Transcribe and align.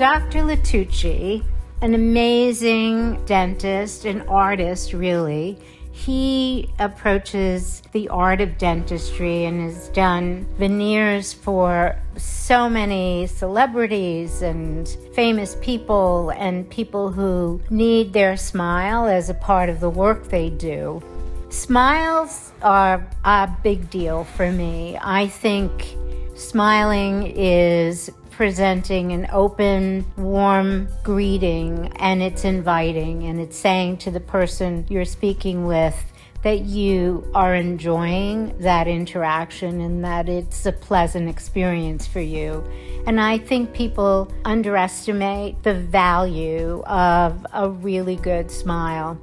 Dr. 0.00 0.44
Lituchy, 0.44 1.44
an 1.82 1.92
amazing 1.92 3.22
dentist, 3.26 4.06
an 4.06 4.22
artist, 4.22 4.94
really. 4.94 5.58
He 5.92 6.70
approaches 6.78 7.82
the 7.92 8.08
art 8.08 8.40
of 8.40 8.56
dentistry 8.56 9.44
and 9.44 9.60
has 9.60 9.88
done 9.88 10.46
veneers 10.56 11.34
for 11.34 12.00
so 12.16 12.70
many 12.70 13.26
celebrities 13.26 14.40
and 14.40 14.88
famous 15.14 15.58
people 15.60 16.30
and 16.30 16.66
people 16.70 17.12
who 17.12 17.60
need 17.68 18.14
their 18.14 18.38
smile 18.38 19.04
as 19.04 19.28
a 19.28 19.34
part 19.34 19.68
of 19.68 19.80
the 19.80 19.90
work 19.90 20.28
they 20.28 20.48
do. 20.48 21.02
Smiles 21.50 22.52
are 22.62 23.06
a 23.22 23.50
big 23.62 23.90
deal 23.90 24.24
for 24.24 24.50
me. 24.50 24.96
I 24.98 25.26
think 25.26 25.94
smiling 26.36 27.34
is 27.36 28.10
presenting 28.40 29.12
an 29.12 29.28
open, 29.32 30.02
warm 30.16 30.88
greeting 31.02 31.92
and 31.96 32.22
it's 32.22 32.42
inviting 32.42 33.24
and 33.24 33.38
it's 33.38 33.58
saying 33.58 33.98
to 33.98 34.10
the 34.10 34.18
person 34.18 34.82
you're 34.88 35.04
speaking 35.04 35.66
with 35.66 35.94
that 36.42 36.60
you 36.60 37.22
are 37.34 37.54
enjoying 37.54 38.56
that 38.60 38.88
interaction 38.88 39.82
and 39.82 40.02
that 40.02 40.26
it's 40.26 40.64
a 40.64 40.72
pleasant 40.72 41.28
experience 41.28 42.06
for 42.06 42.20
you. 42.20 42.64
And 43.06 43.20
I 43.20 43.36
think 43.36 43.74
people 43.74 44.32
underestimate 44.46 45.62
the 45.62 45.74
value 45.74 46.82
of 46.86 47.46
a 47.52 47.68
really 47.68 48.16
good 48.16 48.50
smile. 48.50 49.20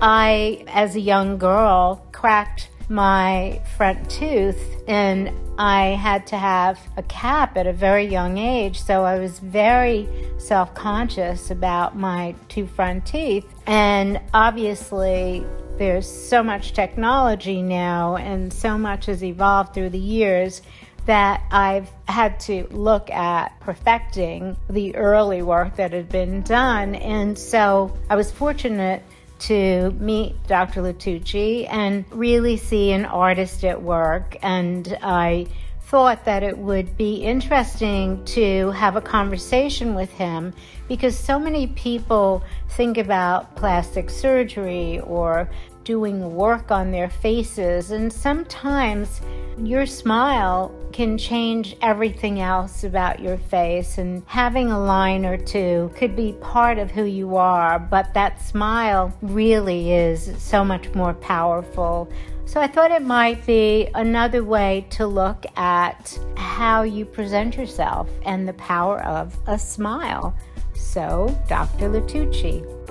I, 0.00 0.64
as 0.68 0.94
a 0.94 1.00
young 1.00 1.36
girl, 1.36 2.06
cracked 2.12 2.68
my 2.92 3.60
front 3.76 4.10
tooth 4.10 4.76
and 4.86 5.32
I 5.58 5.88
had 5.90 6.26
to 6.28 6.36
have 6.36 6.78
a 6.96 7.02
cap 7.04 7.56
at 7.56 7.66
a 7.66 7.72
very 7.72 8.04
young 8.06 8.38
age, 8.38 8.80
so 8.80 9.04
I 9.04 9.18
was 9.18 9.38
very 9.38 10.08
self 10.38 10.74
conscious 10.74 11.50
about 11.50 11.96
my 11.96 12.34
two 12.48 12.66
front 12.66 13.06
teeth. 13.06 13.46
And 13.66 14.20
obviously, 14.32 15.44
there's 15.78 16.10
so 16.10 16.42
much 16.42 16.72
technology 16.72 17.62
now, 17.62 18.16
and 18.16 18.52
so 18.52 18.78
much 18.78 19.06
has 19.06 19.22
evolved 19.22 19.74
through 19.74 19.90
the 19.90 19.98
years 19.98 20.62
that 21.06 21.42
I've 21.50 21.90
had 22.06 22.38
to 22.40 22.66
look 22.70 23.10
at 23.10 23.58
perfecting 23.60 24.56
the 24.70 24.94
early 24.96 25.42
work 25.42 25.76
that 25.76 25.92
had 25.92 26.08
been 26.08 26.42
done. 26.42 26.94
And 26.94 27.36
so 27.36 27.96
I 28.08 28.16
was 28.16 28.30
fortunate 28.30 29.02
to 29.42 29.90
meet 29.98 30.34
Dr. 30.46 30.82
Lituchy 30.82 31.66
and 31.70 32.04
really 32.10 32.56
see 32.56 32.92
an 32.92 33.04
artist 33.04 33.64
at 33.64 33.82
work. 33.82 34.36
And 34.42 34.96
I 35.02 35.46
thought 35.82 36.24
that 36.24 36.42
it 36.42 36.56
would 36.56 36.96
be 36.96 37.16
interesting 37.16 38.24
to 38.24 38.70
have 38.70 38.96
a 38.96 39.00
conversation 39.00 39.94
with 39.94 40.10
him 40.12 40.54
because 40.88 41.18
so 41.18 41.38
many 41.38 41.66
people 41.66 42.42
think 42.70 42.96
about 42.96 43.54
plastic 43.56 44.08
surgery 44.08 45.00
or 45.00 45.50
doing 45.84 46.34
work 46.34 46.70
on 46.70 46.90
their 46.90 47.10
faces, 47.10 47.90
and 47.90 48.12
sometimes 48.12 49.20
your 49.58 49.86
smile 49.86 50.74
can 50.92 51.18
change 51.18 51.76
everything 51.82 52.40
else 52.40 52.84
about 52.84 53.20
your 53.20 53.38
face, 53.38 53.98
and 53.98 54.22
having 54.26 54.70
a 54.70 54.78
line 54.78 55.24
or 55.24 55.36
two 55.36 55.90
could 55.96 56.14
be 56.16 56.32
part 56.40 56.78
of 56.78 56.90
who 56.90 57.04
you 57.04 57.36
are, 57.36 57.78
but 57.78 58.14
that 58.14 58.40
smile 58.40 59.16
really 59.22 59.92
is 59.92 60.32
so 60.38 60.64
much 60.64 60.92
more 60.94 61.14
powerful. 61.14 62.10
So 62.44 62.60
I 62.60 62.66
thought 62.66 62.90
it 62.90 63.02
might 63.02 63.46
be 63.46 63.88
another 63.94 64.44
way 64.44 64.86
to 64.90 65.06
look 65.06 65.46
at 65.56 66.18
how 66.36 66.82
you 66.82 67.04
present 67.06 67.56
yourself 67.56 68.10
and 68.26 68.46
the 68.46 68.52
power 68.54 69.02
of 69.04 69.38
a 69.46 69.58
smile. 69.58 70.34
So, 70.74 71.34
Dr. 71.48 71.88
Lituchy. 71.88 72.81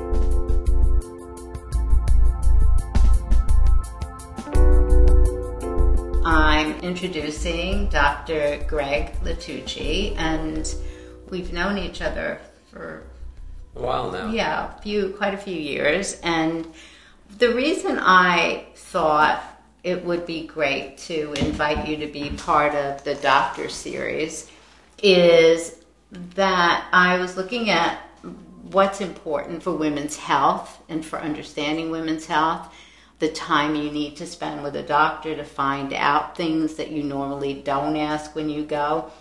I'm 6.33 6.79
introducing 6.79 7.89
Dr. 7.89 8.63
Greg 8.65 9.11
Lituchy, 9.21 10.15
and 10.15 10.73
we've 11.29 11.51
known 11.51 11.77
each 11.77 12.01
other 12.01 12.39
for 12.71 13.03
a 13.75 13.79
while 13.81 14.09
now. 14.09 14.31
Yeah, 14.31 14.73
a 14.73 14.81
few, 14.81 15.09
quite 15.09 15.33
a 15.33 15.37
few 15.37 15.57
years. 15.57 16.21
And 16.23 16.65
the 17.37 17.53
reason 17.53 17.99
I 17.99 18.67
thought 18.75 19.43
it 19.83 20.05
would 20.05 20.25
be 20.25 20.47
great 20.47 20.99
to 20.99 21.33
invite 21.33 21.85
you 21.85 21.97
to 21.97 22.07
be 22.07 22.29
part 22.29 22.75
of 22.75 23.03
the 23.03 23.15
Doctor 23.15 23.67
series 23.67 24.49
is 25.03 25.83
that 26.11 26.87
I 26.93 27.17
was 27.17 27.35
looking 27.35 27.69
at 27.71 27.99
what's 28.71 29.01
important 29.01 29.63
for 29.63 29.73
women's 29.73 30.15
health 30.15 30.81
and 30.87 31.05
for 31.05 31.19
understanding 31.19 31.91
women's 31.91 32.25
health 32.25 32.73
the 33.21 33.29
time 33.29 33.75
you 33.75 33.91
need 33.91 34.17
to 34.17 34.25
spend 34.25 34.63
with 34.63 34.75
a 34.75 34.81
doctor 34.81 35.35
to 35.35 35.43
find 35.43 35.93
out 35.93 36.35
things 36.35 36.73
that 36.73 36.89
you 36.89 37.03
normally 37.03 37.53
don't 37.53 37.95
ask 37.95 38.33
when 38.33 38.49
you 38.49 38.63
go 38.63 39.11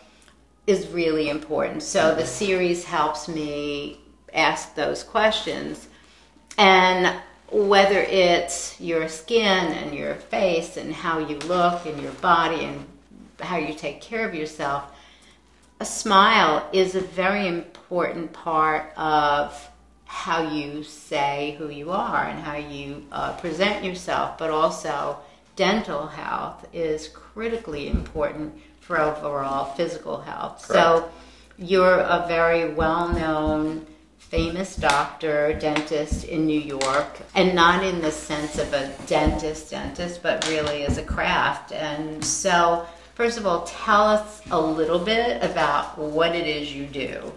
is 0.67 0.89
really 0.89 1.29
important. 1.29 1.83
So 1.83 2.15
the 2.15 2.25
series 2.25 2.83
helps 2.83 3.29
me 3.29 4.01
ask 4.33 4.75
those 4.75 5.03
questions. 5.03 5.87
And 6.57 7.15
whether 7.53 8.01
it's 8.01 8.81
your 8.81 9.07
skin 9.07 9.71
and 9.75 9.95
your 9.95 10.15
face 10.15 10.79
and 10.79 10.95
how 10.95 11.19
you 11.19 11.37
look 11.41 11.85
and 11.85 12.01
your 12.01 12.13
body 12.13 12.65
and 12.65 12.87
how 13.39 13.59
you 13.59 13.75
take 13.75 14.01
care 14.01 14.27
of 14.27 14.35
yourself, 14.35 14.91
a 15.79 15.85
smile 15.85 16.67
is 16.73 16.95
a 16.95 17.03
very 17.03 17.47
important 17.47 18.33
part 18.33 18.95
of 18.97 19.70
how 20.11 20.43
you 20.43 20.83
say 20.83 21.55
who 21.57 21.69
you 21.69 21.93
are 21.93 22.25
and 22.25 22.41
how 22.41 22.57
you 22.57 23.07
uh, 23.13 23.33
present 23.35 23.85
yourself, 23.85 24.37
but 24.37 24.51
also 24.51 25.17
dental 25.55 26.09
health 26.09 26.67
is 26.73 27.09
critically 27.09 27.89
important 27.89 28.53
for 28.81 28.99
overall 28.99 29.73
physical 29.77 30.21
health. 30.21 30.67
Correct. 30.67 30.85
So 30.85 31.11
you're 31.59 32.01
a 32.01 32.27
very 32.27 32.75
well 32.75 33.09
known, 33.13 33.87
famous 34.19 34.75
doctor, 34.75 35.55
dentist 35.55 36.25
in 36.25 36.45
New 36.45 36.61
York, 36.61 37.21
and 37.37 37.55
not 37.55 37.85
in 37.85 38.01
the 38.01 38.11
sense 38.11 38.59
of 38.59 38.73
a 38.73 38.93
dentist, 39.07 39.71
dentist, 39.71 40.25
but 40.25 40.47
really 40.49 40.85
as 40.85 40.99
a 40.99 41.05
craft. 41.05 41.71
And 41.71 42.23
so, 42.23 42.85
first 43.15 43.39
of 43.39 43.47
all, 43.47 43.63
tell 43.63 44.09
us 44.09 44.43
a 44.51 44.61
little 44.61 44.99
bit 44.99 45.41
about 45.41 45.97
what 45.97 46.35
it 46.35 46.49
is 46.49 46.75
you 46.75 46.87
do. 46.87 47.33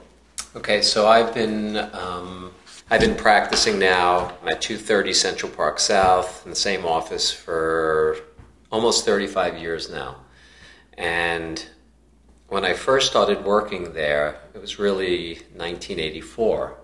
Okay, 0.56 0.82
so 0.82 1.08
I've 1.08 1.34
been 1.34 1.78
um, 1.94 2.52
I've 2.90 3.00
been 3.00 3.16
practicing 3.16 3.80
now 3.80 4.34
at 4.46 4.62
230 4.62 5.14
Central 5.14 5.52
Park 5.52 5.80
South 5.80 6.44
in 6.44 6.50
the 6.50 6.56
same 6.56 6.86
office 6.86 7.32
for 7.32 8.18
almost 8.72 9.06
35 9.06 9.58
years 9.58 9.90
now. 9.90 10.18
And 10.98 11.66
when 12.50 12.66
I 12.66 12.74
first 12.74 13.10
started 13.10 13.46
working 13.46 13.94
there, 13.94 14.42
it 14.54 14.60
was 14.60 14.80
really 14.80 15.36
1984. 15.56 16.78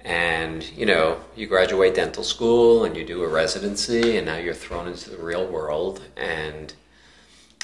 And, 0.00 0.64
you 0.70 0.86
know, 0.86 1.20
you 1.36 1.46
graduate 1.46 1.94
dental 1.94 2.24
school 2.24 2.84
and 2.84 2.96
you 2.96 3.04
do 3.04 3.22
a 3.22 3.28
residency, 3.28 4.16
and 4.16 4.26
now 4.26 4.36
you're 4.36 4.54
thrown 4.54 4.86
into 4.86 5.10
the 5.10 5.18
real 5.18 5.46
world. 5.46 6.00
And 6.16 6.72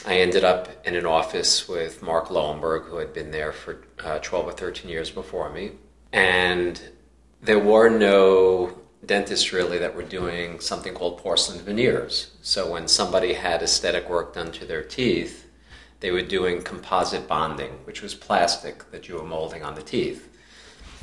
I 0.04 0.18
ended 0.18 0.44
up 0.44 0.86
in 0.86 0.96
an 0.96 1.06
office 1.06 1.68
with 1.68 2.02
Mark 2.02 2.28
Lowenberg, 2.28 2.86
who 2.86 2.96
had 2.98 3.14
been 3.14 3.30
there 3.30 3.52
for 3.52 3.84
uh, 4.04 4.18
12 4.18 4.48
or 4.48 4.52
13 4.52 4.90
years 4.90 5.10
before 5.10 5.50
me. 5.50 5.72
And 6.12 6.80
there 7.42 7.58
were 7.58 7.88
no 7.88 8.78
dentists 9.04 9.52
really 9.52 9.78
that 9.78 9.94
were 9.94 10.02
doing 10.02 10.60
something 10.60 10.92
called 10.92 11.18
porcelain 11.18 11.60
veneers. 11.60 12.32
So 12.42 12.70
when 12.70 12.88
somebody 12.88 13.34
had 13.34 13.62
aesthetic 13.62 14.08
work 14.08 14.34
done 14.34 14.52
to 14.52 14.64
their 14.64 14.82
teeth, 14.82 15.46
they 16.00 16.10
were 16.10 16.22
doing 16.22 16.62
composite 16.62 17.26
bonding, 17.26 17.72
which 17.84 18.02
was 18.02 18.14
plastic 18.14 18.90
that 18.90 19.08
you 19.08 19.16
were 19.16 19.24
molding 19.24 19.64
on 19.64 19.74
the 19.74 19.82
teeth. 19.82 20.28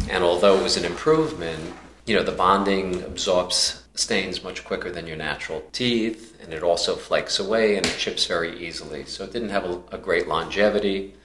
And 0.09 0.23
although 0.23 0.59
it 0.59 0.63
was 0.63 0.77
an 0.77 0.85
improvement, 0.85 1.73
you 2.05 2.15
know, 2.15 2.23
the 2.23 2.31
bonding 2.31 3.01
absorbs 3.03 3.83
stains 3.95 4.43
much 4.43 4.63
quicker 4.63 4.91
than 4.91 5.07
your 5.07 5.17
natural 5.17 5.63
teeth, 5.71 6.37
and 6.41 6.53
it 6.53 6.63
also 6.63 6.95
flakes 6.95 7.39
away 7.39 7.77
and 7.77 7.85
it 7.85 7.97
chips 7.97 8.25
very 8.25 8.57
easily. 8.65 9.05
So 9.05 9.23
it 9.23 9.33
didn't 9.33 9.49
have 9.49 9.65
a, 9.65 9.81
a 9.93 9.97
great 9.97 10.27
longevity, 10.27 11.15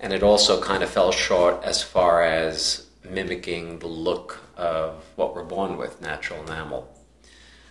and 0.00 0.12
it 0.12 0.22
also 0.22 0.60
kind 0.60 0.82
of 0.82 0.90
fell 0.90 1.12
short 1.12 1.62
as 1.62 1.82
far 1.82 2.22
as 2.22 2.86
mimicking 3.04 3.80
the 3.80 3.86
look 3.86 4.40
of 4.56 5.04
what 5.16 5.34
we're 5.34 5.44
born 5.44 5.76
with, 5.76 6.00
natural 6.00 6.42
enamel. 6.42 6.88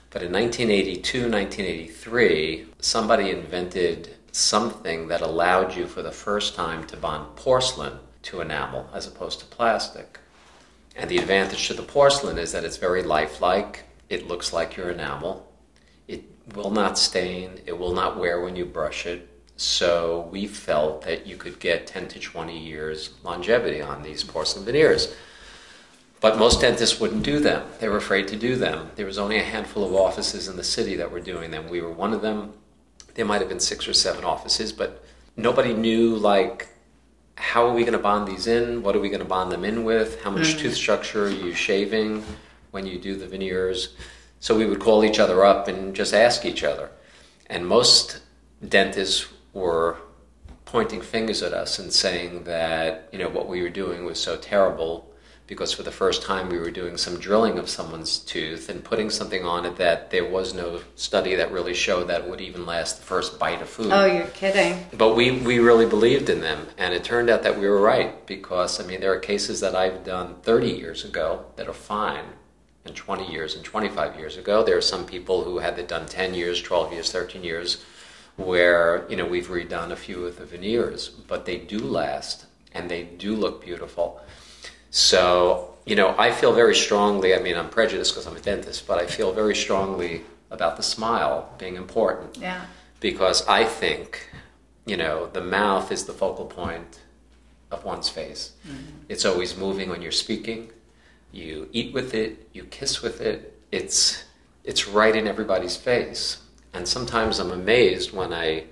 But 0.10 0.24
in 0.24 0.32
1982, 0.32 1.30
1983, 1.30 2.68
somebody 2.80 3.32
invented 3.32 4.16
something 4.32 5.08
that 5.08 5.22
allowed 5.22 5.76
you 5.76 5.88
for 5.88 6.02
the 6.02 6.12
first 6.12 6.56
time 6.56 6.86
to 6.88 6.98
bond 6.98 7.36
porcelain 7.36 8.00
to 8.24 8.42
enamel 8.42 8.90
as 8.94 9.08
opposed 9.08 9.40
to 9.40 9.46
plastic. 9.46 10.20
And 10.96 11.10
the 11.10 11.18
advantage 11.18 11.68
to 11.68 11.74
the 11.74 11.84
porcelain 11.84 12.38
is 12.38 12.52
that 12.54 12.64
it's 12.64 12.78
very 12.78 13.04
lifelike, 13.04 13.84
it 14.10 14.28
looks 14.28 14.54
like 14.54 14.78
your 14.78 14.92
enamel, 14.92 15.52
it 16.08 16.24
will 16.54 16.72
not 16.72 16.98
stain, 16.98 17.60
it 17.66 17.78
will 17.78 17.94
not 17.94 18.18
wear 18.18 18.42
when 18.42 18.56
you 18.56 18.66
brush 18.66 19.06
it, 19.06 19.28
So 19.58 20.28
we 20.32 20.48
felt 20.48 21.04
that 21.04 21.26
you 21.26 21.38
could 21.38 21.60
get 21.60 21.88
10 21.88 22.10
to 22.10 22.20
20 22.20 22.58
years 22.58 23.12
longevity 23.24 23.82
on 23.82 24.04
these 24.04 24.24
porcelain 24.24 24.66
veneers. 24.66 25.16
But 26.26 26.40
most 26.40 26.60
dentists 26.60 27.00
wouldn't 27.00 27.22
do 27.22 27.40
them. 27.40 27.68
They 27.80 27.88
were 27.88 27.98
afraid 27.98 28.28
to 28.30 28.36
do 28.36 28.56
them. 28.56 28.90
There 28.96 29.06
was 29.06 29.20
only 29.20 29.38
a 29.38 29.44
handful 29.44 29.86
of 29.86 29.94
offices 29.94 30.48
in 30.48 30.58
the 30.58 30.64
city 30.64 30.96
that 30.96 31.12
were 31.12 31.20
doing 31.20 31.52
them. 31.52 31.70
We 31.70 31.82
were 31.82 31.92
one 31.92 32.14
of 32.14 32.24
them. 32.24 32.54
There 33.14 33.26
might 33.26 33.42
have 33.42 33.48
been 33.48 33.60
six 33.60 33.88
or 33.88 33.94
seven 33.94 34.24
offices, 34.26 34.74
but 34.74 35.06
nobody 35.38 35.72
knew 35.76 36.16
like 36.16 36.70
how 37.36 37.68
are 37.68 37.76
we 37.76 37.82
going 37.82 37.94
to 37.94 38.00
bond 38.00 38.28
these 38.28 38.48
in? 38.48 38.82
What 38.82 38.96
are 38.96 39.00
we 39.00 39.10
going 39.10 39.22
to 39.22 39.28
bond 39.28 39.52
them 39.52 39.64
in 39.64 39.84
with? 39.84 40.20
How 40.24 40.32
much 40.32 40.56
mm. 40.56 40.60
tooth 40.62 40.74
structure 40.74 41.26
are 41.26 41.30
you 41.30 41.54
shaving 41.54 42.24
when 42.72 42.88
you 42.88 42.98
do 42.98 43.16
the 43.16 43.28
veneers? 43.28 43.94
So 44.40 44.58
we 44.58 44.66
would 44.66 44.80
call 44.80 45.06
each 45.06 45.20
other 45.20 45.46
up 45.46 45.68
and 45.68 45.96
just 45.96 46.12
ask 46.12 46.44
each 46.44 46.64
other. 46.64 46.90
And 47.52 47.68
most 47.68 48.22
dentists 48.68 49.28
were 49.54 49.98
pointing 50.66 51.02
fingers 51.04 51.44
at 51.44 51.54
us 51.54 51.78
and 51.78 51.94
saying 51.94 52.46
that 52.46 53.10
you 53.12 53.20
know 53.20 53.30
what 53.30 53.48
we 53.48 53.62
were 53.62 53.70
doing 53.70 54.06
was 54.06 54.20
so 54.20 54.38
terrible 54.38 55.12
because 55.48 55.72
for 55.72 55.84
the 55.84 55.92
first 55.92 56.24
time 56.24 56.50
we 56.50 56.58
were 56.58 56.72
doing 56.72 56.98
some 56.98 57.20
drilling 57.20 57.58
of 57.60 57.70
someone's 57.70 58.20
tooth 58.20 58.70
and 58.70 58.84
putting 58.84 59.10
something 59.10 59.46
on 59.46 59.66
it 59.66 59.76
that 59.78 60.10
there 60.10 60.28
was 60.28 60.54
no 60.54 60.82
study 60.96 61.36
that 61.36 61.52
really 61.52 61.74
showed 61.74 62.08
that 62.08 62.28
would 62.28 62.42
even 62.42 62.66
last 62.66 62.98
the 62.98 63.04
first 63.04 63.38
bite 63.38 63.62
of 63.62 63.70
food. 63.70 63.92
Oh, 63.92 64.06
you're 64.06 64.28
kidding. 64.28 64.86
But 64.98 65.16
we, 65.16 65.32
we 65.32 65.60
really 65.60 65.86
believed 65.86 66.30
in 66.30 66.42
them, 66.42 66.68
and 66.78 66.94
it 66.94 67.04
turned 67.04 67.30
out 67.30 67.44
that 67.44 67.60
we 67.60 67.68
were 67.68 67.82
right 67.82 68.26
because, 68.26 68.80
I 68.80 68.88
mean, 68.88 69.02
there 69.02 69.14
are 69.14 69.20
cases 69.20 69.60
that 69.60 69.76
I've 69.76 70.04
done 70.04 70.36
30 70.42 70.70
years 70.70 71.06
ago 71.06 71.46
that 71.58 71.68
are 71.68 71.74
fine, 71.74 72.26
and 72.86 72.96
20 72.96 73.32
years 73.32 73.56
and 73.56 73.64
25 73.64 74.18
years 74.18 74.38
ago. 74.38 74.64
There 74.64 74.78
are 74.78 74.82
some 74.82 75.06
people 75.06 75.44
who 75.44 75.60
had 75.60 75.78
it 75.80 75.88
done 75.88 76.06
10 76.06 76.34
years, 76.34 76.62
12 76.62 76.94
years, 76.94 77.12
13 77.12 77.44
years 77.44 77.84
where 78.38 79.06
you 79.10 79.16
know 79.16 79.26
we've 79.26 79.48
redone 79.48 79.92
a 79.92 79.96
few 79.96 80.26
of 80.26 80.38
the 80.38 80.46
veneers, 80.46 81.10
but 81.10 81.46
they 81.46 81.58
do 81.58 81.80
last 81.80 82.46
and 82.74 82.90
they 82.90 83.04
do 83.04 83.36
look 83.36 83.64
beautiful. 83.64 84.20
So 84.96 85.76
you 85.86 85.96
know, 85.96 86.16
I 86.18 86.32
feel 86.32 86.54
very 86.54 86.76
strongly. 86.76 87.36
I 87.36 87.40
mean, 87.40 87.56
I'm 87.56 87.70
prejudiced 87.70 88.14
because 88.14 88.26
I'm 88.26 88.36
a 88.36 88.42
dentist, 88.42 88.88
but 88.88 88.98
I 88.98 89.06
feel 89.06 89.32
very 89.32 89.56
strongly 89.56 90.24
about 90.50 90.78
the 90.78 90.84
smile 90.84 91.54
being 91.60 91.76
important. 91.76 92.38
Yeah. 92.38 92.66
Because 93.00 93.48
I 93.48 93.66
think, 93.66 94.30
you 94.86 94.98
know, 94.98 95.28
the 95.28 95.42
mouth 95.42 95.92
is 95.92 96.06
the 96.06 96.14
focal 96.14 96.46
point 96.46 97.02
of 97.70 97.86
one's 97.86 98.10
face. 98.10 98.54
Mm-hmm. 98.68 99.04
It's 99.10 99.26
always 99.26 99.56
moving 99.56 99.90
when 99.90 100.02
you're 100.02 100.12
speaking. 100.12 100.72
You 101.32 101.70
eat 101.72 101.94
with 101.94 102.14
it. 102.16 102.50
You 102.54 102.64
kiss 102.64 103.02
with 103.02 103.22
it. 103.22 103.60
It's 103.72 104.24
it's 104.64 104.88
right 104.88 105.16
in 105.16 105.28
everybody's 105.28 105.76
face. 105.76 106.40
And 106.74 106.88
sometimes 106.88 107.40
I'm 107.40 107.52
amazed 107.52 108.12
when 108.12 108.34
I 108.34 108.64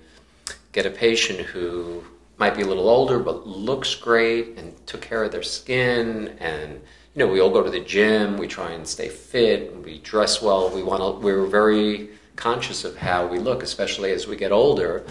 get 0.72 0.88
a 0.88 0.90
patient 0.90 1.42
who 1.42 2.04
might 2.38 2.56
be 2.56 2.62
a 2.64 2.66
little 2.66 2.90
older 2.90 3.20
but 3.20 3.48
looks 3.48 3.96
great 3.96 4.58
and 4.58 4.74
took 4.88 5.02
care 5.02 5.24
of 5.24 5.32
their 5.32 5.44
skin. 5.44 6.36
And 6.40 6.82
you 7.14 7.20
know 7.20 7.28
we 7.28 7.40
all 7.40 7.50
go 7.50 7.64
to 7.64 7.70
the 7.70 7.80
gym. 7.80 8.38
We 8.38 8.48
try 8.48 8.72
and 8.72 8.88
stay 8.88 9.10
fit. 9.10 9.72
And 9.72 9.86
we 9.86 10.00
dress 10.00 10.42
well. 10.42 10.70
We 10.70 10.84
want 10.84 11.02
to 11.02 11.24
we're 11.24 11.46
very 11.46 12.10
conscious 12.36 12.84
of 12.84 12.98
how 12.98 13.28
we 13.28 13.38
look 13.38 13.62
especially 13.64 14.12
as 14.12 14.28
we 14.28 14.36
get 14.36 14.52
older. 14.52 15.06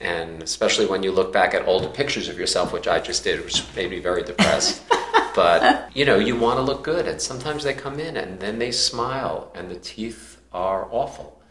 And 0.00 0.42
especially 0.42 0.86
when 0.86 1.02
you 1.02 1.12
look 1.12 1.32
back 1.32 1.54
at 1.54 1.66
older 1.66 1.88
pictures 1.88 2.28
of 2.28 2.38
yourself 2.38 2.70
which 2.72 2.86
i 2.86 3.00
just 3.00 3.24
did 3.24 3.42
which 3.44 3.64
made 3.74 3.90
me 3.90 3.98
very 3.98 4.22
depressed. 4.22 4.82
But 5.34 5.94
you 5.94 6.06
know 6.06 6.18
you 6.18 6.34
want 6.34 6.58
to 6.58 6.62
look 6.62 6.82
good. 6.82 7.06
And 7.06 7.20
sometimes 7.20 7.62
they 7.62 7.74
come 7.74 8.00
in 8.00 8.16
and 8.16 8.40
then 8.40 8.58
they 8.58 8.72
smile 8.72 9.52
and 9.54 9.70
the 9.70 9.76
teeth 9.76 10.40
are 10.50 10.88
awful. 10.90 11.42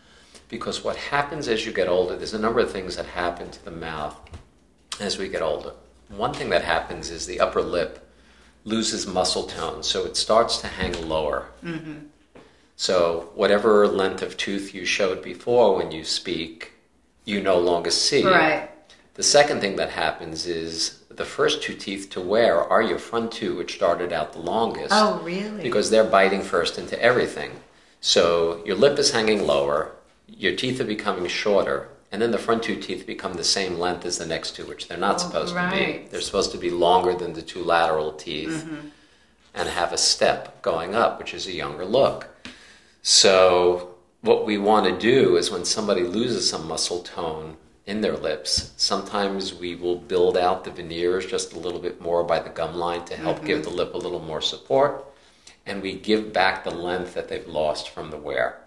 Because 0.49 0.83
what 0.83 0.95
happens 0.95 1.47
as 1.47 1.67
you 1.67 1.71
get 1.71 1.87
older, 1.87 2.15
there's 2.15 2.33
a 2.33 2.39
number 2.39 2.59
of 2.59 2.71
things 2.71 2.95
that 2.95 3.05
happen 3.05 3.51
to 3.51 3.63
the 3.63 3.71
mouth 3.71 4.15
as 4.99 5.17
we 5.17 5.27
get 5.29 5.41
older. 5.41 5.73
One 6.09 6.33
thing 6.33 6.49
that 6.49 6.63
happens 6.63 7.09
is 7.09 7.25
the 7.25 7.39
upper 7.39 7.61
lip 7.61 8.07
loses 8.63 9.05
muscle 9.07 9.43
tone, 9.43 9.83
so 9.83 10.05
it 10.05 10.17
starts 10.17 10.57
to 10.57 10.67
hang 10.67 11.07
lower. 11.07 11.47
Mm-hmm. 11.63 12.07
So, 12.77 13.29
whatever 13.35 13.87
length 13.87 14.21
of 14.21 14.35
tooth 14.35 14.73
you 14.73 14.85
showed 14.85 15.21
before 15.23 15.77
when 15.77 15.91
you 15.91 16.03
speak, 16.03 16.73
you 17.23 17.41
no 17.41 17.57
longer 17.57 17.91
see. 17.91 18.25
Right. 18.25 18.69
The 19.13 19.23
second 19.23 19.61
thing 19.61 19.77
that 19.77 19.91
happens 19.91 20.45
is 20.45 21.01
the 21.09 21.25
first 21.25 21.63
two 21.63 21.73
teeth 21.73 22.09
to 22.11 22.21
wear 22.21 22.61
are 22.61 22.81
your 22.81 22.99
front 22.99 23.31
two, 23.31 23.55
which 23.55 23.75
started 23.75 24.11
out 24.11 24.33
the 24.33 24.39
longest. 24.39 24.89
Oh, 24.91 25.21
really? 25.23 25.63
Because 25.63 25.89
they're 25.89 26.03
biting 26.03 26.41
first 26.41 26.77
into 26.77 27.01
everything. 27.01 27.51
So 28.01 28.61
your 28.65 28.75
lip 28.75 28.99
is 28.99 29.11
hanging 29.11 29.47
lower, 29.47 29.91
your 30.27 30.55
teeth 30.55 30.81
are 30.81 30.85
becoming 30.85 31.27
shorter, 31.27 31.87
and 32.11 32.21
then 32.21 32.31
the 32.31 32.37
front 32.37 32.63
two 32.63 32.75
teeth 32.75 33.05
become 33.05 33.33
the 33.33 33.43
same 33.43 33.77
length 33.77 34.05
as 34.05 34.17
the 34.17 34.25
next 34.25 34.55
two, 34.55 34.65
which 34.65 34.87
they're 34.87 34.97
not 34.97 35.15
oh, 35.15 35.17
supposed 35.19 35.55
right. 35.55 35.71
to 35.71 36.01
be. 36.01 36.07
They're 36.07 36.21
supposed 36.21 36.51
to 36.51 36.57
be 36.57 36.69
longer 36.69 37.13
than 37.13 37.33
the 37.33 37.41
two 37.41 37.63
lateral 37.63 38.13
teeth 38.13 38.63
mm-hmm. 38.63 38.87
and 39.53 39.69
have 39.69 39.91
a 39.91 39.97
step 39.97 40.61
going 40.61 40.95
up, 40.95 41.19
which 41.19 41.33
is 41.33 41.47
a 41.47 41.51
younger 41.51 41.85
look. 41.85 42.27
So, 43.01 43.95
what 44.21 44.45
we 44.45 44.57
want 44.57 44.85
to 44.85 44.97
do 44.97 45.37
is 45.37 45.51
when 45.51 45.65
somebody 45.65 46.01
loses 46.01 46.49
some 46.49 46.67
muscle 46.67 47.03
tone 47.03 47.57
in 47.85 48.01
their 48.01 48.17
lips, 48.17 48.71
sometimes 48.77 49.53
we 49.53 49.75
will 49.75 49.97
build 49.97 50.37
out 50.37 50.63
the 50.63 50.71
veneers 50.71 51.25
just 51.25 51.53
a 51.53 51.59
little 51.59 51.79
bit 51.79 52.01
more 52.01 52.23
by 52.23 52.39
the 52.39 52.49
gum 52.49 52.75
line 52.75 53.05
to 53.05 53.15
help 53.15 53.37
mm-hmm. 53.37 53.45
give 53.45 53.63
the 53.63 53.69
lip 53.69 53.93
a 53.93 53.97
little 53.97 54.21
more 54.21 54.41
support, 54.41 55.05
and 55.65 55.81
we 55.81 55.93
give 55.93 56.33
back 56.33 56.63
the 56.63 56.71
length 56.71 57.13
that 57.13 57.27
they've 57.27 57.47
lost 57.47 57.89
from 57.89 58.09
the 58.09 58.17
wear. 58.17 58.59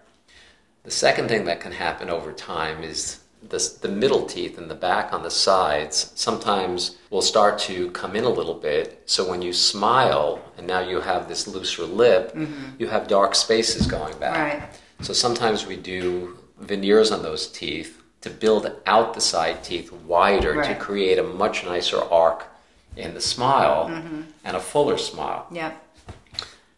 The 0.83 0.91
second 0.91 1.27
thing 1.27 1.45
that 1.45 1.59
can 1.59 1.73
happen 1.73 2.09
over 2.09 2.31
time 2.31 2.83
is 2.83 3.19
the, 3.41 3.77
the 3.81 3.89
middle 3.89 4.25
teeth 4.25 4.57
and 4.57 4.69
the 4.69 4.75
back 4.75 5.13
on 5.13 5.23
the 5.23 5.31
sides 5.31 6.11
sometimes 6.15 6.97
will 7.09 7.21
start 7.21 7.57
to 7.59 7.89
come 7.91 8.15
in 8.15 8.23
a 8.23 8.29
little 8.29 8.53
bit. 8.53 9.01
So 9.05 9.29
when 9.29 9.41
you 9.41 9.53
smile 9.53 10.41
and 10.57 10.67
now 10.67 10.81
you 10.81 10.99
have 10.99 11.27
this 11.27 11.47
looser 11.47 11.83
lip, 11.83 12.33
mm-hmm. 12.33 12.75
you 12.77 12.87
have 12.87 13.07
dark 13.07 13.35
spaces 13.35 13.87
going 13.87 14.17
back. 14.19 14.61
Right. 14.61 14.69
So 15.01 15.13
sometimes 15.13 15.65
we 15.65 15.77
do 15.77 16.37
veneers 16.59 17.11
on 17.11 17.23
those 17.23 17.47
teeth 17.47 18.01
to 18.21 18.29
build 18.29 18.69
out 18.85 19.13
the 19.13 19.21
side 19.21 19.63
teeth 19.63 19.91
wider 19.91 20.55
right. 20.55 20.67
to 20.67 20.75
create 20.75 21.17
a 21.17 21.23
much 21.23 21.63
nicer 21.63 22.01
arc 22.11 22.45
in 22.97 23.13
the 23.13 23.21
smile 23.21 23.87
mm-hmm. 23.87 24.23
and 24.43 24.57
a 24.57 24.59
fuller 24.59 24.97
smile. 24.97 25.47
Yeah 25.51 25.73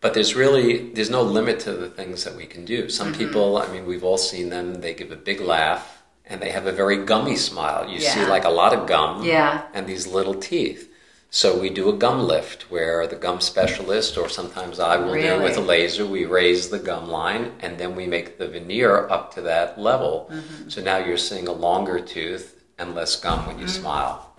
but 0.01 0.15
there's 0.15 0.35
really 0.35 0.89
there's 0.93 1.09
no 1.09 1.21
limit 1.21 1.59
to 1.59 1.73
the 1.73 1.87
things 1.87 2.23
that 2.23 2.35
we 2.35 2.45
can 2.45 2.65
do 2.65 2.89
some 2.89 3.13
mm-hmm. 3.13 3.19
people 3.19 3.57
i 3.57 3.67
mean 3.71 3.85
we've 3.85 4.03
all 4.03 4.17
seen 4.17 4.49
them 4.49 4.81
they 4.81 4.93
give 4.93 5.11
a 5.11 5.15
big 5.15 5.39
laugh 5.39 6.00
and 6.31 6.41
they 6.41 6.49
have 6.49 6.65
a 6.65 6.71
very 6.71 7.05
gummy 7.05 7.35
smile 7.35 7.87
you 7.89 7.99
yeah. 7.99 8.13
see 8.13 8.25
like 8.25 8.45
a 8.45 8.49
lot 8.49 8.73
of 8.73 8.87
gum 8.87 9.23
yeah. 9.23 9.63
and 9.73 9.85
these 9.85 10.07
little 10.07 10.33
teeth 10.33 10.87
so 11.29 11.57
we 11.57 11.69
do 11.69 11.87
a 11.89 11.93
gum 11.93 12.19
lift 12.19 12.69
where 12.71 13.07
the 13.07 13.15
gum 13.15 13.39
specialist 13.39 14.17
or 14.17 14.27
sometimes 14.29 14.79
i 14.79 14.95
will 14.95 15.13
really? 15.13 15.37
do 15.37 15.43
with 15.43 15.57
a 15.57 15.61
laser 15.61 16.05
we 16.05 16.25
raise 16.25 16.69
the 16.69 16.79
gum 16.79 17.09
line 17.09 17.51
and 17.59 17.77
then 17.77 17.95
we 17.95 18.07
make 18.07 18.37
the 18.37 18.47
veneer 18.47 19.07
up 19.09 19.33
to 19.33 19.41
that 19.41 19.79
level 19.79 20.29
mm-hmm. 20.31 20.69
so 20.69 20.81
now 20.81 20.97
you're 20.97 21.17
seeing 21.17 21.47
a 21.47 21.53
longer 21.53 21.99
tooth 21.99 22.63
and 22.77 22.95
less 22.95 23.15
gum 23.15 23.45
when 23.45 23.59
you 23.59 23.65
mm-hmm. 23.65 23.81
smile 23.81 24.33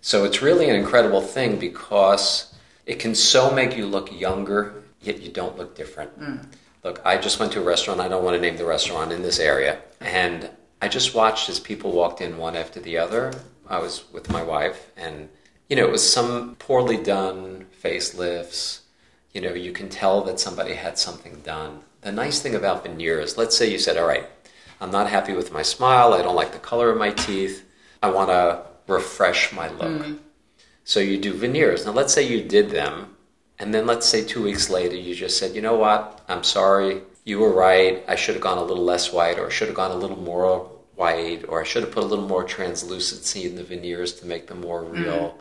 so 0.00 0.24
it's 0.24 0.40
really 0.42 0.68
an 0.68 0.76
incredible 0.76 1.20
thing 1.20 1.58
because 1.58 2.54
it 2.86 2.98
can 2.98 3.14
so 3.14 3.54
make 3.54 3.76
you 3.76 3.86
look 3.86 4.12
younger 4.12 4.84
yet 5.06 5.20
you 5.20 5.30
don't 5.30 5.56
look 5.56 5.74
different. 5.74 6.18
Mm. 6.18 6.46
Look, 6.82 7.00
I 7.04 7.16
just 7.16 7.38
went 7.40 7.52
to 7.52 7.60
a 7.60 7.64
restaurant. 7.64 8.00
I 8.00 8.08
don't 8.08 8.24
want 8.24 8.36
to 8.36 8.40
name 8.40 8.56
the 8.56 8.64
restaurant 8.64 9.12
in 9.12 9.22
this 9.22 9.38
area. 9.38 9.78
And 10.00 10.50
I 10.84 10.88
just 10.88 11.14
watched 11.14 11.48
as 11.48 11.58
people 11.58 11.92
walked 11.92 12.20
in 12.20 12.36
one 12.36 12.54
after 12.54 12.78
the 12.78 12.98
other. 12.98 13.32
I 13.66 13.78
was 13.78 14.04
with 14.12 14.30
my 14.30 14.42
wife, 14.42 14.90
and, 14.98 15.30
you 15.70 15.76
know, 15.76 15.84
it 15.84 15.90
was 15.90 16.12
some 16.12 16.56
poorly 16.56 16.98
done 16.98 17.64
facelifts. 17.82 18.80
You 19.32 19.40
know, 19.40 19.54
you 19.54 19.72
can 19.72 19.88
tell 19.88 20.20
that 20.24 20.38
somebody 20.38 20.74
had 20.74 20.98
something 20.98 21.40
done. 21.40 21.80
The 22.02 22.12
nice 22.12 22.42
thing 22.42 22.54
about 22.54 22.84
veneers, 22.84 23.38
let's 23.38 23.56
say 23.56 23.72
you 23.72 23.78
said, 23.78 23.96
all 23.96 24.06
right, 24.06 24.26
I'm 24.78 24.90
not 24.90 25.08
happy 25.08 25.32
with 25.32 25.54
my 25.54 25.62
smile. 25.62 26.12
I 26.12 26.20
don't 26.20 26.36
like 26.36 26.52
the 26.52 26.58
color 26.58 26.90
of 26.90 26.98
my 26.98 27.12
teeth. 27.12 27.64
I 28.02 28.10
want 28.10 28.28
to 28.28 28.66
refresh 28.86 29.54
my 29.54 29.70
look. 29.70 30.02
Mm. 30.02 30.18
So 30.84 31.00
you 31.00 31.16
do 31.16 31.32
veneers. 31.32 31.86
Now, 31.86 31.92
let's 31.92 32.12
say 32.12 32.28
you 32.28 32.42
did 32.42 32.68
them 32.68 33.16
and 33.58 33.72
then 33.72 33.86
let's 33.86 34.06
say 34.06 34.22
two 34.22 34.42
weeks 34.42 34.68
later, 34.68 34.96
you 34.96 35.14
just 35.14 35.38
said, 35.38 35.54
you 35.54 35.62
know 35.62 35.76
what, 35.76 36.20
I'm 36.28 36.44
sorry, 36.44 37.00
you 37.24 37.38
were 37.38 37.52
right, 37.52 38.04
I 38.06 38.16
should 38.16 38.34
have 38.34 38.42
gone 38.42 38.58
a 38.58 38.62
little 38.62 38.84
less 38.84 39.14
white, 39.14 39.38
or 39.38 39.50
should 39.50 39.68
have 39.68 39.76
gone 39.76 39.92
a 39.92 39.96
little 39.96 40.18
more 40.18 40.44
white, 40.96 41.44
or 41.48 41.60
I 41.60 41.64
should 41.64 41.82
have 41.82 41.92
put 41.92 42.02
a 42.02 42.06
little 42.06 42.28
more 42.28 42.44
translucency 42.44 43.46
in 43.46 43.56
the 43.56 43.64
veneers 43.64 44.12
to 44.20 44.26
make 44.26 44.46
them 44.46 44.60
more 44.60 44.82
real. 44.84 45.30
Mm. 45.30 45.34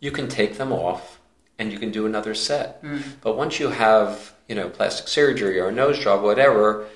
You 0.00 0.10
can 0.10 0.28
take 0.28 0.58
them 0.58 0.72
off 0.72 1.20
and 1.58 1.72
you 1.72 1.78
can 1.78 1.90
do 1.90 2.06
another 2.06 2.34
set. 2.34 2.82
Mm. 2.82 3.02
But 3.20 3.36
once 3.36 3.58
you 3.58 3.68
have, 3.68 4.34
you 4.48 4.54
know, 4.54 4.68
plastic 4.68 5.08
surgery 5.08 5.58
or 5.58 5.68
a 5.68 5.72
nose 5.72 5.98
job, 5.98 6.22
whatever, 6.22 6.86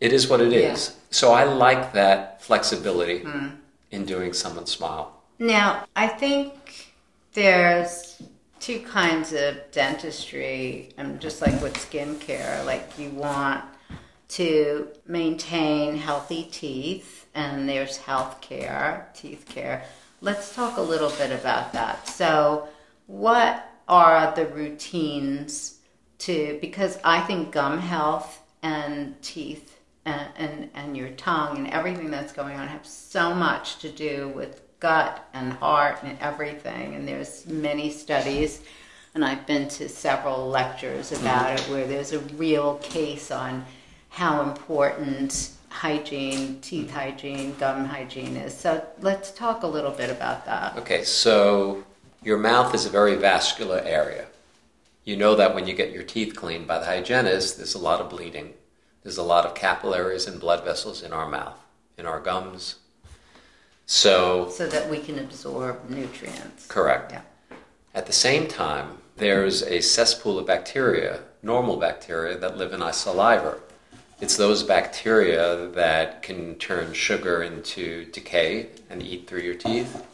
it 0.00 0.12
is 0.12 0.28
what 0.28 0.40
it 0.40 0.52
is. 0.52 0.88
Yeah. 0.88 0.96
So 1.10 1.32
I 1.32 1.44
like 1.44 1.92
that 1.92 2.42
flexibility 2.42 3.20
mm. 3.20 3.56
in 3.90 4.04
doing 4.04 4.32
someone's 4.32 4.70
smile. 4.70 5.22
Now, 5.38 5.84
I 5.94 6.08
think 6.08 6.92
there's 7.32 8.22
two 8.60 8.80
kinds 8.80 9.32
of 9.32 9.56
dentistry, 9.72 10.90
and 10.96 11.20
just 11.20 11.42
like 11.42 11.60
with 11.60 11.74
skincare, 11.74 12.64
like 12.64 12.96
you 12.98 13.10
want 13.10 13.64
to 14.28 14.88
maintain 15.06 15.96
healthy 15.96 16.44
teeth 16.44 17.21
and 17.34 17.68
there's 17.68 17.96
health 17.96 18.40
care, 18.40 19.08
teeth 19.14 19.46
care. 19.48 19.84
Let's 20.20 20.54
talk 20.54 20.76
a 20.76 20.82
little 20.82 21.10
bit 21.10 21.32
about 21.32 21.72
that. 21.72 22.08
So, 22.08 22.68
what 23.06 23.68
are 23.88 24.34
the 24.34 24.46
routines 24.46 25.78
to, 26.18 26.58
because 26.60 26.98
I 27.02 27.20
think 27.20 27.52
gum 27.52 27.78
health 27.78 28.40
and 28.62 29.20
teeth 29.22 29.80
and, 30.04 30.28
and, 30.36 30.70
and 30.74 30.96
your 30.96 31.10
tongue 31.10 31.58
and 31.58 31.68
everything 31.68 32.10
that's 32.10 32.32
going 32.32 32.58
on 32.58 32.68
have 32.68 32.86
so 32.86 33.34
much 33.34 33.78
to 33.80 33.88
do 33.88 34.32
with 34.34 34.62
gut 34.80 35.28
and 35.32 35.52
heart 35.52 35.98
and 36.02 36.18
everything. 36.20 36.94
And 36.94 37.06
there's 37.06 37.46
many 37.46 37.90
studies, 37.90 38.62
and 39.14 39.24
I've 39.24 39.46
been 39.46 39.68
to 39.68 39.88
several 39.88 40.48
lectures 40.48 41.12
about 41.12 41.58
it 41.58 41.60
where 41.68 41.86
there's 41.86 42.12
a 42.12 42.18
real 42.18 42.76
case 42.78 43.30
on 43.30 43.64
how 44.08 44.42
important 44.42 45.51
hygiene, 45.72 46.60
teeth 46.60 46.90
hygiene, 46.90 47.54
gum 47.58 47.84
hygiene 47.86 48.36
is. 48.36 48.56
So 48.56 48.84
let's 49.00 49.30
talk 49.30 49.62
a 49.62 49.66
little 49.66 49.90
bit 49.90 50.10
about 50.10 50.44
that. 50.44 50.76
Okay, 50.76 51.02
so 51.02 51.82
your 52.22 52.38
mouth 52.38 52.74
is 52.74 52.84
a 52.86 52.90
very 52.90 53.16
vascular 53.16 53.80
area. 53.84 54.26
You 55.04 55.16
know 55.16 55.34
that 55.34 55.54
when 55.54 55.66
you 55.66 55.74
get 55.74 55.90
your 55.90 56.04
teeth 56.04 56.36
cleaned 56.36 56.66
by 56.66 56.78
the 56.78 56.84
hygienist, 56.84 57.56
there's 57.56 57.74
a 57.74 57.78
lot 57.78 58.00
of 58.00 58.10
bleeding. 58.10 58.52
There's 59.02 59.16
a 59.18 59.22
lot 59.22 59.44
of 59.46 59.54
capillaries 59.54 60.26
and 60.28 60.38
blood 60.38 60.64
vessels 60.64 61.02
in 61.02 61.12
our 61.12 61.28
mouth, 61.28 61.58
in 61.98 62.06
our 62.06 62.20
gums. 62.20 62.76
So, 63.86 64.48
So 64.50 64.68
that 64.68 64.88
we 64.88 64.98
can 64.98 65.18
absorb 65.18 65.90
nutrients. 65.90 66.66
correct. 66.66 67.12
Yeah. 67.12 67.22
At 67.94 68.06
the 68.06 68.12
same 68.12 68.46
time, 68.46 68.98
there's 69.16 69.62
a 69.62 69.80
cesspool 69.80 70.38
of 70.38 70.46
bacteria, 70.46 71.20
normal 71.42 71.76
bacteria, 71.76 72.38
that 72.38 72.56
live 72.56 72.72
in 72.72 72.80
our 72.80 72.92
saliva. 72.92 73.58
It's 74.22 74.36
those 74.36 74.62
bacteria 74.62 75.66
that 75.74 76.22
can 76.22 76.54
turn 76.54 76.92
sugar 76.92 77.42
into 77.42 78.04
decay 78.04 78.68
and 78.88 79.02
eat 79.02 79.26
through 79.26 79.40
your 79.40 79.56
teeth. 79.56 80.06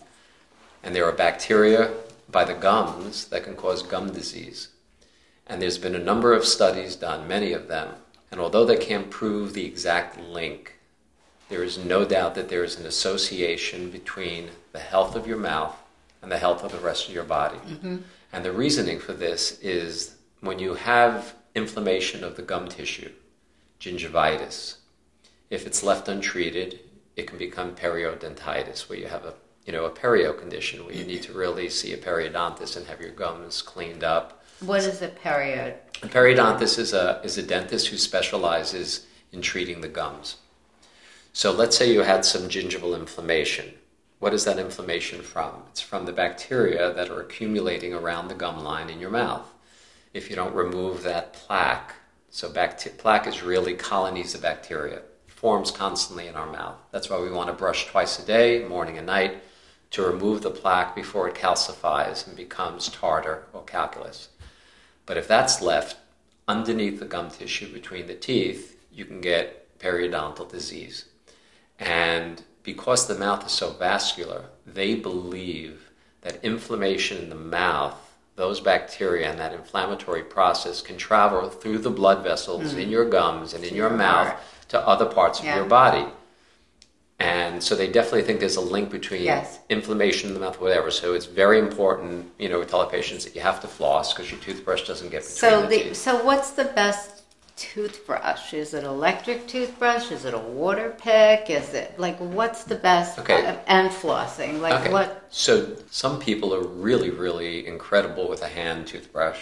And 0.82 0.94
there 0.94 1.04
are 1.04 1.12
bacteria 1.12 1.92
by 2.30 2.44
the 2.44 2.54
gums 2.54 3.26
that 3.26 3.44
can 3.44 3.54
cause 3.54 3.82
gum 3.82 4.10
disease. 4.14 4.68
And 5.46 5.60
there's 5.60 5.76
been 5.76 5.94
a 5.94 5.98
number 5.98 6.32
of 6.32 6.46
studies 6.46 6.96
done, 6.96 7.28
many 7.28 7.52
of 7.52 7.68
them. 7.68 7.96
And 8.32 8.40
although 8.40 8.64
they 8.64 8.78
can't 8.78 9.10
prove 9.10 9.52
the 9.52 9.66
exact 9.66 10.18
link, 10.18 10.78
there 11.50 11.62
is 11.62 11.76
no 11.76 12.06
doubt 12.06 12.34
that 12.36 12.48
there 12.48 12.64
is 12.64 12.80
an 12.80 12.86
association 12.86 13.90
between 13.90 14.48
the 14.72 14.78
health 14.78 15.16
of 15.16 15.26
your 15.26 15.36
mouth 15.36 15.76
and 16.22 16.32
the 16.32 16.38
health 16.38 16.64
of 16.64 16.72
the 16.72 16.78
rest 16.78 17.08
of 17.08 17.14
your 17.14 17.24
body. 17.24 17.58
Mm-hmm. 17.58 17.98
And 18.32 18.42
the 18.42 18.52
reasoning 18.52 19.00
for 19.00 19.12
this 19.12 19.58
is 19.60 20.14
when 20.40 20.58
you 20.58 20.72
have 20.76 21.34
inflammation 21.54 22.24
of 22.24 22.36
the 22.36 22.42
gum 22.42 22.68
tissue, 22.68 23.10
gingivitis, 23.80 24.76
if 25.50 25.66
it's 25.66 25.82
left 25.82 26.08
untreated, 26.08 26.80
it 27.16 27.26
can 27.26 27.38
become 27.38 27.74
periodontitis, 27.74 28.88
where 28.88 28.98
you 28.98 29.06
have 29.06 29.24
a 29.24 29.34
you 29.64 29.72
know 29.72 29.84
a 29.84 29.90
perio 29.90 30.38
condition 30.38 30.84
where 30.84 30.94
you 30.94 31.04
need 31.04 31.22
to 31.22 31.32
really 31.32 31.68
see 31.68 31.92
a 31.92 31.98
periodontist 31.98 32.76
and 32.76 32.86
have 32.86 33.00
your 33.00 33.10
gums 33.10 33.60
cleaned 33.62 34.02
up. 34.02 34.42
What 34.60 34.80
is 34.80 35.02
a 35.02 35.08
period? 35.08 35.74
A 36.02 36.08
periodontist 36.08 36.78
is 36.78 36.92
a 36.92 37.20
is 37.24 37.38
a 37.38 37.42
dentist 37.42 37.88
who 37.88 37.98
specializes 37.98 39.06
in 39.32 39.42
treating 39.42 39.80
the 39.80 39.88
gums. 39.88 40.36
So 41.32 41.52
let's 41.52 41.76
say 41.76 41.92
you 41.92 42.00
had 42.00 42.24
some 42.24 42.48
gingival 42.48 42.98
inflammation. 42.98 43.74
What 44.18 44.34
is 44.34 44.44
that 44.44 44.58
inflammation 44.58 45.22
from? 45.22 45.62
It's 45.70 45.80
from 45.80 46.04
the 46.04 46.12
bacteria 46.12 46.92
that 46.92 47.10
are 47.10 47.20
accumulating 47.20 47.94
around 47.94 48.28
the 48.28 48.34
gum 48.34 48.64
line 48.64 48.90
in 48.90 48.98
your 48.98 49.10
mouth. 49.10 49.46
If 50.12 50.28
you 50.28 50.34
don't 50.34 50.54
remove 50.54 51.04
that 51.04 51.34
plaque, 51.34 51.94
so 52.30 52.50
plaque 52.50 53.26
is 53.26 53.42
really 53.42 53.74
colonies 53.74 54.34
of 54.34 54.42
bacteria, 54.42 55.02
forms 55.26 55.70
constantly 55.70 56.26
in 56.26 56.34
our 56.34 56.50
mouth. 56.50 56.76
That's 56.90 57.08
why 57.08 57.20
we 57.20 57.30
want 57.30 57.48
to 57.48 57.54
brush 57.54 57.86
twice 57.86 58.18
a 58.18 58.26
day, 58.26 58.64
morning 58.64 58.98
and 58.98 59.06
night, 59.06 59.42
to 59.90 60.02
remove 60.02 60.42
the 60.42 60.50
plaque 60.50 60.94
before 60.94 61.28
it 61.28 61.34
calcifies 61.34 62.26
and 62.26 62.36
becomes 62.36 62.88
tartar 62.88 63.44
or 63.52 63.62
calculus. 63.62 64.28
But 65.06 65.16
if 65.16 65.26
that's 65.26 65.62
left 65.62 65.96
underneath 66.46 66.98
the 66.98 67.06
gum 67.06 67.30
tissue 67.30 67.72
between 67.72 68.06
the 68.06 68.14
teeth, 68.14 68.78
you 68.92 69.04
can 69.04 69.20
get 69.20 69.78
periodontal 69.78 70.50
disease. 70.50 71.06
And 71.78 72.42
because 72.62 73.06
the 73.06 73.14
mouth 73.14 73.46
is 73.46 73.52
so 73.52 73.70
vascular, 73.70 74.46
they 74.66 74.94
believe 74.94 75.90
that 76.22 76.44
inflammation 76.44 77.18
in 77.18 77.28
the 77.30 77.34
mouth, 77.34 78.07
those 78.38 78.60
bacteria 78.60 79.28
and 79.28 79.38
that 79.40 79.52
inflammatory 79.52 80.22
process 80.22 80.80
can 80.80 80.96
travel 80.96 81.50
through 81.50 81.78
the 81.78 81.90
blood 81.90 82.22
vessels 82.22 82.72
in 82.72 82.88
mm. 82.88 82.90
your 82.92 83.04
gums 83.04 83.52
and 83.52 83.64
in 83.64 83.74
your 83.74 83.90
mouth 83.90 84.32
to 84.68 84.78
other 84.86 85.06
parts 85.06 85.42
Yeah. 85.42 85.50
of 85.50 85.56
your 85.56 85.66
body. 85.66 86.06
And 87.18 87.60
so 87.60 87.74
they 87.74 87.88
definitely 87.88 88.22
think 88.22 88.38
there's 88.38 88.54
a 88.54 88.60
link 88.60 88.90
between 88.90 89.22
Yes. 89.22 89.58
inflammation 89.68 90.28
in 90.28 90.34
the 90.34 90.40
mouth, 90.40 90.60
whatever. 90.60 90.92
So 90.92 91.14
it's 91.14 91.26
very 91.26 91.58
important, 91.58 92.30
you 92.38 92.48
know, 92.48 92.60
we 92.60 92.64
tell 92.64 92.80
our 92.80 92.88
patients 92.88 93.24
that 93.24 93.34
you 93.34 93.40
have 93.40 93.60
to 93.62 93.66
floss 93.66 94.14
because 94.14 94.30
your 94.30 94.38
toothbrush 94.38 94.86
doesn't 94.86 95.10
get 95.10 95.22
between 95.22 95.36
So 95.36 95.66
the, 95.66 95.88
the 95.88 95.94
so 95.96 96.24
what's 96.24 96.50
the 96.52 96.66
best 96.66 97.17
toothbrush? 97.58 98.54
Is 98.54 98.72
it 98.74 98.84
electric 98.84 99.46
toothbrush? 99.46 100.10
Is 100.10 100.24
it 100.24 100.34
a 100.34 100.38
water 100.38 100.94
pick? 100.98 101.50
Is 101.50 101.74
it 101.74 101.98
like 101.98 102.16
what's 102.18 102.64
the 102.64 102.76
best? 102.76 103.18
Okay. 103.18 103.58
and 103.66 103.90
flossing. 103.90 104.60
Like 104.60 104.80
Okay. 104.80 104.92
what? 104.92 105.26
So 105.30 105.76
some 105.90 106.18
people 106.20 106.54
are 106.54 106.62
really, 106.62 107.10
really 107.10 107.66
incredible 107.66 108.28
with 108.28 108.42
a 108.42 108.48
hand 108.48 108.86
toothbrush. 108.86 109.38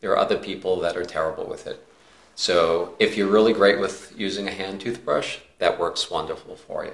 There 0.00 0.10
are 0.12 0.18
other 0.18 0.36
people 0.36 0.80
that 0.80 0.96
are 0.96 1.04
terrible 1.04 1.46
with 1.46 1.66
it. 1.66 1.84
So 2.34 2.94
if 2.98 3.16
you're 3.16 3.28
really 3.28 3.52
great 3.52 3.80
with 3.80 4.12
using 4.16 4.48
a 4.48 4.50
hand 4.52 4.80
toothbrush, 4.80 5.38
that 5.58 5.78
works 5.78 6.10
wonderful 6.10 6.56
for 6.56 6.84
you. 6.84 6.92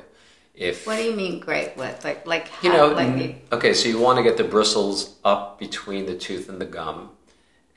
If 0.54 0.86
What 0.86 0.96
do 0.96 1.04
you 1.04 1.16
mean 1.16 1.40
great 1.40 1.76
with? 1.76 2.04
Like 2.04 2.26
like 2.26 2.48
how? 2.48 2.68
you 2.68 2.74
know, 2.76 2.88
like 2.88 3.36
okay, 3.52 3.72
so 3.72 3.88
you 3.88 3.98
want 3.98 4.18
to 4.18 4.22
get 4.22 4.36
the 4.36 4.44
bristles 4.44 5.16
up 5.24 5.58
between 5.58 6.06
the 6.06 6.16
tooth 6.16 6.48
and 6.48 6.60
the 6.60 6.66
gum, 6.66 7.10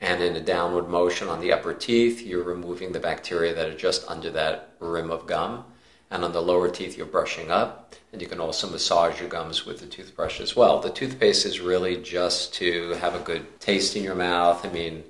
and 0.04 0.22
in 0.22 0.36
a 0.36 0.40
downward 0.40 0.88
motion 0.88 1.28
on 1.28 1.40
the 1.40 1.52
upper 1.52 1.72
teeth, 1.72 2.20
you're 2.20 2.44
removing 2.44 2.92
the 2.92 3.00
bacteria 3.00 3.54
that 3.54 3.68
are 3.68 3.76
just 3.76 4.04
under 4.08 4.30
that 4.30 4.70
rim 4.78 5.10
of 5.10 5.26
gum, 5.26 5.64
and 6.10 6.24
on 6.24 6.32
the 6.32 6.42
lower 6.42 6.68
teeth, 6.68 6.96
you're 6.96 7.06
brushing 7.06 7.50
up, 7.50 7.94
and 8.12 8.20
you 8.20 8.28
can 8.28 8.38
also 8.38 8.68
massage 8.68 9.18
your 9.18 9.28
gums 9.30 9.64
with 9.64 9.80
the 9.80 9.86
toothbrush 9.86 10.40
as 10.40 10.54
well. 10.54 10.78
The 10.78 10.90
toothpaste 10.90 11.46
is 11.46 11.60
really 11.60 11.96
just 11.96 12.54
to 12.54 12.90
have 13.00 13.14
a 13.14 13.18
good 13.20 13.58
taste 13.60 13.96
in 13.96 14.02
your 14.04 14.14
mouth. 14.14 14.64
I 14.64 14.70
mean. 14.70 15.04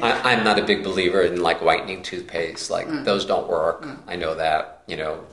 I, 0.00 0.32
I'm 0.32 0.44
not 0.44 0.58
a 0.58 0.62
big 0.64 0.82
believer 0.82 1.20
in 1.20 1.42
like 1.42 1.60
whitening 1.60 2.02
toothpaste. 2.02 2.70
Like 2.70 2.86
Mm. 2.86 3.04
those 3.04 3.26
don't 3.26 3.46
work. 3.48 3.86
I 4.06 4.16
know 4.16 4.34
that. 4.34 4.82
You 4.86 4.96
know, 4.96 5.24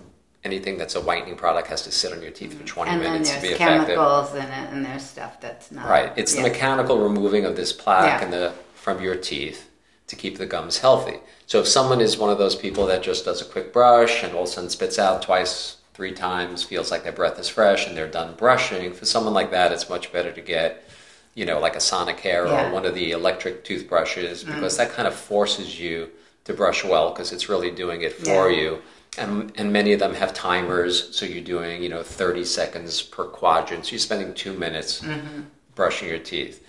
anything 0.43 0.77
that's 0.77 0.95
a 0.95 0.99
whitening 0.99 1.35
product 1.37 1.67
has 1.69 1.83
to 1.83 1.91
sit 1.91 2.11
on 2.11 2.21
your 2.21 2.31
teeth 2.31 2.53
for 2.53 2.65
20 2.65 2.91
and 2.91 2.99
minutes 3.01 3.29
to 3.33 3.39
be 3.41 3.47
effective. 3.49 3.67
And 3.67 3.87
there's 3.87 3.97
chemicals 3.97 4.33
in 4.35 4.41
it, 4.41 4.69
and 4.73 4.85
there's 4.85 5.03
stuff 5.03 5.39
that's 5.39 5.71
not 5.71 5.87
Right. 5.87 6.11
It's 6.17 6.35
yeah. 6.35 6.41
the 6.41 6.49
mechanical 6.49 6.99
removing 6.99 7.45
of 7.45 7.55
this 7.55 7.71
plaque 7.71 8.19
Yeah. 8.19 8.23
and 8.25 8.33
the 8.33 8.53
from 8.87 9.03
your 9.03 9.17
teeth 9.17 9.69
to 10.07 10.15
keep 10.15 10.37
the 10.37 10.45
gums 10.45 10.77
healthy. 10.77 11.17
So 11.45 11.59
if 11.59 11.67
someone 11.67 11.99
is 11.99 12.17
one 12.17 12.29
of 12.29 12.37
those 12.37 12.55
people 12.55 12.85
that 12.85 13.03
just 13.03 13.25
does 13.25 13.41
a 13.41 13.45
quick 13.45 13.73
brush 13.73 14.23
and 14.23 14.33
all 14.33 14.43
of 14.43 14.47
a 14.47 14.51
sudden 14.53 14.69
spits 14.69 14.97
out 14.97 15.21
twice, 15.21 15.75
three 15.93 16.13
times, 16.13 16.63
feels 16.63 16.89
like 16.89 17.03
their 17.03 17.11
breath 17.11 17.37
is 17.37 17.49
fresh 17.49 17.85
and 17.85 17.97
they're 17.97 18.07
done 18.07 18.33
brushing, 18.35 18.93
for 18.93 19.03
someone 19.03 19.33
like 19.33 19.51
that, 19.51 19.73
it's 19.73 19.89
much 19.89 20.13
better 20.13 20.31
to 20.31 20.39
get, 20.39 20.89
you 21.35 21.45
know, 21.45 21.59
like 21.59 21.75
a 21.75 21.79
Sonicare 21.79 22.47
Yeah. 22.47 22.69
or 22.69 22.73
one 22.73 22.85
of 22.85 22.95
the 22.95 23.11
electric 23.11 23.65
toothbrushes 23.65 24.45
mm. 24.45 24.55
because 24.55 24.77
that 24.77 24.93
kind 24.93 25.05
of 25.05 25.13
forces 25.13 25.77
you 25.77 26.09
to 26.45 26.53
brush 26.53 26.85
well 26.85 27.09
because 27.09 27.33
it's 27.33 27.49
really 27.49 27.71
doing 27.71 28.03
it 28.03 28.13
for 28.13 28.49
Yeah. 28.49 28.61
you. 28.61 28.81
And, 29.17 29.51
and 29.57 29.73
many 29.73 29.91
of 29.91 29.99
them 29.99 30.13
have 30.13 30.33
timers, 30.33 31.13
so 31.13 31.25
you're 31.25 31.43
doing, 31.43 31.83
you 31.83 31.89
know, 31.89 32.03
30 32.03 32.45
seconds 32.45 33.01
per 33.01 33.25
quadrant. 33.25 33.83
So 33.83 33.91
you're 33.91 33.99
spending 33.99 34.33
two 34.33 34.53
minutes 34.53 35.01
mm-hmm. 35.01 35.41
brushing 35.75 36.07
your 36.07 36.19
teeth. 36.19 36.63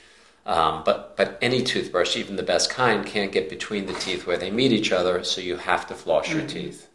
Um, 0.49 0.83
but 0.83 1.15
but 1.17 1.39
any 1.43 1.63
toothbrush, 1.63 2.17
even 2.17 2.37
the 2.37 2.43
best 2.43 2.71
kind, 2.71 3.05
can't 3.05 3.31
get 3.31 3.51
between 3.51 3.85
the 3.85 3.93
teeth 3.93 4.27
where 4.27 4.39
they 4.39 4.51
meet 4.51 4.73
each 4.73 4.93
other, 4.93 5.23
so 5.23 5.43
you 5.43 5.59
have 5.59 5.87
to 5.89 5.95
floss 5.95 6.33
your 6.33 6.43
mm. 6.43 6.49
teeth. 6.49 6.89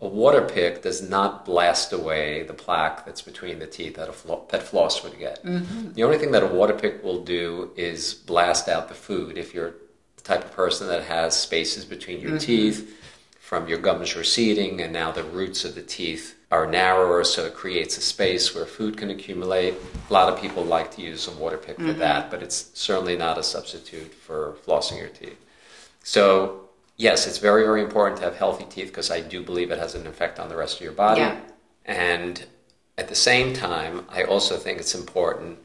A 0.00 0.06
water 0.06 0.42
pick 0.42 0.82
does 0.82 1.08
not 1.08 1.44
blast 1.44 1.92
away 1.92 2.44
the 2.44 2.52
plaque 2.54 3.04
that's 3.04 3.22
between 3.22 3.58
the 3.58 3.66
teeth 3.66 3.96
that 3.96 4.08
a 4.08 4.12
flo- 4.12 4.46
that 4.50 4.62
floss 4.62 5.02
would 5.02 5.18
get. 5.18 5.44
Mm-hmm. 5.44 5.94
The 5.94 6.04
only 6.04 6.18
thing 6.18 6.30
that 6.32 6.44
a 6.44 6.46
water 6.46 6.74
pick 6.74 7.02
will 7.02 7.24
do 7.24 7.72
is 7.74 8.14
blast 8.14 8.68
out 8.68 8.88
the 8.88 8.94
food. 8.94 9.38
If 9.38 9.54
you're 9.54 9.74
the 10.14 10.22
type 10.22 10.44
of 10.44 10.52
person 10.52 10.86
that 10.86 11.02
has 11.02 11.36
spaces 11.36 11.84
between 11.84 12.20
your 12.20 12.32
mm-hmm. 12.32 12.46
teeth, 12.46 12.96
from 13.40 13.66
your 13.66 13.78
gums 13.78 14.14
receding, 14.14 14.80
and 14.80 14.92
now 14.92 15.10
the 15.10 15.24
roots 15.24 15.64
of 15.64 15.74
the 15.74 15.82
teeth 15.82 16.36
are 16.54 16.66
narrower, 16.66 17.24
so 17.24 17.44
it 17.44 17.54
creates 17.54 17.98
a 17.98 18.00
space 18.00 18.54
where 18.54 18.64
food 18.64 18.96
can 18.96 19.10
accumulate. 19.10 19.74
A 20.08 20.12
lot 20.12 20.32
of 20.32 20.40
people 20.40 20.62
like 20.62 20.94
to 20.94 21.02
use 21.02 21.26
a 21.26 21.32
water 21.32 21.58
pick 21.58 21.76
for 21.76 21.82
mm-hmm. 21.82 21.98
that, 21.98 22.30
but 22.30 22.44
it's 22.44 22.70
certainly 22.74 23.16
not 23.16 23.38
a 23.38 23.42
substitute 23.42 24.14
for 24.14 24.56
flossing 24.64 24.98
your 24.98 25.08
teeth. 25.08 25.40
So, 26.04 26.68
yes, 26.96 27.26
it's 27.26 27.38
very, 27.38 27.64
very 27.64 27.82
important 27.82 28.18
to 28.18 28.24
have 28.24 28.36
healthy 28.36 28.66
teeth 28.66 28.86
because 28.86 29.10
I 29.10 29.20
do 29.20 29.42
believe 29.42 29.72
it 29.72 29.80
has 29.80 29.96
an 29.96 30.06
effect 30.06 30.38
on 30.38 30.48
the 30.48 30.56
rest 30.56 30.76
of 30.76 30.82
your 30.82 30.92
body. 30.92 31.22
Yeah. 31.22 31.40
And 31.84 32.46
at 32.96 33.08
the 33.08 33.16
same 33.16 33.52
time, 33.52 34.06
I 34.08 34.22
also 34.22 34.56
think 34.56 34.78
it's 34.78 34.94
important 34.94 35.58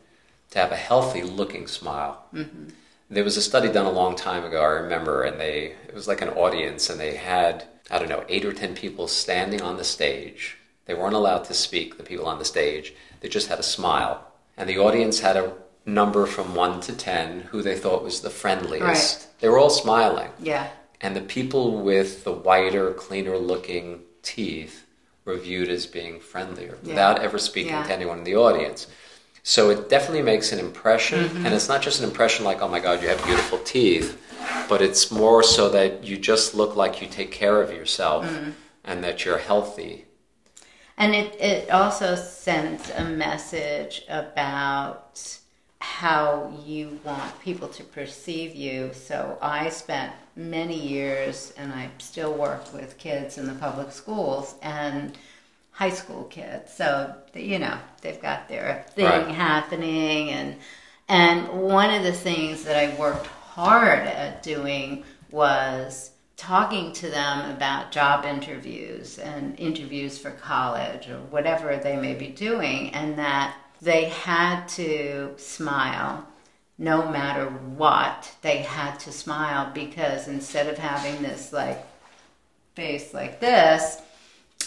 to 0.52 0.58
have 0.58 0.72
a 0.72 0.76
healthy 0.76 1.22
looking 1.22 1.68
smile. 1.68 2.26
Mm-hmm. 2.34 2.70
There 3.12 3.24
was 3.24 3.38
a 3.38 3.44
study 3.44 3.72
done 3.72 3.86
a 3.86 3.92
long 3.92 4.16
time 4.16 4.44
ago, 4.44 4.60
I 4.62 4.82
remember, 4.84 5.24
and 5.24 5.40
they 5.40 5.76
it 5.88 5.94
was 5.94 6.08
like 6.08 6.22
an 6.22 6.30
audience, 6.30 6.90
and 6.90 7.00
they 7.00 7.16
had 7.16 7.66
I 7.92 8.00
don't 8.00 8.10
know 8.10 8.24
eight 8.28 8.46
or 8.46 8.54
ten 8.54 8.74
people 8.76 9.08
standing 9.08 9.62
on 9.62 9.78
the 9.78 9.84
stage. 9.84 10.58
They 10.90 10.96
weren't 10.96 11.14
allowed 11.14 11.44
to 11.44 11.54
speak, 11.54 11.98
the 11.98 12.04
people 12.04 12.26
on 12.26 12.40
the 12.40 12.46
stage. 12.46 12.96
They 13.20 13.30
just 13.30 13.48
had 13.48 13.60
a 13.60 13.64
smile. 13.78 14.26
And 14.58 14.68
the 14.68 14.80
audience 14.80 15.20
had 15.20 15.38
a 15.38 15.54
number 15.86 16.26
from 16.26 16.56
1 16.56 16.82
to 16.82 16.96
10 16.96 17.42
who 17.52 17.62
they 17.62 17.78
thought 17.78 18.04
was 18.04 18.22
the 18.22 18.32
friendliest. 18.32 18.82
Right. 19.20 19.28
They 19.40 19.50
were 19.50 19.60
all 19.60 19.70
smiling. 19.70 20.32
Yeah. 20.42 20.68
And 21.00 21.16
the 21.16 21.22
people 21.22 21.78
with 21.80 22.24
the 22.24 22.32
whiter, 22.34 22.92
cleaner 22.94 23.38
looking 23.38 24.00
teeth 24.24 24.88
were 25.26 25.36
viewed 25.38 25.70
as 25.70 25.86
being 25.86 26.20
friendlier 26.20 26.80
Yeah. 26.82 26.88
without 26.90 27.20
ever 27.22 27.38
speaking 27.38 27.74
Yeah. 27.74 27.84
to 27.84 27.94
anyone 27.94 28.18
in 28.18 28.24
the 28.24 28.36
audience. 28.36 28.88
So 29.44 29.70
it 29.70 29.90
definitely 29.90 30.24
makes 30.24 30.52
an 30.52 30.58
impression. 30.58 31.26
Mm-hmm. 31.26 31.46
And 31.46 31.54
it's 31.54 31.70
not 31.70 31.84
just 31.84 32.00
an 32.02 32.06
impression 32.10 32.46
like, 32.46 32.64
oh 32.64 32.68
my 32.68 32.80
God, 32.80 33.04
you 33.04 33.10
have 33.10 33.24
beautiful 33.26 33.60
teeth, 33.60 34.18
but 34.68 34.82
it's 34.82 35.12
more 35.12 35.44
so 35.44 35.70
that 35.70 36.04
you 36.04 36.18
just 36.18 36.56
look 36.56 36.76
like 36.76 37.00
you 37.00 37.08
take 37.08 37.32
care 37.32 37.62
of 37.62 37.70
yourself 37.72 38.26
Mm-hmm. 38.26 38.50
and 38.86 39.04
that 39.04 39.24
you're 39.24 39.38
healthy. 39.38 40.06
And 41.00 41.16
it, 41.16 41.40
it 41.40 41.72
also 41.72 42.16
sends 42.16 42.92
a 42.92 43.06
message 43.06 44.04
about 44.10 45.40
how 45.80 46.54
you 46.66 47.00
want 47.06 47.40
people 47.40 47.70
to 47.70 47.84
perceive 47.86 48.54
you. 48.54 48.92
So 48.94 49.38
I 49.42 49.70
spent 49.70 50.12
many 50.36 50.78
years, 50.78 51.54
and 51.58 51.72
I 51.72 51.90
still 52.00 52.34
work 52.34 52.74
with 52.74 52.98
kids 52.98 53.38
in 53.38 53.48
the 53.48 53.54
public 53.54 53.94
schools 53.94 54.56
and 54.62 55.18
high 55.72 55.90
school 55.90 56.26
kids. 56.26 56.74
So 56.74 57.16
you 57.34 57.60
know 57.60 57.78
they've 58.02 58.22
got 58.22 58.50
their 58.50 58.86
thing 58.90 59.06
Right. 59.06 59.28
happening, 59.30 60.32
and 60.32 60.58
and 61.08 61.48
one 61.48 61.92
of 61.94 62.04
the 62.04 62.12
things 62.12 62.66
that 62.66 62.76
I 62.76 62.94
worked 63.00 63.28
hard 63.28 64.00
at 64.00 64.44
doing 64.44 65.06
was 65.32 66.12
talking 66.40 66.94
to 66.94 67.10
them 67.10 67.52
about 67.52 67.92
job 67.92 68.24
interviews 68.24 69.20
and 69.20 69.60
interviews 69.60 70.18
for 70.18 70.32
college 70.32 71.10
or 71.10 71.20
whatever 71.30 71.76
they 71.76 71.98
may 71.98 72.16
be 72.16 72.28
doing, 72.28 72.90
and 72.92 73.20
that 73.20 73.58
they 73.82 74.06
had 74.06 74.66
to 74.66 75.34
smile 75.36 76.26
no 76.78 77.12
matter 77.12 77.50
what. 77.50 78.32
They 78.42 78.60
had 78.60 78.98
to 79.02 79.12
smile 79.12 79.70
because 79.74 80.30
instead 80.30 80.68
of 80.68 80.78
having 80.78 81.22
this 81.22 81.52
like 81.52 81.86
face 82.74 83.14
like 83.14 83.42
this, 83.42 84.02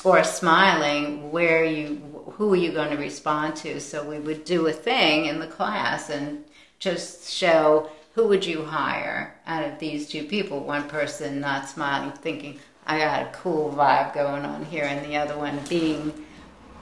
or 0.05 0.23
smiling 0.25 1.33
where 1.33 1.65
you 1.65 1.97
who 2.33 2.53
are 2.53 2.57
you 2.57 2.73
going 2.73 2.91
to 2.91 2.97
respond 2.97 3.57
to 3.57 3.81
so 3.81 4.07
we 4.07 4.19
would 4.19 4.45
do 4.45 4.67
a 4.67 4.73
thing 4.73 5.27
in 5.27 5.39
the 5.39 5.47
class 5.47 6.11
and 6.11 6.45
just 6.79 7.31
show 7.31 7.89
who 8.15 8.29
would 8.29 8.45
you 8.45 8.65
hire 8.65 9.35
out 9.47 9.65
of 9.65 9.79
these 9.79 10.09
two 10.09 10.25
people? 10.25 10.61
One 10.61 10.89
person 10.89 11.41
not 11.41 11.69
smiling 11.69 12.13
thinking 12.13 12.59
i 12.87 12.99
got 12.99 13.23
a 13.23 13.31
cool 13.33 13.73
vibe 13.73 14.13
going 14.13 14.45
on 14.45 14.65
here 14.65 14.85
and 14.85 15.07
the 15.07 15.17
other 15.17 15.39
one 15.39 15.57
being 15.69 16.13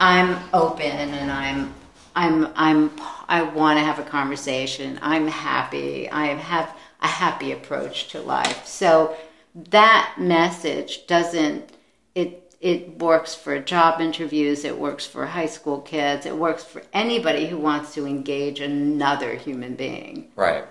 i'm 0.00 0.38
open 0.54 0.82
and 0.87 1.30
i'm 1.30 1.75
i'm 2.16 2.49
i'm 2.56 2.90
i 3.28 3.42
want 3.42 3.78
to 3.78 3.84
have 3.84 3.99
a 3.99 4.02
conversation. 4.02 4.99
I'm 5.02 5.28
happy. 5.28 6.10
I 6.10 6.26
have 6.26 6.75
a 7.00 7.06
happy 7.06 7.52
approach 7.52 8.08
to 8.08 8.20
life. 8.20 8.66
So 8.66 9.16
that 9.54 10.16
message 10.18 11.06
doesn't 11.06 11.70
it 12.14 12.52
it 12.60 12.99
works 12.99 13.34
for 13.34 13.58
job 13.58 14.00
interviews 14.00 14.64
it 14.64 14.78
works 14.78 15.06
for 15.06 15.26
high 15.26 15.46
school 15.46 15.80
kids 15.80 16.26
it 16.26 16.37
works 16.37 16.62
for 16.62 16.82
anybody 16.92 17.46
who 17.46 17.56
wants 17.56 17.94
to 17.94 18.06
engage 18.06 18.60
another 18.60 19.34
human 19.34 19.75
being. 19.75 20.28
Right. 20.37 20.64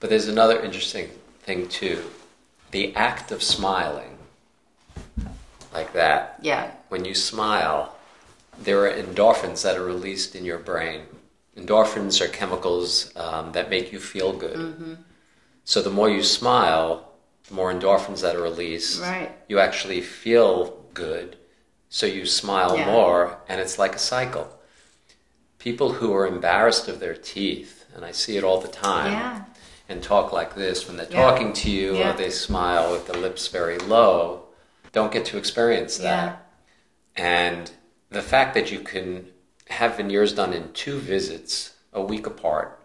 But 0.00 0.10
there's 0.10 0.28
another 0.28 0.60
interesting 0.60 1.10
thing 1.42 1.68
too. 1.68 2.02
The 2.70 2.94
act 2.96 3.30
of 3.30 3.42
smiling, 3.42 4.18
like 5.72 5.92
that, 5.92 6.38
yeah 6.42 6.72
when 6.90 7.04
you 7.04 7.14
smile, 7.14 7.96
there 8.62 8.84
are 8.84 8.92
endorphins 8.92 9.62
that 9.62 9.78
are 9.78 9.84
released 9.84 10.34
in 10.34 10.44
your 10.44 10.58
brain. 10.58 11.02
Endorphins 11.56 12.20
are 12.20 12.28
chemicals 12.28 13.12
um, 13.16 13.52
that 13.52 13.70
make 13.70 13.92
you 13.92 13.98
feel 13.98 14.32
good. 14.32 14.56
Mm-hmm. 14.56 14.94
So 15.64 15.80
the 15.80 15.90
more 15.90 16.10
you 16.10 16.22
smile, 16.22 17.12
the 17.48 17.54
more 17.54 17.72
endorphins 17.72 18.20
that 18.22 18.36
are 18.36 18.42
released. 18.42 19.00
Right. 19.00 19.30
You 19.48 19.60
actually 19.60 20.00
feel 20.00 20.84
good, 20.94 21.36
so 21.88 22.06
you 22.06 22.26
smile 22.26 22.76
Yeah. 22.76 22.86
more, 22.86 23.38
and 23.48 23.60
it's 23.60 23.78
like 23.78 23.94
a 23.94 24.00
cycle. 24.00 24.48
People 25.58 25.92
who 25.94 26.12
are 26.12 26.26
embarrassed 26.26 26.88
of 26.88 26.98
their 26.98 27.14
teeth, 27.14 27.84
and 27.94 28.04
I 28.04 28.10
see 28.10 28.36
it 28.36 28.44
all 28.44 28.60
the 28.60 28.68
time, 28.68 29.12
yeah 29.12 29.44
and 29.90 30.02
talk 30.02 30.32
like 30.32 30.54
this 30.54 30.86
when 30.86 30.96
they're 30.96 31.06
Yeah. 31.10 31.30
talking 31.30 31.52
to 31.52 31.70
you 31.70 31.96
Yeah. 31.96 32.10
or 32.10 32.12
they 32.16 32.30
smile 32.30 32.92
with 32.92 33.06
the 33.06 33.18
lips 33.18 33.48
very 33.48 33.76
low, 33.78 34.44
don't 34.92 35.12
get 35.12 35.24
to 35.26 35.36
experience 35.36 35.98
that. 35.98 36.46
And 37.16 37.70
the 38.08 38.22
fact 38.22 38.54
that 38.54 38.70
you 38.70 38.80
can 38.80 39.26
have 39.68 39.96
veneers 39.96 40.32
done 40.32 40.52
in 40.52 40.72
two 40.72 40.98
visits 40.98 41.72
a 41.92 42.00
week 42.00 42.26
apart 42.26 42.78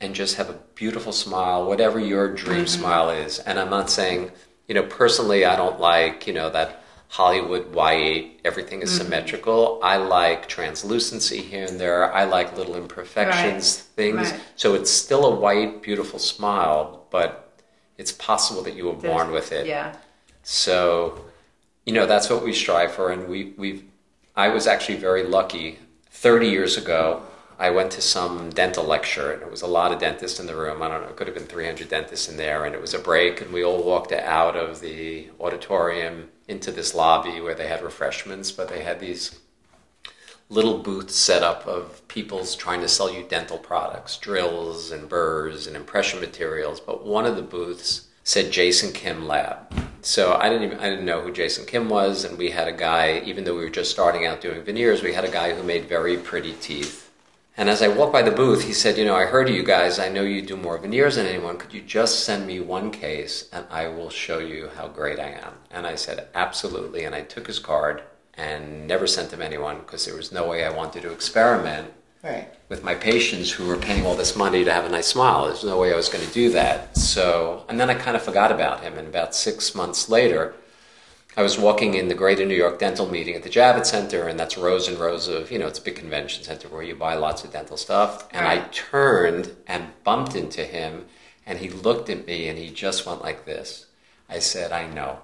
and 0.00 0.14
just 0.14 0.36
have 0.36 0.50
a 0.50 0.58
beautiful 0.74 1.12
smile, 1.12 1.64
whatever 1.64 1.98
your 1.98 2.28
dream 2.28 2.64
mm-hmm. 2.64 2.80
smile 2.80 3.10
is. 3.10 3.38
And 3.38 3.58
I'm 3.58 3.70
not 3.70 3.88
saying, 3.88 4.32
you 4.66 4.74
know, 4.74 4.82
personally, 4.82 5.44
I 5.44 5.56
don't 5.56 5.80
like, 5.80 6.26
you 6.26 6.32
know, 6.32 6.50
that 6.50 6.82
Hollywood 7.08 7.72
Y8, 7.72 8.40
everything 8.44 8.82
is 8.82 8.90
mm-hmm. 8.90 9.04
symmetrical. 9.04 9.80
I 9.82 9.96
like 9.96 10.46
translucency 10.46 11.40
here 11.40 11.64
and 11.64 11.80
there. 11.80 12.12
I 12.12 12.24
like 12.24 12.56
little 12.56 12.76
imperfections, 12.76 13.78
things. 13.78 14.30
Right. 14.30 14.40
So 14.56 14.74
it's 14.74 14.90
still 14.90 15.24
a 15.24 15.34
white, 15.34 15.82
beautiful 15.82 16.18
smile, 16.18 17.06
but 17.10 17.62
it's 17.96 18.12
possible 18.12 18.62
that 18.62 18.74
you 18.74 18.86
were 18.86 18.92
born 18.92 19.32
with 19.32 19.52
it. 19.52 19.66
yeah 19.66 19.96
So, 20.42 21.24
you 21.86 21.94
know, 21.94 22.06
that's 22.06 22.28
what 22.28 22.44
we 22.44 22.52
strive 22.52 22.92
for. 22.92 23.10
And 23.10 23.26
we, 23.26 23.54
we've, 23.56 23.84
I 24.36 24.48
was 24.48 24.66
actually 24.66 24.98
very 24.98 25.24
lucky. 25.24 25.78
30 26.10 26.48
years 26.48 26.76
ago, 26.76 27.22
I 27.58 27.70
went 27.70 27.90
to 27.92 28.00
some 28.02 28.50
dental 28.50 28.84
lecture, 28.84 29.32
and 29.32 29.42
it 29.42 29.50
was 29.50 29.62
a 29.62 29.66
lot 29.66 29.92
of 29.92 29.98
dentists 29.98 30.38
in 30.38 30.46
the 30.46 30.54
room. 30.54 30.82
I 30.82 30.88
don't 30.88 31.02
know, 31.02 31.08
it 31.08 31.16
could 31.16 31.26
have 31.26 31.34
been 31.34 31.46
300 31.46 31.88
dentists 31.88 32.28
in 32.28 32.36
there. 32.36 32.66
And 32.66 32.74
it 32.74 32.80
was 32.80 32.92
a 32.92 32.98
break, 32.98 33.40
and 33.40 33.50
we 33.52 33.64
all 33.64 33.82
walked 33.82 34.12
out 34.12 34.56
of 34.56 34.80
the 34.80 35.28
auditorium 35.40 36.28
into 36.48 36.72
this 36.72 36.94
lobby 36.94 37.40
where 37.40 37.54
they 37.54 37.68
had 37.68 37.82
refreshments, 37.82 38.50
but 38.50 38.68
they 38.68 38.82
had 38.82 38.98
these 38.98 39.38
little 40.48 40.78
booths 40.78 41.14
set 41.14 41.42
up 41.42 41.66
of 41.66 42.06
people's 42.08 42.56
trying 42.56 42.80
to 42.80 42.88
sell 42.88 43.12
you 43.12 43.24
dental 43.28 43.58
products, 43.58 44.16
drills 44.16 44.90
and 44.90 45.08
burrs 45.08 45.66
and 45.66 45.76
impression 45.76 46.20
materials. 46.20 46.80
But 46.80 47.06
one 47.06 47.26
of 47.26 47.36
the 47.36 47.42
booths 47.42 48.08
said 48.24 48.50
Jason 48.50 48.92
Kim 48.92 49.26
Lab. 49.26 49.58
So 50.00 50.34
I 50.34 50.48
didn't 50.48 50.64
even 50.64 50.78
I 50.80 50.88
didn't 50.88 51.04
know 51.04 51.20
who 51.20 51.32
Jason 51.32 51.66
Kim 51.66 51.88
was, 51.88 52.24
and 52.24 52.38
we 52.38 52.50
had 52.50 52.68
a 52.68 52.72
guy. 52.72 53.20
Even 53.24 53.44
though 53.44 53.56
we 53.56 53.64
were 53.64 53.70
just 53.70 53.90
starting 53.90 54.26
out 54.26 54.40
doing 54.40 54.62
veneers, 54.62 55.02
we 55.02 55.12
had 55.12 55.24
a 55.24 55.30
guy 55.30 55.54
who 55.54 55.62
made 55.62 55.86
very 55.86 56.16
pretty 56.16 56.54
teeth. 56.54 57.07
And 57.58 57.68
as 57.68 57.82
I 57.82 57.88
walked 57.88 58.12
by 58.12 58.22
the 58.22 58.30
booth, 58.30 58.62
he 58.62 58.72
said, 58.72 58.96
"You 58.96 59.04
know, 59.04 59.16
I 59.16 59.24
heard 59.24 59.48
of 59.48 59.54
you 59.56 59.64
guys. 59.64 59.98
I 59.98 60.08
know 60.08 60.22
you 60.22 60.40
do 60.42 60.56
more 60.56 60.78
veneers 60.78 61.16
than 61.16 61.26
anyone. 61.26 61.58
Could 61.58 61.74
you 61.74 61.80
just 61.80 62.20
send 62.20 62.46
me 62.46 62.60
one 62.60 62.92
case, 62.92 63.46
and 63.52 63.66
I 63.68 63.88
will 63.88 64.10
show 64.10 64.38
you 64.38 64.70
how 64.76 64.86
great 64.86 65.18
I 65.18 65.30
am?" 65.30 65.54
And 65.68 65.84
I 65.84 65.96
said, 65.96 66.28
"Absolutely." 66.36 67.02
And 67.02 67.16
I 67.16 67.22
took 67.22 67.48
his 67.48 67.58
card 67.58 68.02
and 68.34 68.86
never 68.86 69.08
sent 69.08 69.32
him 69.32 69.42
anyone 69.42 69.78
because 69.78 70.04
there 70.04 70.14
was 70.14 70.30
no 70.30 70.46
way 70.46 70.64
I 70.64 70.70
wanted 70.70 71.02
to 71.02 71.10
experiment 71.10 71.92
right 72.22 72.48
with 72.68 72.84
my 72.84 72.94
patients 72.94 73.50
who 73.50 73.66
were 73.66 73.76
paying 73.76 74.06
all 74.06 74.14
this 74.14 74.36
money 74.36 74.62
to 74.62 74.72
have 74.72 74.84
a 74.84 74.88
nice 74.88 75.08
smile. 75.08 75.46
There's 75.46 75.64
no 75.64 75.78
way 75.78 75.92
I 75.92 75.96
was 75.96 76.08
going 76.08 76.24
to 76.24 76.32
do 76.32 76.50
that. 76.50 76.96
So, 76.96 77.64
and 77.68 77.80
then 77.80 77.90
I 77.90 77.94
kind 77.94 78.16
of 78.16 78.22
forgot 78.22 78.52
about 78.52 78.84
him. 78.84 78.96
And 78.96 79.08
about 79.08 79.34
six 79.34 79.74
months 79.74 80.08
later, 80.08 80.54
I 81.38 81.42
was 81.42 81.56
walking 81.56 81.94
in 81.94 82.08
the 82.08 82.16
Greater 82.16 82.44
New 82.44 82.56
York 82.56 82.80
Dental 82.80 83.08
Meeting 83.08 83.36
at 83.36 83.44
the 83.44 83.48
Javits 83.48 83.86
Center, 83.86 84.26
and 84.26 84.36
that's 84.40 84.58
rows 84.58 84.88
and 84.88 84.98
rows 84.98 85.28
of, 85.28 85.52
you 85.52 85.58
know, 85.60 85.68
it's 85.68 85.78
a 85.78 85.82
big 85.82 85.94
convention 85.94 86.42
center 86.42 86.66
where 86.66 86.82
you 86.82 86.96
buy 86.96 87.14
lots 87.14 87.44
of 87.44 87.52
dental 87.52 87.76
stuff. 87.76 88.26
And 88.32 88.44
I 88.44 88.62
turned 88.72 89.54
and 89.68 89.86
bumped 90.02 90.34
into 90.34 90.64
him, 90.64 91.06
and 91.46 91.60
he 91.60 91.70
looked 91.70 92.10
at 92.10 92.26
me 92.26 92.48
and 92.48 92.58
he 92.58 92.70
just 92.70 93.06
went 93.06 93.22
like 93.22 93.44
this. 93.44 93.86
I 94.28 94.40
said, 94.40 94.72
I 94.72 94.88
know. 94.88 95.20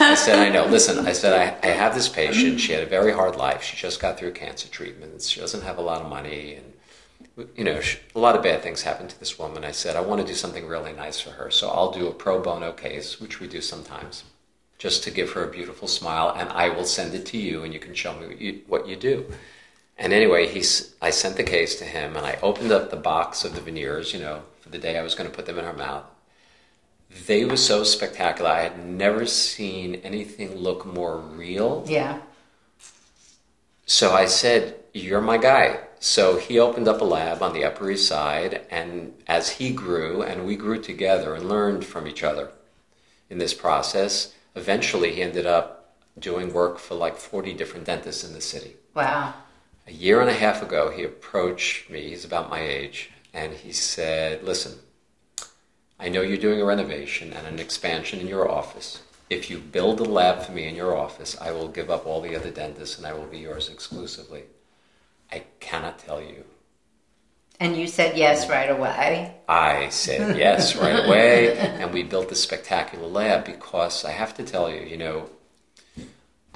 I 0.00 0.14
said, 0.14 0.38
I 0.38 0.48
know. 0.48 0.64
Listen, 0.64 1.06
I 1.06 1.12
said, 1.12 1.34
I, 1.62 1.68
I 1.68 1.72
have 1.72 1.94
this 1.94 2.08
patient. 2.08 2.58
She 2.58 2.72
had 2.72 2.82
a 2.82 2.86
very 2.86 3.12
hard 3.12 3.36
life. 3.36 3.62
She 3.62 3.76
just 3.76 4.00
got 4.00 4.18
through 4.18 4.32
cancer 4.32 4.68
treatments. 4.68 5.28
She 5.28 5.40
doesn't 5.40 5.62
have 5.62 5.76
a 5.76 5.82
lot 5.82 6.00
of 6.00 6.08
money. 6.08 6.54
And, 6.54 7.48
you 7.54 7.64
know, 7.64 7.82
a 8.14 8.18
lot 8.18 8.34
of 8.34 8.42
bad 8.42 8.62
things 8.62 8.80
happened 8.80 9.10
to 9.10 9.20
this 9.20 9.38
woman. 9.38 9.62
I 9.62 9.72
said, 9.72 9.94
I 9.94 10.00
want 10.00 10.22
to 10.22 10.26
do 10.26 10.32
something 10.32 10.66
really 10.66 10.94
nice 10.94 11.20
for 11.20 11.32
her. 11.32 11.50
So 11.50 11.68
I'll 11.68 11.92
do 11.92 12.06
a 12.08 12.14
pro 12.14 12.40
bono 12.40 12.72
case, 12.72 13.20
which 13.20 13.40
we 13.40 13.46
do 13.46 13.60
sometimes, 13.60 14.24
just 14.78 15.04
to 15.04 15.10
give 15.10 15.32
her 15.32 15.44
a 15.44 15.50
beautiful 15.50 15.88
smile. 15.88 16.34
And 16.36 16.48
I 16.50 16.68
will 16.68 16.84
send 16.84 17.14
it 17.14 17.26
to 17.26 17.38
you 17.38 17.62
and 17.64 17.72
you 17.72 17.80
can 17.80 17.94
show 17.94 18.14
me 18.14 18.26
what 18.26 18.40
you, 18.40 18.60
what 18.66 18.88
you 18.88 18.96
do. 18.96 19.26
And 19.96 20.12
anyway, 20.12 20.48
he's, 20.48 20.94
I 21.00 21.10
sent 21.10 21.36
the 21.36 21.44
case 21.44 21.78
to 21.78 21.84
him 21.84 22.16
and 22.16 22.26
I 22.26 22.38
opened 22.42 22.72
up 22.72 22.90
the 22.90 22.96
box 22.96 23.44
of 23.44 23.54
the 23.54 23.60
veneers, 23.60 24.12
you 24.12 24.20
know, 24.20 24.42
for 24.60 24.68
the 24.68 24.78
day 24.78 24.98
I 24.98 25.02
was 25.02 25.14
going 25.14 25.30
to 25.30 25.34
put 25.34 25.46
them 25.46 25.58
in 25.58 25.64
her 25.64 25.72
mouth. 25.72 26.04
They 27.26 27.44
were 27.44 27.56
so 27.56 27.84
spectacular. 27.84 28.50
I 28.50 28.62
had 28.62 28.84
never 28.84 29.24
seen 29.24 29.96
anything 29.96 30.56
look 30.56 30.84
more 30.84 31.18
real. 31.18 31.84
yeah 31.86 32.20
So 33.86 34.12
I 34.12 34.26
said, 34.26 34.80
You're 34.92 35.20
my 35.20 35.38
guy. 35.38 35.80
So 36.00 36.38
he 36.38 36.58
opened 36.58 36.88
up 36.88 37.00
a 37.00 37.04
lab 37.04 37.40
on 37.42 37.54
the 37.54 37.64
Upper 37.64 37.90
East 37.90 38.08
Side, 38.08 38.66
and 38.70 39.14
as 39.26 39.48
he 39.48 39.70
grew 39.72 40.22
and 40.22 40.44
we 40.44 40.54
grew 40.54 40.78
together 40.78 41.34
and 41.34 41.48
learned 41.48 41.86
from 41.86 42.06
each 42.06 42.22
other 42.22 42.50
in 43.30 43.38
this 43.38 43.54
process, 43.54 44.33
eventually 44.54 45.14
he 45.14 45.22
ended 45.22 45.46
up 45.46 45.96
doing 46.18 46.52
work 46.52 46.78
for 46.78 46.94
like 46.94 47.16
40 47.16 47.54
different 47.54 47.86
dentists 47.86 48.24
in 48.24 48.32
the 48.32 48.40
city. 48.40 48.74
Wow. 48.94 49.34
A 49.86 49.92
year 49.92 50.20
and 50.20 50.30
a 50.30 50.34
half 50.34 50.62
ago, 50.62 50.90
he 50.90 51.02
approached 51.02 51.90
me, 51.90 52.08
he's 52.08 52.24
about 52.24 52.48
my 52.48 52.60
age, 52.60 53.10
and 53.32 53.52
he 53.52 53.72
said, 53.72 54.42
Listen, 54.42 54.78
I 55.98 56.08
know 56.08 56.22
you're 56.22 56.38
doing 56.38 56.60
a 56.60 56.64
renovation 56.64 57.32
and 57.32 57.46
an 57.46 57.58
expansion 57.58 58.20
in 58.20 58.26
your 58.26 58.50
office. 58.50 59.02
If 59.28 59.50
you 59.50 59.58
build 59.58 60.00
a 60.00 60.04
lab 60.04 60.42
for 60.42 60.52
me 60.52 60.66
in 60.66 60.74
your 60.74 60.96
office, 60.96 61.36
I 61.40 61.50
will 61.50 61.68
give 61.68 61.90
up 61.90 62.06
all 62.06 62.20
the 62.20 62.36
other 62.36 62.50
dentists 62.50 62.98
and 62.98 63.06
I 63.06 63.12
will 63.12 63.26
be 63.26 63.38
yours 63.38 63.68
exclusively. 63.68 64.44
I 65.32 65.44
cannot 65.60 65.98
tell 65.98 66.20
you 66.20 66.44
And 67.60 67.76
you 67.76 67.86
said 67.86 68.16
yes 68.16 68.48
right 68.48 68.70
away. 68.70 69.36
I 69.48 69.88
said 69.90 70.36
yes 70.36 70.74
right 70.74 71.04
away, 71.04 71.56
and 71.56 71.92
we 71.92 72.02
built 72.02 72.28
this 72.28 72.42
spectacular 72.42 73.06
lab 73.06 73.44
because 73.44 74.04
I 74.04 74.10
have 74.10 74.34
to 74.34 74.42
tell 74.42 74.68
you, 74.68 74.80
you 74.80 74.96
know, 74.96 75.30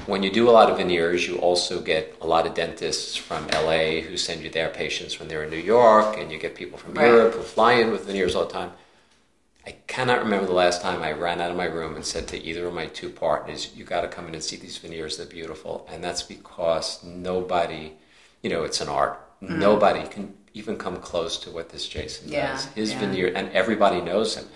when 0.07 0.23
you 0.23 0.31
do 0.31 0.49
a 0.49 0.53
lot 0.53 0.71
of 0.71 0.79
veneers, 0.79 1.27
you 1.27 1.37
also 1.37 1.81
get 1.81 2.17
a 2.21 2.27
lot 2.27 2.47
of 2.47 2.55
dentists 2.55 3.15
from 3.15 3.47
LA 3.49 4.01
who 4.01 4.17
send 4.17 4.43
you 4.43 4.51
their 4.51 4.71
patients 4.71 5.19
when 5.19 5.29
they're 5.29 5.45
in 5.45 5.51
New 5.51 5.57
York, 5.57 6.17
and 6.19 6.33
you 6.33 6.39
get 6.39 6.55
people 6.55 6.79
from 6.79 6.95
Right. 6.95 7.07
Europe 7.07 7.35
who 7.35 7.43
fly 7.43 7.75
in 7.75 7.91
with 7.93 8.07
veneers 8.07 8.35
all 8.35 8.47
the 8.47 8.53
time. 8.53 8.73
I 9.67 9.77
cannot 9.87 10.21
remember 10.21 10.47
the 10.47 10.53
last 10.53 10.81
time 10.81 11.03
I 11.03 11.13
ran 11.13 11.43
out 11.43 11.51
of 11.51 11.57
my 11.57 11.67
room 11.67 11.95
and 11.95 12.05
said 12.05 12.27
to 12.29 12.43
either 12.43 12.67
of 12.67 12.73
my 12.73 12.87
two 12.87 13.11
partners, 13.11 13.69
"You 13.77 13.85
got 13.85 14.01
to 14.01 14.09
come 14.09 14.27
in 14.27 14.35
and 14.35 14.43
see 14.43 14.57
these 14.57 14.79
veneers; 14.79 15.19
they're 15.19 15.27
beautiful." 15.27 15.87
And 15.93 16.03
that's 16.03 16.23
because 16.23 17.05
nobody, 17.05 17.93
you 18.43 18.49
know, 18.49 18.65
it's 18.65 18.81
an 18.81 18.89
art. 18.89 19.21
Mm-hmm. 19.43 19.61
Nobody 19.61 20.09
can 20.09 20.38
even 20.55 20.77
come 20.77 20.97
close 20.99 21.39
to 21.39 21.51
what 21.51 21.69
this 21.71 21.87
Jason 21.89 22.25
Mm-hmm. 22.27 22.35
Yeah, 22.35 22.53
does. 22.53 22.65
His 22.67 22.93
yeah. 22.93 22.99
veneer, 23.01 23.33
and 23.35 23.51
everybody 23.53 24.01
knows 24.01 24.37
him, 24.37 24.47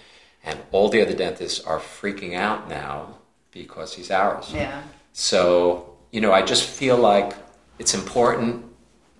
and 0.44 0.58
all 0.72 0.88
the 0.88 1.02
other 1.02 1.14
dentists 1.14 1.60
are 1.64 1.78
freaking 1.78 2.34
out 2.34 2.68
now 2.68 3.18
because 3.52 3.94
he's 3.94 4.10
ours. 4.10 4.50
Yeah. 4.54 4.82
So, 5.12 5.94
you 6.10 6.20
know, 6.20 6.32
I 6.32 6.42
just 6.42 6.64
feel 6.68 6.96
like 6.96 7.34
it's 7.78 7.94
important 7.94 8.64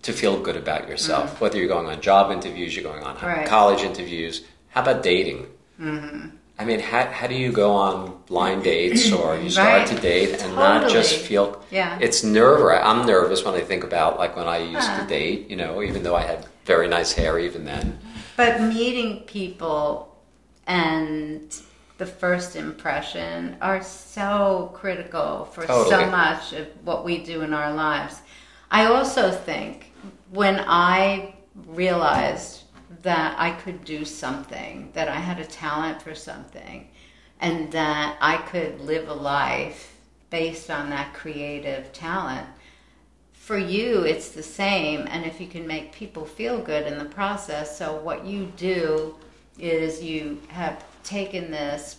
to 0.03 0.13
feel 0.13 0.41
good 0.41 0.57
about 0.57 0.89
yourself, 0.89 1.41
whether 1.41 1.57
you're 1.59 1.69
going 1.69 1.87
on 1.87 2.01
job 2.01 2.33
interviews, 2.33 2.75
you're 2.75 2.83
going 2.83 3.05
on. 3.05 3.17
Right. 3.23 3.47
college 3.47 3.83
interviews. 3.83 4.43
How 4.71 4.83
about 4.83 5.03
dating? 5.03 5.47
Mm-hmm. 5.81 6.29
I 6.59 6.65
mean, 6.65 6.81
how, 6.81 7.07
how 7.07 7.27
do 7.27 7.35
you 7.35 7.51
go 7.53 7.73
on 7.73 8.17
blind 8.27 8.65
dates 8.65 9.11
or 9.13 9.37
you 9.37 9.51
start 9.59 9.69
Right. 9.69 9.87
to 9.97 10.01
date 10.01 10.41
and 10.43 10.55
not 10.57 10.91
just 10.91 11.17
feel 11.17 11.63
Yeah. 11.71 11.99
it's 12.01 12.23
nerve 12.25 12.61
I'm 12.85 13.07
nervous 13.07 13.45
when 13.45 13.55
I 13.55 13.61
think 13.61 13.85
about 13.85 14.19
like 14.19 14.35
when 14.37 14.47
I 14.49 14.59
used 14.59 14.87
Huh. 14.89 15.03
to 15.03 15.07
date, 15.07 15.49
you 15.51 15.57
know, 15.57 15.83
even 15.83 16.03
though 16.03 16.15
I 16.17 16.23
had 16.23 16.47
very 16.65 16.89
nice 16.89 17.13
hair 17.13 17.39
even 17.39 17.65
then. 17.65 17.99
But 18.37 18.61
meeting 18.61 19.21
people 19.21 20.17
and 20.67 21.55
the 21.99 22.07
first 22.07 22.57
impression 22.57 23.57
are 23.61 23.83
so 23.83 24.71
critical 24.75 25.45
for 25.47 25.67
so 25.67 26.07
much 26.11 26.53
of 26.53 26.67
what 26.85 27.05
we 27.05 27.19
do 27.19 27.43
in 27.43 27.53
our 27.53 27.73
lives. 27.73 28.21
I 28.71 28.87
also 28.87 29.31
think 29.31 29.93
when 30.31 30.65
I 30.67 31.35
realized 31.67 32.63
that 33.03 33.35
I 33.39 33.51
could 33.53 33.85
do 33.85 34.05
something, 34.05 34.91
that 34.95 35.09
I 35.09 35.17
had 35.17 35.39
a 35.39 35.45
talent 35.45 36.01
for 36.03 36.15
something, 36.15 36.89
and 37.41 37.71
that 37.73 38.17
I 38.21 38.39
could 38.39 38.81
live 38.81 39.09
a 39.09 39.15
life 39.15 39.97
based 40.31 40.71
on 40.71 40.91
that 40.91 41.13
creative 41.13 41.93
talent, 41.93 42.47
for 43.53 43.59
you 43.59 44.01
it's 44.05 44.31
the 44.31 44.43
same 44.43 45.07
and 45.11 45.27
if 45.27 45.39
you 45.39 45.47
can 45.47 45.67
make 45.67 45.93
people 45.93 46.25
feel 46.25 46.59
good 46.59 46.87
in 46.87 46.97
the 46.97 47.05
process 47.05 47.77
so 47.77 47.97
what 47.97 48.25
you 48.25 48.51
do 48.57 49.15
is 49.59 50.03
you 50.03 50.41
have 50.49 50.83
taken 51.03 51.51
this 51.51 51.99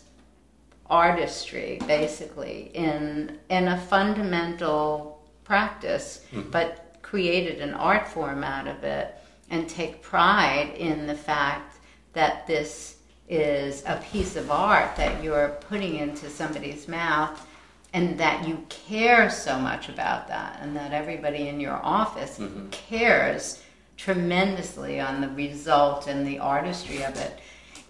artistry 0.90 1.80
basically 1.86 2.72
in 2.74 3.38
in 3.50 3.68
a 3.68 3.80
fundamental 3.82 5.24
practice 5.44 6.26
mm-hmm. 6.32 6.50
but 6.50 6.98
created 7.04 7.62
an 7.62 7.76
art 7.76 8.08
form 8.08 8.44
out 8.44 8.68
of 8.68 8.84
it 8.84 9.14
and 9.52 9.70
take 9.70 10.02
pride 10.02 10.74
in 10.76 11.06
the 11.06 11.14
fact 11.14 11.78
that 12.14 12.48
this 12.48 12.96
is 13.30 13.84
a 13.86 14.02
piece 14.12 14.36
of 14.36 14.50
art 14.50 14.96
that 14.96 15.24
you're 15.24 15.50
putting 15.70 15.98
into 15.98 16.28
somebody's 16.32 16.88
mouth 16.88 17.48
and 17.94 18.20
that 18.20 18.48
you 18.48 18.64
care 18.70 19.30
so 19.30 19.58
much 19.60 19.88
about 19.88 20.28
that 20.28 20.60
and 20.62 20.76
that 20.76 20.92
everybody 20.92 21.48
in 21.48 21.60
your 21.60 21.80
office 21.84 22.40
mm-hmm. 22.40 22.70
cares 22.70 23.62
tremendously 23.98 25.00
on 25.00 25.22
the 25.22 25.30
result 25.30 26.08
and 26.08 26.26
the 26.26 26.40
artistry 26.40 27.04
of 27.04 27.16
it 27.18 27.40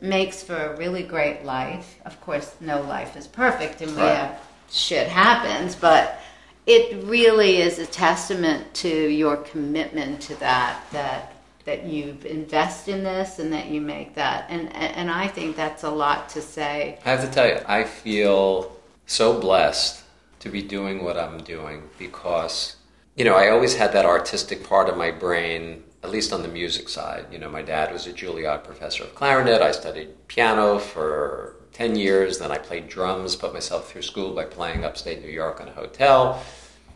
makes 0.01 0.43
for 0.43 0.55
a 0.55 0.77
really 0.77 1.03
great 1.03 1.45
life. 1.45 1.97
Of 2.05 2.19
course 2.21 2.55
no 2.59 2.81
life 2.81 3.15
is 3.15 3.27
perfect 3.27 3.81
and 3.81 3.95
we 3.95 4.01
Right. 4.01 4.15
have 4.15 4.39
shit 4.69 5.07
happens 5.07 5.75
but 5.75 6.19
it 6.65 7.03
really 7.03 7.57
is 7.57 7.79
a 7.79 7.85
testament 7.85 8.73
to 8.73 8.89
your 8.89 9.37
commitment 9.37 10.21
to 10.21 10.35
that 10.39 10.81
that 10.91 11.33
that 11.65 11.85
you 11.85 12.17
invest 12.25 12.89
in 12.89 13.03
this 13.03 13.39
and 13.39 13.53
that 13.53 13.67
you 13.67 13.79
make 13.79 14.15
that. 14.15 14.45
And 14.49 14.73
and 14.75 15.09
I 15.09 15.27
think 15.27 15.55
that's 15.55 15.83
a 15.83 15.89
lot 15.89 16.29
to 16.29 16.41
say. 16.41 16.99
I 17.05 17.09
have 17.09 17.21
to 17.21 17.31
tell 17.31 17.47
you, 17.47 17.59
I 17.65 17.83
feel 17.85 18.72
so 19.05 19.39
blessed 19.39 20.03
to 20.39 20.49
be 20.49 20.61
doing 20.61 21.03
what 21.03 21.17
I'm 21.17 21.37
doing 21.39 21.83
because, 21.97 22.75
you 23.15 23.23
know, 23.25 23.35
I 23.35 23.49
always 23.49 23.75
had 23.75 23.93
that 23.93 24.05
artistic 24.05 24.67
part 24.67 24.89
of 24.89 24.97
my 24.97 25.11
brain, 25.11 25.83
at 26.03 26.11
least 26.11 26.33
on 26.33 26.41
the 26.41 26.47
music 26.47 26.89
side. 26.89 27.27
You 27.31 27.39
know, 27.39 27.49
my 27.49 27.61
dad 27.61 27.93
was 27.93 28.07
a 28.07 28.13
Juilliard 28.13 28.63
professor 28.63 29.03
of 29.03 29.15
clarinet. 29.15 29.61
I 29.61 29.71
studied 29.71 30.27
piano 30.27 30.79
for 30.79 31.55
10 31.73 31.95
years. 31.95 32.39
Then 32.39 32.51
I 32.51 32.57
played 32.57 32.89
drums, 32.89 33.35
put 33.35 33.53
myself 33.53 33.89
through 33.89 34.01
school 34.01 34.33
by 34.33 34.45
playing 34.45 34.83
upstate 34.83 35.21
New 35.21 35.31
York 35.31 35.61
in 35.61 35.67
a 35.69 35.71
hotel. 35.71 36.43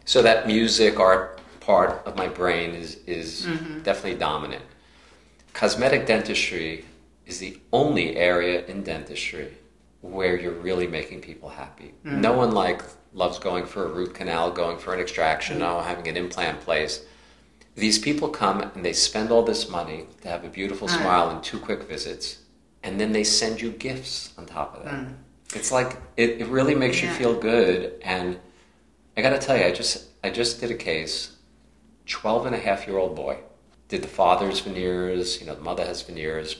So 0.06 0.22
that 0.22 0.48
music 0.48 1.00
art 1.00 1.40
part 1.62 2.06
of 2.06 2.16
my 2.16 2.28
brain 2.28 2.72
is, 2.72 2.98
is 3.08 3.46
mm-hmm. 3.46 3.82
definitely 3.84 4.20
dominant. 4.20 4.64
Cosmetic 5.54 6.06
dentistry 6.06 6.86
is 7.26 7.40
the 7.40 7.60
only 7.74 8.16
area 8.16 8.66
in 8.66 8.84
dentistry 8.84 9.54
where 10.02 10.40
you're 10.40 10.52
really 10.52 10.88
making 10.88 11.22
people 11.22 11.50
happy. 11.50 11.94
Mm-hmm. 12.06 12.22
No 12.22 12.34
one 12.34 12.52
like 12.52 12.82
loves 13.14 13.40
going 13.40 13.66
for 13.66 13.86
a 13.86 13.90
root 13.90 14.14
canal, 14.14 14.52
going 14.52 14.78
for 14.78 14.94
an 14.94 15.00
extraction, 15.00 15.62
or 15.62 15.82
having 15.82 16.08
an 16.08 16.18
implant 16.18 16.62
placed. 16.62 17.04
These 17.76 18.00
people 18.00 18.30
come 18.30 18.62
and 18.62 18.84
they 18.84 18.94
spend 18.94 19.32
all 19.32 19.44
this 19.44 19.70
money 19.70 20.06
to 20.22 20.28
have 20.28 20.44
a 20.44 20.50
beautiful 20.50 20.88
Right. 20.88 21.00
smile 21.00 21.30
and 21.30 21.44
two 21.44 21.60
quick 21.60 21.84
visits, 21.84 22.40
and 22.84 23.00
then 23.00 23.12
they 23.12 23.24
send 23.24 23.62
you 23.62 23.72
gifts 23.72 24.34
on 24.38 24.46
top 24.46 24.76
of 24.76 24.84
that. 24.86 24.94
Mm-hmm. 24.94 25.14
It's 25.56 25.72
like 25.72 25.98
it, 26.18 26.42
it 26.42 26.48
really 26.48 26.76
makes 26.76 27.02
you 27.02 27.10
feel 27.10 27.34
good. 27.40 27.94
And 28.04 28.40
I 29.16 29.22
got 29.22 29.30
to 29.30 29.40
tell 29.40 29.58
you, 29.58 29.64
I 29.66 29.72
just 29.72 30.06
I 30.24 30.30
just 30.30 30.60
did 30.60 30.72
a 30.72 30.76
case. 30.76 31.34
12 32.08 32.46
and 32.48 32.56
a 32.56 32.60
half 32.60 32.88
year 32.88 32.98
old 32.98 33.16
boy 33.16 33.38
did 33.90 34.02
the 34.02 34.08
father's 34.08 34.60
veneers. 34.60 35.40
You 35.40 35.48
know, 35.48 35.56
the 35.56 35.62
mother 35.62 35.86
has 35.86 36.02
veneers. 36.02 36.56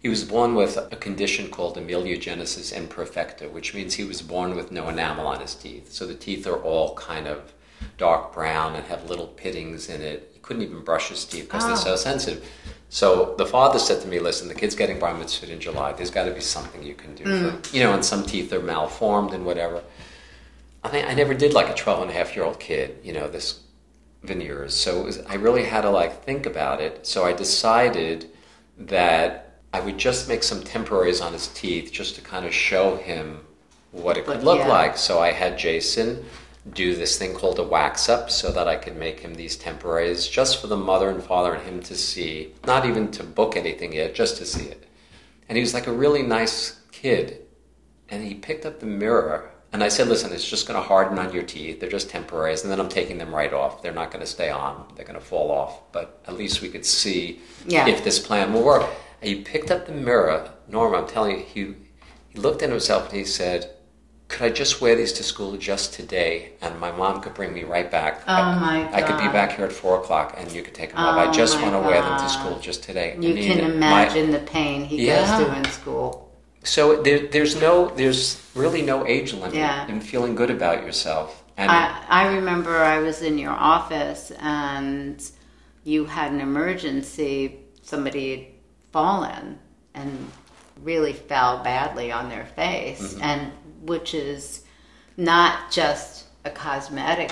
He 0.00 0.08
was 0.08 0.24
born 0.24 0.54
with 0.54 0.78
a 0.78 0.96
condition 0.96 1.50
called 1.50 1.76
amelogenesis 1.76 2.72
imperfecta, 2.72 3.50
which 3.50 3.74
means 3.74 3.94
he 3.94 4.04
was 4.04 4.22
born 4.22 4.56
with 4.56 4.72
no 4.72 4.88
enamel 4.88 5.26
on 5.26 5.40
his 5.40 5.54
teeth. 5.54 5.92
So 5.92 6.06
the 6.06 6.14
teeth 6.14 6.46
are 6.46 6.56
all 6.56 6.94
kind 6.94 7.26
of 7.26 7.52
dark 7.98 8.32
brown 8.32 8.74
and 8.76 8.84
have 8.86 9.08
little 9.10 9.26
pittings 9.26 9.90
in 9.90 10.00
it. 10.00 10.30
He 10.32 10.40
couldn't 10.40 10.62
even 10.62 10.80
brush 10.82 11.08
his 11.08 11.24
teeth 11.24 11.44
because 11.44 11.66
they're 11.66 11.76
so 11.76 11.92
Oh. 11.92 11.96
sensitive. 11.96 12.44
So 12.88 13.34
the 13.36 13.46
father 13.46 13.78
said 13.78 14.00
to 14.02 14.08
me, 14.08 14.18
"Listen, 14.18 14.48
the 14.48 14.54
kid's 14.54 14.74
getting 14.74 14.98
bar 14.98 15.14
mitzvah 15.14 15.52
in 15.52 15.60
July. 15.60 15.92
There's 15.92 16.10
got 16.10 16.24
to 16.24 16.32
be 16.32 16.40
something 16.40 16.82
you 16.82 16.94
can 16.94 17.14
do. 17.14 17.24
For, 17.24 17.30
mm. 17.56 17.74
you 17.74 17.80
know, 17.80 17.92
and 17.92 18.04
some 18.04 18.24
teeth 18.24 18.52
are 18.52 18.60
malformed 18.60 19.32
and 19.32 19.44
whatever." 19.44 19.82
I 20.82 20.90
mean, 20.90 21.04
I 21.04 21.12
never 21.14 21.34
did 21.34 21.52
like 21.52 21.68
a 21.68 21.74
12 21.74 22.02
and 22.02 22.10
a 22.10 22.14
half 22.14 22.34
year 22.34 22.44
old 22.44 22.58
kid, 22.58 22.98
you 23.04 23.12
know, 23.12 23.28
this 23.28 23.60
veneers. 24.22 24.74
So 24.74 25.00
it 25.00 25.04
was, 25.04 25.18
I 25.28 25.34
really 25.34 25.64
had 25.64 25.82
to 25.82 25.90
like 25.90 26.24
think 26.24 26.46
about 26.46 26.80
it. 26.80 27.06
So 27.06 27.24
I 27.24 27.32
decided 27.32 28.30
that 28.78 29.49
I 29.72 29.80
would 29.80 29.98
just 29.98 30.28
make 30.28 30.42
some 30.42 30.62
temporaries 30.62 31.20
on 31.20 31.32
his 31.32 31.48
teeth 31.48 31.92
just 31.92 32.16
to 32.16 32.20
kind 32.20 32.44
of 32.44 32.52
show 32.52 32.96
him 32.96 33.40
what 33.92 34.16
it 34.16 34.26
could 34.26 34.42
look 34.42 34.58
yeah. 34.60 34.68
like. 34.68 34.96
So 34.96 35.20
I 35.20 35.32
had 35.32 35.58
Jason 35.58 36.24
do 36.72 36.94
this 36.94 37.18
thing 37.18 37.34
called 37.34 37.58
a 37.58 37.62
wax 37.62 38.08
up 38.08 38.30
so 38.30 38.50
that 38.52 38.68
I 38.68 38.76
could 38.76 38.96
make 38.96 39.20
him 39.20 39.34
these 39.34 39.56
temporaries 39.56 40.26
just 40.26 40.60
for 40.60 40.66
the 40.66 40.76
mother 40.76 41.08
and 41.08 41.22
father 41.22 41.54
and 41.54 41.62
him 41.64 41.80
to 41.84 41.94
see, 41.94 42.52
not 42.66 42.84
even 42.84 43.10
to 43.12 43.24
book 43.24 43.56
anything 43.56 43.92
yet, 43.92 44.14
just 44.14 44.36
to 44.38 44.46
see 44.46 44.64
it. 44.64 44.86
And 45.48 45.56
he 45.56 45.62
was 45.62 45.74
like 45.74 45.86
a 45.86 45.92
really 45.92 46.22
nice 46.22 46.80
kid. 46.92 47.42
And 48.08 48.24
he 48.24 48.34
picked 48.34 48.66
up 48.66 48.80
the 48.80 48.86
mirror 48.86 49.50
and 49.72 49.84
I 49.84 49.88
said, 49.88 50.08
listen, 50.08 50.32
it's 50.32 50.48
just 50.48 50.66
going 50.66 50.80
to 50.80 50.86
harden 50.86 51.18
on 51.18 51.32
your 51.32 51.44
teeth. 51.44 51.78
They're 51.78 51.88
just 51.88 52.10
temporaries. 52.10 52.62
And 52.62 52.72
then 52.72 52.80
I'm 52.80 52.88
taking 52.88 53.18
them 53.18 53.32
right 53.32 53.52
off. 53.52 53.82
They're 53.82 53.92
not 53.92 54.10
going 54.10 54.20
to 54.20 54.30
stay 54.30 54.50
on. 54.50 54.92
They're 54.96 55.04
going 55.04 55.18
to 55.18 55.24
fall 55.24 55.50
off. 55.52 55.92
But 55.92 56.20
at 56.26 56.36
least 56.36 56.60
we 56.60 56.68
could 56.68 56.84
see 56.84 57.40
Yeah. 57.66 57.86
if 57.86 58.02
this 58.02 58.18
plan 58.18 58.52
will 58.52 58.64
work. 58.64 58.88
And 59.20 59.28
he 59.28 59.42
picked 59.42 59.70
up 59.70 59.86
the 59.86 59.92
mirror. 59.92 60.50
Norm, 60.68 60.94
I'm 60.94 61.06
telling 61.06 61.38
you, 61.38 61.44
he, 61.44 61.74
he 62.30 62.38
looked 62.38 62.62
at 62.62 62.70
himself 62.70 63.08
and 63.10 63.18
he 63.18 63.24
said, 63.24 63.70
could 64.28 64.42
I 64.42 64.50
just 64.50 64.80
wear 64.80 64.94
these 64.94 65.12
to 65.14 65.24
school 65.24 65.56
just 65.56 65.92
today? 65.92 66.52
And 66.62 66.78
my 66.78 66.92
mom 66.92 67.20
could 67.20 67.34
bring 67.34 67.52
me 67.52 67.64
right 67.64 67.90
back. 67.90 68.22
Oh, 68.28 68.32
I, 68.32 68.54
my 68.86 68.94
I 68.94 69.02
could 69.02 69.18
be 69.18 69.26
back 69.28 69.56
here 69.56 69.64
at 69.64 69.72
4 69.72 69.98
o'clock 70.00 70.34
and 70.38 70.50
you 70.52 70.62
could 70.62 70.74
take 70.74 70.90
them 70.90 71.00
off. 71.00 71.16
I 71.18 71.26
Oh, 71.28 71.32
just 71.32 71.60
want 71.60 71.74
to 71.74 71.80
wear 71.80 72.00
them 72.00 72.18
to 72.20 72.28
school 72.28 72.58
just 72.60 72.84
today. 72.84 73.16
You 73.20 73.30
I 73.30 73.34
mean, 73.34 73.58
can 73.58 73.58
my- 73.58 73.74
imagine 73.74 74.30
the 74.30 74.38
pain 74.38 74.84
he 74.84 75.06
Yeah. 75.06 75.26
goes 75.38 75.46
through 75.46 75.56
in 75.56 75.64
school. 75.66 76.32
So 76.62 77.02
there, 77.02 77.26
there's 77.26 77.60
no, 77.60 77.88
there's 77.88 78.40
really 78.54 78.82
no 78.82 79.04
age 79.06 79.32
limit 79.32 79.54
Yeah. 79.54 79.88
in 79.88 80.00
feeling 80.00 80.34
good 80.36 80.50
about 80.50 80.84
yourself. 80.84 81.42
And 81.56 81.68
I, 81.70 82.04
I 82.08 82.34
remember 82.34 82.76
I 82.78 83.00
was 83.00 83.22
in 83.22 83.36
your 83.36 83.52
office 83.52 84.30
and 84.38 85.28
you 85.82 86.04
had 86.04 86.30
an 86.32 86.40
emergency. 86.40 87.58
Somebody 87.82 88.54
fallen 88.92 89.58
and 89.94 90.30
really 90.82 91.12
fell 91.12 91.62
badly 91.62 92.10
on 92.10 92.28
their 92.28 92.46
face, 92.46 93.14
mm-hmm. 93.14 93.22
and 93.22 93.52
which 93.82 94.14
is 94.14 94.64
not 95.16 95.70
just 95.70 96.26
a 96.44 96.50
cosmetic 96.50 97.30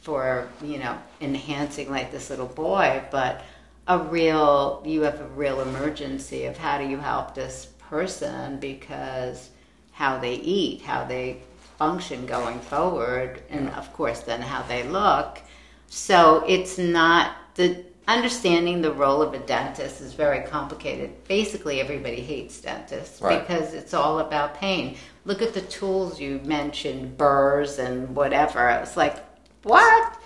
for 0.00 0.48
you 0.62 0.78
know 0.78 0.96
enhancing 1.20 1.90
like 1.90 2.10
this 2.10 2.30
little 2.30 2.46
boy, 2.46 3.02
but 3.10 3.42
a 3.86 3.98
real 3.98 4.82
you 4.86 5.02
have 5.02 5.20
a 5.20 5.28
real 5.28 5.60
emergency 5.60 6.44
of 6.44 6.56
how 6.56 6.78
do 6.78 6.86
you 6.86 6.98
help 6.98 7.34
this 7.34 7.66
person 7.90 8.58
because 8.58 9.50
how 9.92 10.18
they 10.18 10.34
eat, 10.34 10.82
how 10.82 11.04
they 11.04 11.40
function 11.78 12.26
going 12.26 12.60
forward, 12.60 13.42
and 13.50 13.68
of 13.70 13.92
course 13.92 14.20
then 14.20 14.40
how 14.40 14.62
they 14.62 14.82
look. 14.84 15.40
So 15.88 16.44
it's 16.46 16.78
not 16.78 17.32
the 17.54 17.84
understanding 18.08 18.80
the 18.80 18.90
role 18.92 19.20
of 19.20 19.34
a 19.34 19.38
dentist 19.38 20.00
is 20.00 20.14
very 20.14 20.40
complicated. 20.48 21.10
Basically, 21.28 21.78
everybody 21.78 22.20
hates 22.22 22.58
dentists 22.60 23.20
Right. 23.20 23.46
because 23.46 23.74
it's 23.74 23.92
all 23.92 24.20
about 24.20 24.54
pain. 24.54 24.96
Look 25.26 25.42
at 25.42 25.52
the 25.52 25.60
tools 25.60 26.18
you 26.18 26.40
mentioned, 26.42 27.18
burrs 27.18 27.78
and 27.78 28.16
whatever. 28.16 28.60
I 28.60 28.80
was 28.80 28.96
like, 28.96 29.16
what? 29.62 30.18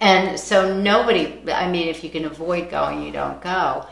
And 0.00 0.38
so 0.38 0.76
nobody, 0.78 1.50
I 1.50 1.66
mean, 1.70 1.88
if 1.88 2.04
you 2.04 2.10
can 2.10 2.26
avoid 2.26 2.70
going, 2.70 3.02
you 3.02 3.10
don't 3.10 3.40
go. 3.40 3.86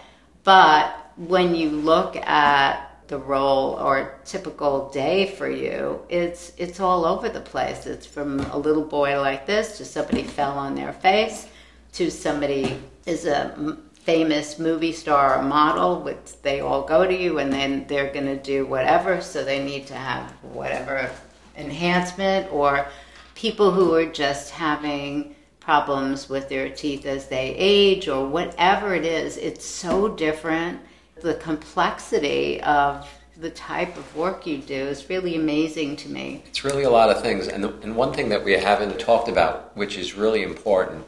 But 0.45 0.95
when 1.17 1.55
you 1.55 1.71
look 1.71 2.17
at 2.17 2.91
the 3.09 3.17
role 3.19 3.75
or 3.75 4.21
typical 4.27 4.91
day 4.91 5.27
for 5.27 5.49
you, 5.49 6.01
it's 6.09 6.53
it's 6.59 6.81
all 6.81 7.05
over 7.07 7.29
the 7.29 7.41
place. 7.41 7.87
It's 7.87 8.07
from 8.07 8.41
a 8.41 8.59
little 8.59 8.85
boy 8.85 9.21
like 9.21 9.47
this 9.47 9.79
to 9.79 9.85
somebody 9.85 10.23
fell 10.23 10.59
on 10.59 10.75
their 10.75 10.93
face 10.93 11.47
to 11.95 12.11
somebody 12.11 12.81
is 13.07 13.27
a 13.27 13.77
famous 13.95 14.59
movie 14.59 14.93
star 14.93 15.39
or 15.39 15.43
model, 15.43 16.01
which 16.01 16.41
they 16.43 16.61
all 16.61 16.83
go 16.83 17.07
to 17.07 17.15
you 17.15 17.39
and 17.39 17.53
then 17.53 17.87
they're 17.87 18.13
going 18.13 18.27
to 18.27 18.37
do 18.37 18.67
whatever, 18.67 19.21
so 19.21 19.45
they 19.45 19.65
need 19.65 19.87
to 19.87 19.95
have 19.95 20.31
whatever 20.43 21.11
enhancement 21.57 22.53
or 22.53 22.87
people 23.35 23.71
who 23.71 23.95
are 23.95 24.07
just 24.07 24.51
having 24.51 25.35
problems 25.61 26.29
with 26.29 26.49
their 26.49 26.69
teeth 26.69 27.07
as 27.07 27.29
they 27.29 27.55
age 27.57 28.09
or 28.09 28.27
whatever 28.27 28.95
it 28.95 29.05
is. 29.05 29.37
It's 29.37 29.65
so 29.65 30.09
different. 30.09 30.81
The 31.21 31.35
complexity 31.35 32.61
of 32.63 33.09
the 33.37 33.51
type 33.51 33.97
of 33.97 34.17
work 34.17 34.47
you 34.47 34.59
do 34.59 34.75
is 34.75 35.09
really 35.09 35.37
amazing 35.37 35.97
to 35.97 36.09
me. 36.09 36.43
It's 36.47 36.65
really 36.65 36.83
a 36.83 36.91
lot 36.91 37.11
of 37.11 37.23
things. 37.23 37.47
And, 37.49 37.63
the, 37.63 37.69
and 37.83 37.95
one 37.97 38.13
thing 38.13 38.29
that 38.31 38.45
we 38.45 38.53
haven't 38.53 38.99
talked 38.99 39.29
about, 39.29 39.77
which 39.77 39.97
is 39.97 40.15
really 40.15 40.43
important, 40.43 41.05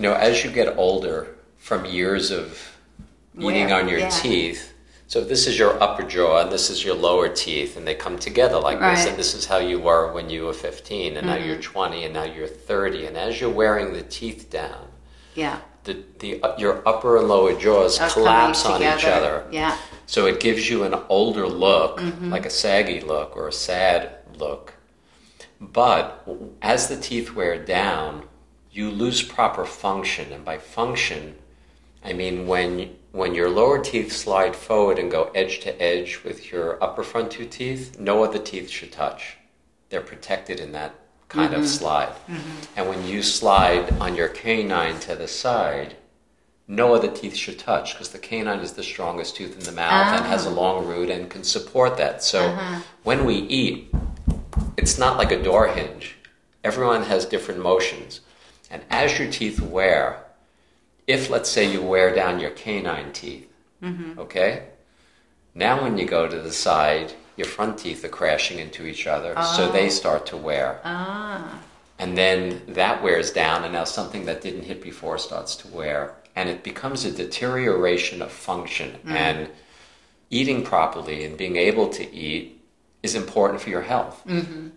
you 0.00 0.08
know, 0.08 0.14
as 0.14 0.42
you 0.42 0.50
get 0.50 0.78
older 0.78 1.36
from 1.58 1.84
years 1.84 2.30
of 2.30 2.78
eating 3.38 3.70
on 3.70 3.86
your 3.86 3.98
yeah. 3.98 4.08
teeth, 4.08 4.72
so 5.08 5.22
this 5.22 5.46
is 5.46 5.58
your 5.58 5.80
upper 5.82 6.04
jaw 6.04 6.40
and 6.40 6.50
this 6.50 6.70
is 6.70 6.82
your 6.82 6.94
lower 6.94 7.28
teeth, 7.28 7.76
and 7.76 7.86
they 7.86 7.94
come 7.94 8.18
together 8.18 8.58
like 8.58 8.78
this, 8.78 8.82
Right. 8.82 8.96
Mm-hmm. 8.98 9.08
and 9.10 9.18
this 9.18 9.34
is 9.34 9.44
how 9.44 9.58
you 9.58 9.78
were 9.78 10.10
when 10.14 10.30
you 10.30 10.46
were 10.46 10.54
15, 10.54 11.18
and 11.18 11.26
now 11.26 11.34
you're 11.36 11.60
20, 11.60 12.04
and 12.04 12.14
now 12.14 12.24
you're 12.24 12.46
30, 12.46 13.04
and 13.04 13.16
as 13.18 13.42
you're 13.42 13.50
wearing 13.50 13.92
the 13.92 14.02
teeth 14.02 14.48
down, 14.48 14.86
Yeah. 15.34 15.58
the, 15.84 16.02
the, 16.20 16.40
your 16.56 16.82
upper 16.88 17.18
and 17.18 17.28
lower 17.28 17.52
jaws 17.60 17.98
collapse 18.10 18.64
on 18.64 18.80
each 18.82 19.04
other. 19.04 19.46
Yeah. 19.52 19.76
So 20.06 20.24
it 20.24 20.40
gives 20.40 20.70
you 20.70 20.84
an 20.84 20.94
older 21.10 21.46
look, 21.46 21.98
Mm-hmm. 22.00 22.30
like 22.30 22.46
a 22.46 22.50
saggy 22.50 23.02
look 23.02 23.36
or 23.36 23.48
a 23.48 23.52
sad 23.52 24.16
look. 24.38 24.72
But 25.60 26.26
as 26.62 26.88
the 26.88 26.96
teeth 26.96 27.34
wear 27.34 27.62
down, 27.62 28.22
you 28.72 28.90
lose 28.90 29.22
proper 29.22 29.64
function. 29.64 30.32
And 30.32 30.44
by 30.44 30.58
function, 30.58 31.34
I 32.04 32.12
mean 32.12 32.46
when, 32.46 32.96
when 33.12 33.34
your 33.34 33.50
lower 33.50 33.78
teeth 33.78 34.12
slide 34.12 34.54
forward 34.54 34.98
and 34.98 35.10
go 35.10 35.30
edge 35.34 35.60
to 35.60 35.82
edge 35.82 36.22
with 36.24 36.50
your 36.50 36.82
upper 36.82 37.02
front 37.02 37.30
two 37.30 37.46
teeth, 37.46 37.98
no 37.98 38.24
other 38.24 38.38
teeth 38.38 38.70
should 38.70 38.92
touch. 38.92 39.36
They're 39.88 40.00
protected 40.00 40.60
in 40.60 40.72
that 40.72 40.94
kind 41.28 41.54
of 41.54 41.60
mm-hmm. 41.60 41.68
slide. 41.68 42.14
Mm-hmm. 42.28 42.50
And 42.76 42.88
when 42.88 43.06
you 43.06 43.22
slide 43.22 43.92
on 43.98 44.14
your 44.16 44.28
canine 44.28 44.98
to 45.00 45.14
the 45.14 45.28
side, 45.28 45.96
no 46.70 46.94
other 46.94 47.10
teeth 47.10 47.34
should 47.34 47.58
touch 47.58 47.94
because 47.94 48.10
the 48.10 48.18
canine 48.18 48.60
is 48.60 48.74
the 48.74 48.82
strongest 48.82 49.34
tooth 49.34 49.58
in 49.58 49.64
the 49.64 49.72
mouth 49.72 50.16
and 50.16 50.24
has 50.26 50.46
a 50.46 50.50
ah. 50.50 50.52
long 50.52 50.86
root 50.86 51.10
and 51.10 51.28
can 51.28 51.42
support 51.42 51.96
that. 51.96 52.22
So 52.22 52.46
uh-huh. 52.46 52.80
when 53.02 53.24
we 53.24 53.34
eat, 53.34 53.92
it's 54.76 54.96
not 54.96 55.18
like 55.18 55.32
a 55.32 55.42
door 55.42 55.66
hinge. 55.66 56.16
Everyone 56.62 57.02
has 57.02 57.26
different 57.26 57.60
motions. 57.60 58.20
And 58.70 58.82
as 58.90 59.18
your 59.18 59.30
teeth 59.30 59.60
wear, 59.60 60.24
if 61.06 61.28
let's 61.28 61.50
say 61.50 61.70
you 61.70 61.82
wear 61.82 62.14
down 62.14 62.38
your 62.40 62.50
canine 62.50 63.12
teeth, 63.12 63.48
okay? 64.18 64.68
Now 65.54 65.82
when 65.82 65.98
you 65.98 66.06
go 66.06 66.28
to 66.28 66.38
the 66.38 66.52
side, 66.52 67.12
your 67.36 67.46
front 67.46 67.78
teeth 67.78 68.04
are 68.04 68.08
crashing 68.08 68.58
into 68.58 68.86
each 68.86 69.06
other, 69.06 69.34
so 69.56 69.70
they 69.70 69.88
start 69.88 70.26
to 70.26 70.36
wear. 70.36 70.80
Ah. 70.84 71.60
And 71.98 72.16
then 72.16 72.62
that 72.68 73.02
wears 73.02 73.30
down, 73.32 73.64
and 73.64 73.72
now 73.72 73.84
something 73.84 74.24
that 74.26 74.40
didn't 74.40 74.62
hit 74.62 74.82
before 74.82 75.18
starts 75.18 75.56
to 75.56 75.68
wear. 75.68 76.14
And 76.36 76.48
it 76.48 76.62
becomes 76.62 77.04
a 77.04 77.10
deterioration 77.10 78.22
of 78.22 78.30
function. 78.30 78.98
And 79.04 79.50
eating 80.30 80.62
properly 80.62 81.24
and 81.24 81.36
being 81.36 81.56
able 81.56 81.88
to 81.88 82.14
eat 82.14 82.59
is 83.02 83.14
important 83.14 83.60
for 83.60 83.70
your 83.70 83.82
health. 83.82 84.22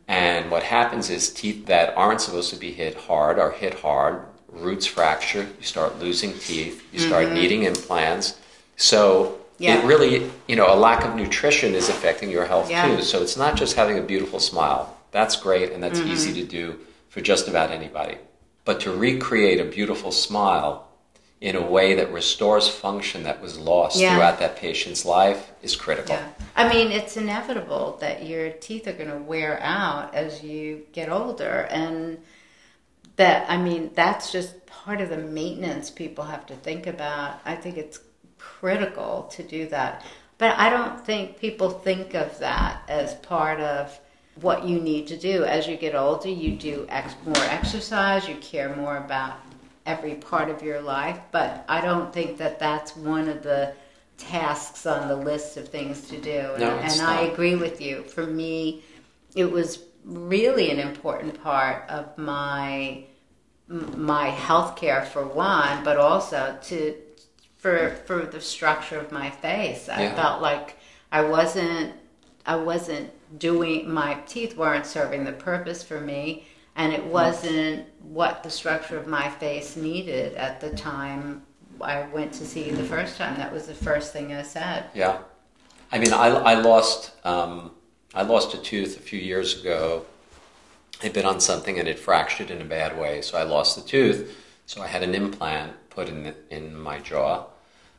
And 0.08 0.50
what 0.52 0.64
happens 0.64 1.10
is 1.10 1.30
teeth 1.34 1.66
that 1.68 1.96
aren't 1.98 2.22
supposed 2.22 2.50
to 2.52 2.56
be 2.56 2.72
hit 2.72 2.96
hard 2.96 3.40
are 3.40 3.52
hit 3.52 3.76
hard, 3.80 4.22
roots 4.50 4.86
fracture, 4.86 5.48
you 5.60 5.66
start 5.66 6.00
losing 6.00 6.34
teeth, 6.34 6.84
you 6.94 7.00
start 7.00 7.32
needing 7.32 7.64
implants. 7.64 8.40
So 8.78 9.40
Yeah. 9.60 9.78
it 9.80 9.86
really, 9.86 10.30
you 10.48 10.56
know, 10.56 10.68
a 10.74 10.76
lack 10.76 11.04
of 11.06 11.16
nutrition 11.16 11.74
is 11.76 11.90
affecting 11.90 12.30
your 12.30 12.46
health 12.46 12.70
Yeah. 12.70 12.96
too. 12.96 13.02
So 13.04 13.22
it's 13.22 13.38
not 13.38 13.56
just 13.56 13.76
having 13.76 13.98
a 13.98 14.02
beautiful 14.02 14.40
smile. 14.40 14.96
That's 15.12 15.36
great 15.36 15.72
and 15.72 15.82
that's 15.84 16.00
Mm-hmm. 16.00 16.12
easy 16.12 16.34
to 16.42 16.44
do 16.44 16.80
for 17.10 17.22
just 17.22 17.48
about 17.48 17.72
anybody. 17.72 18.18
But 18.66 18.80
to 18.82 18.92
recreate 18.92 19.60
a 19.60 19.66
beautiful 19.66 20.12
smile 20.12 20.88
in 21.44 21.58
a 21.58 21.62
way 21.62 21.94
that 21.94 22.10
restores 22.14 22.70
function 22.70 23.24
that 23.24 23.42
was 23.42 23.60
lost 23.60 23.98
Yeah. 24.00 24.14
throughout 24.16 24.40
that 24.40 24.56
patient's 24.56 25.04
life 25.04 25.52
is 25.62 25.76
critical. 25.76 26.16
Yeah. 26.16 26.30
I 26.56 26.70
mean, 26.74 26.90
it's 26.90 27.18
inevitable 27.18 27.98
that 28.00 28.26
your 28.26 28.52
teeth 28.52 28.88
are 28.88 28.94
going 28.94 29.12
to 29.12 29.18
wear 29.18 29.60
out 29.62 30.16
as 30.16 30.42
you 30.42 30.84
get 30.94 31.10
older. 31.10 31.68
And 31.70 32.20
that, 33.18 33.46
I 33.50 33.58
mean, 33.58 33.92
that's 33.94 34.32
just 34.32 34.66
part 34.68 35.02
of 35.02 35.10
the 35.10 35.18
maintenance 35.18 35.90
people 35.92 36.24
have 36.24 36.46
to 36.46 36.56
think 36.56 36.88
about. 36.88 37.42
I 37.44 37.56
think 37.56 37.76
it's 37.78 38.00
critical 38.40 39.24
to 39.34 39.44
do 39.44 39.68
that. 39.68 40.02
But 40.38 40.58
I 40.58 40.70
don't 40.70 41.06
think 41.06 41.40
people 41.40 41.70
think 41.70 42.14
of 42.14 42.40
that 42.40 42.84
as 42.88 43.16
part 43.16 43.60
of 43.60 44.00
what 44.40 44.64
you 44.64 44.80
need 44.80 45.08
to 45.08 45.18
do. 45.18 45.44
As 45.44 45.68
you 45.68 45.76
get 45.76 45.94
older, 45.94 46.30
you 46.30 46.56
do 46.56 46.86
ex- 46.88 47.16
more 47.26 47.44
exercise, 47.50 48.30
you 48.30 48.36
care 48.36 48.74
more 48.78 48.96
about 48.96 49.34
every 49.86 50.16
part 50.16 50.50
of 50.50 50.62
your 50.62 50.82
life. 50.82 51.20
But 51.32 51.66
I 51.68 51.82
don't 51.82 52.14
think 52.14 52.38
that 52.38 52.60
that's 52.60 52.96
one 52.96 53.28
of 53.28 53.44
the 53.44 53.74
tasks 54.18 54.86
on 54.86 55.08
the 55.08 55.16
list 55.16 55.58
of 55.58 55.68
things 55.70 56.08
to 56.10 56.20
do. 56.20 56.30
And, 56.32 56.60
No, 56.60 56.70
and 56.78 57.02
I 57.02 57.22
agree 57.22 57.56
with 57.56 57.82
you. 57.82 58.04
For 58.04 58.26
me, 58.26 58.84
it 59.36 59.52
was 59.52 59.80
really 60.06 60.70
an 60.72 60.80
important 60.80 61.42
part 61.42 61.90
of 61.90 62.18
my 62.18 63.06
my 63.70 64.28
health 64.30 64.76
care 64.76 65.04
for 65.04 65.26
one, 65.26 65.84
but 65.84 65.98
also 65.98 66.58
to 66.64 66.96
for 67.56 67.96
for 68.06 68.26
the 68.26 68.42
structure 68.42 69.00
of 69.00 69.12
my 69.12 69.30
face. 69.30 69.90
I 69.90 70.04
Yeah. 70.04 70.16
felt 70.16 70.42
like 70.42 70.78
I 71.12 71.24
wasn't 71.24 71.94
I 72.46 72.58
wasn't 72.58 73.10
doing 73.40 73.92
my 73.92 74.16
teeth 74.28 74.58
weren't 74.58 74.86
serving 74.86 75.24
the 75.24 75.32
purpose 75.32 75.82
for 75.82 76.00
me 76.00 76.46
and 76.76 76.94
it 76.94 77.06
wasn't 77.06 77.86
what 78.04 78.44
the 78.44 78.50
structure 78.50 78.98
of 78.98 79.08
my 79.08 79.30
face 79.30 79.76
needed 79.76 80.36
at 80.36 80.60
the 80.60 80.70
time 80.72 81.44
I 81.82 82.04
went 82.08 82.34
to 82.34 82.46
see 82.46 82.66
you 82.66 82.76
the 82.76 82.84
first 82.84 83.18
time. 83.18 83.36
That 83.38 83.52
was 83.52 83.68
the 83.68 83.74
first 83.74 84.14
thing 84.14 84.34
I 84.34 84.44
said. 84.44 84.86
Yeah, 84.94 85.20
I 85.92 86.00
mean, 86.00 86.14
I, 86.14 86.28
I 86.28 86.54
lost 86.56 87.12
um, 87.26 87.72
I 88.14 88.24
lost 88.24 88.54
a 88.54 88.58
tooth 88.58 88.98
a 88.98 89.02
few 89.02 89.20
years 89.20 89.60
ago. 89.60 90.06
I'd 91.02 91.14
been 91.14 91.26
on 91.26 91.40
something 91.40 91.80
and 91.80 91.88
it 91.88 92.00
fractured 92.00 92.52
in 92.52 92.62
a 92.62 92.66
bad 92.66 92.98
way, 92.98 93.22
so 93.22 93.38
I 93.38 93.44
lost 93.44 93.76
the 93.76 93.82
tooth. 93.82 94.40
So 94.66 94.82
I 94.82 94.88
had 94.88 95.04
an 95.04 95.14
implant 95.14 95.74
put 95.90 96.10
in 96.10 96.34
in 96.50 96.76
my 96.76 97.00
jaw, 97.00 97.46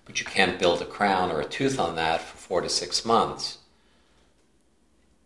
but 0.05 0.21
you 0.21 0.27
can't 0.27 0.59
build 0.59 0.81
a 0.81 0.87
crown 0.87 1.31
or 1.31 1.41
a 1.41 1.45
tooth 1.45 1.79
on 1.79 1.97
that 1.97 2.21
for 2.21 2.37
four 2.37 2.61
to 2.61 2.69
six 2.69 3.05
months. 3.05 3.59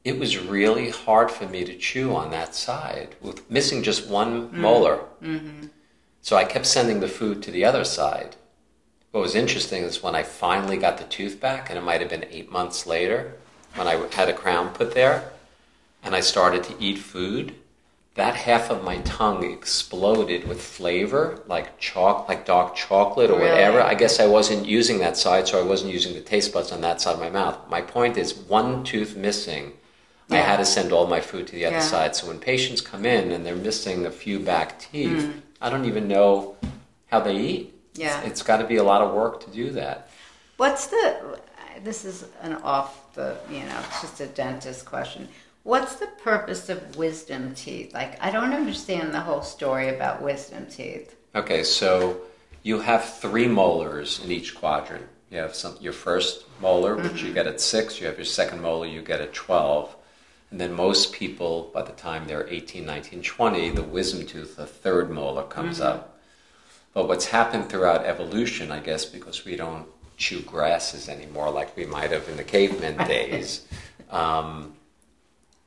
It 0.09 0.19
was 0.19 0.39
really 0.39 0.89
hard 0.89 1.31
for 1.31 1.47
me 1.47 1.67
to 1.67 1.77
chew 1.77 2.17
on 2.17 2.31
that 2.31 2.55
side 2.55 3.15
with 3.21 3.51
missing 3.51 3.83
just 3.83 4.09
one 4.09 4.59
molar. 4.59 5.01
Mm-hmm. 5.23 5.67
So 6.23 6.35
I 6.35 6.45
kept 6.45 6.65
sending 6.65 7.01
the 7.01 7.09
food 7.09 7.43
to 7.43 7.51
the 7.51 7.67
other 7.67 7.85
side. 7.85 8.37
What 9.11 9.21
was 9.21 9.35
interesting 9.35 9.83
is 9.83 10.03
when 10.03 10.15
I 10.15 10.23
finally 10.23 10.79
got 10.79 10.97
the 10.97 11.05
tooth 11.05 11.39
back, 11.39 11.69
and 11.69 11.79
it 11.79 11.83
might 11.85 12.01
have 12.01 12.09
been 12.09 12.25
eight 12.31 12.51
months 12.51 12.87
later, 12.87 13.35
when 13.75 13.87
I 13.87 13.97
had 14.13 14.31
a 14.31 14.33
crown 14.33 14.71
put 14.71 14.95
there 14.95 15.31
and 16.03 16.15
I 16.15 16.21
started 16.21 16.65
to 16.65 16.75
eat 16.81 16.97
food, 16.99 17.55
that 18.15 18.35
half 18.35 18.71
of 18.71 18.83
my 18.83 18.99
tongue 19.03 19.45
exploded 19.45 20.49
with 20.49 20.63
flavor, 20.63 21.43
like 21.47 21.79
chalk, 21.79 22.31
like 22.31 22.47
dark 22.47 22.75
chocolate 22.75 23.31
or 23.31 23.39
Really? 23.39 23.51
whatever. 23.51 23.83
I 23.83 23.93
guess 23.93 24.21
I 24.21 24.27
wasn't 24.27 24.65
using 24.65 25.01
that 25.01 25.19
side, 25.19 25.47
so 25.49 25.61
I 25.61 25.67
wasn't 25.67 25.93
using 25.93 26.15
the 26.15 26.23
taste 26.23 26.55
buds 26.55 26.73
on 26.73 26.81
that 26.81 27.03
side 27.03 27.13
of 27.13 27.21
my 27.21 27.29
mouth. 27.29 27.59
My 27.69 27.83
point 27.83 28.17
is, 28.17 28.35
one 28.35 28.85
tooth 28.85 29.15
missing, 29.15 29.75
I 30.31 30.37
had 30.37 30.59
to 30.59 30.65
send 30.65 30.93
all 30.93 31.07
my 31.07 31.21
food 31.21 31.47
to 31.49 31.53
the 31.55 31.65
other 31.67 31.77
Yeah. 31.77 31.83
side. 31.83 32.15
So 32.17 32.27
when 32.27 32.39
patients 32.39 32.81
come 32.81 33.07
in 33.07 33.31
and 33.33 33.47
they're 33.47 33.57
missing 33.57 34.05
a 34.07 34.11
few 34.11 34.39
back 34.39 34.79
teeth, 34.79 35.23
Mm. 35.25 35.41
I 35.61 35.71
don't 35.71 35.87
even 35.87 36.07
know 36.07 36.57
how 37.07 37.21
they 37.21 37.37
eat. 37.37 37.75
Yeah. 37.95 38.21
it's 38.23 38.43
got 38.43 38.59
to 38.59 38.65
be 38.65 38.77
a 38.77 38.83
lot 38.85 39.01
of 39.01 39.13
work 39.13 39.41
to 39.45 39.51
do 39.51 39.71
that. 39.71 40.09
What's 40.57 40.87
the? 40.87 41.39
This 41.83 42.05
is 42.05 42.27
an 42.43 42.55
off 42.63 43.13
the. 43.15 43.37
You 43.51 43.61
know, 43.61 43.79
it's 43.89 44.01
just 44.03 44.21
a 44.21 44.27
dentist 44.27 44.85
question. 44.85 45.29
What's 45.65 45.97
the 45.97 46.07
purpose 46.23 46.69
of 46.69 46.97
wisdom 46.97 47.55
teeth? 47.55 47.93
Like, 47.93 48.23
I 48.25 48.31
don't 48.31 48.53
understand 48.55 49.13
the 49.13 49.21
whole 49.21 49.43
story 49.43 49.89
about 49.89 50.23
wisdom 50.23 50.67
teeth. 50.67 51.15
Okay, 51.35 51.63
so 51.65 52.19
you 52.63 52.81
have 52.81 53.05
three 53.19 53.49
molars 53.49 54.21
in 54.25 54.31
each 54.31 54.55
quadrant. 54.55 55.07
You 55.31 55.39
have 55.39 55.55
some, 55.55 55.77
your 55.81 55.93
first 55.93 56.45
molar, 56.61 56.97
which 56.97 57.23
you 57.23 57.33
get 57.35 57.47
at 57.47 57.61
six. 57.61 58.01
You 58.01 58.07
have 58.07 58.17
your 58.17 58.25
second 58.25 58.63
molar, 58.63 58.87
you 58.87 59.03
get 59.03 59.21
at 59.21 59.35
12. 59.35 59.95
And 60.51 60.61
then 60.61 60.73
most 60.73 61.13
people, 61.13 61.71
by 61.75 61.83
the 61.83 61.93
time 61.93 62.27
they're 62.27 62.49
18, 62.49 62.87
19, 62.87 63.23
20, 63.23 63.71
the 63.71 63.83
wisdom 63.83 64.27
tooth, 64.27 64.57
the 64.57 64.67
third 64.67 65.11
molar, 65.11 65.45
comes 65.45 65.81
up. 65.81 66.19
But 66.95 67.07
what's 67.07 67.27
happened 67.27 67.69
throughout 67.69 68.07
evolution, 68.07 68.73
I 68.73 68.81
guess, 68.81 69.05
because 69.05 69.45
we 69.45 69.57
don't 69.57 69.87
chew 70.17 70.41
grasses 70.41 71.09
anymore 71.09 71.51
like 71.51 71.77
we 71.77 71.87
might 71.87 72.11
have 72.11 72.29
in 72.29 72.37
the 72.37 72.45
caveman 72.45 72.97
days, 73.09 73.67
um, 74.11 74.75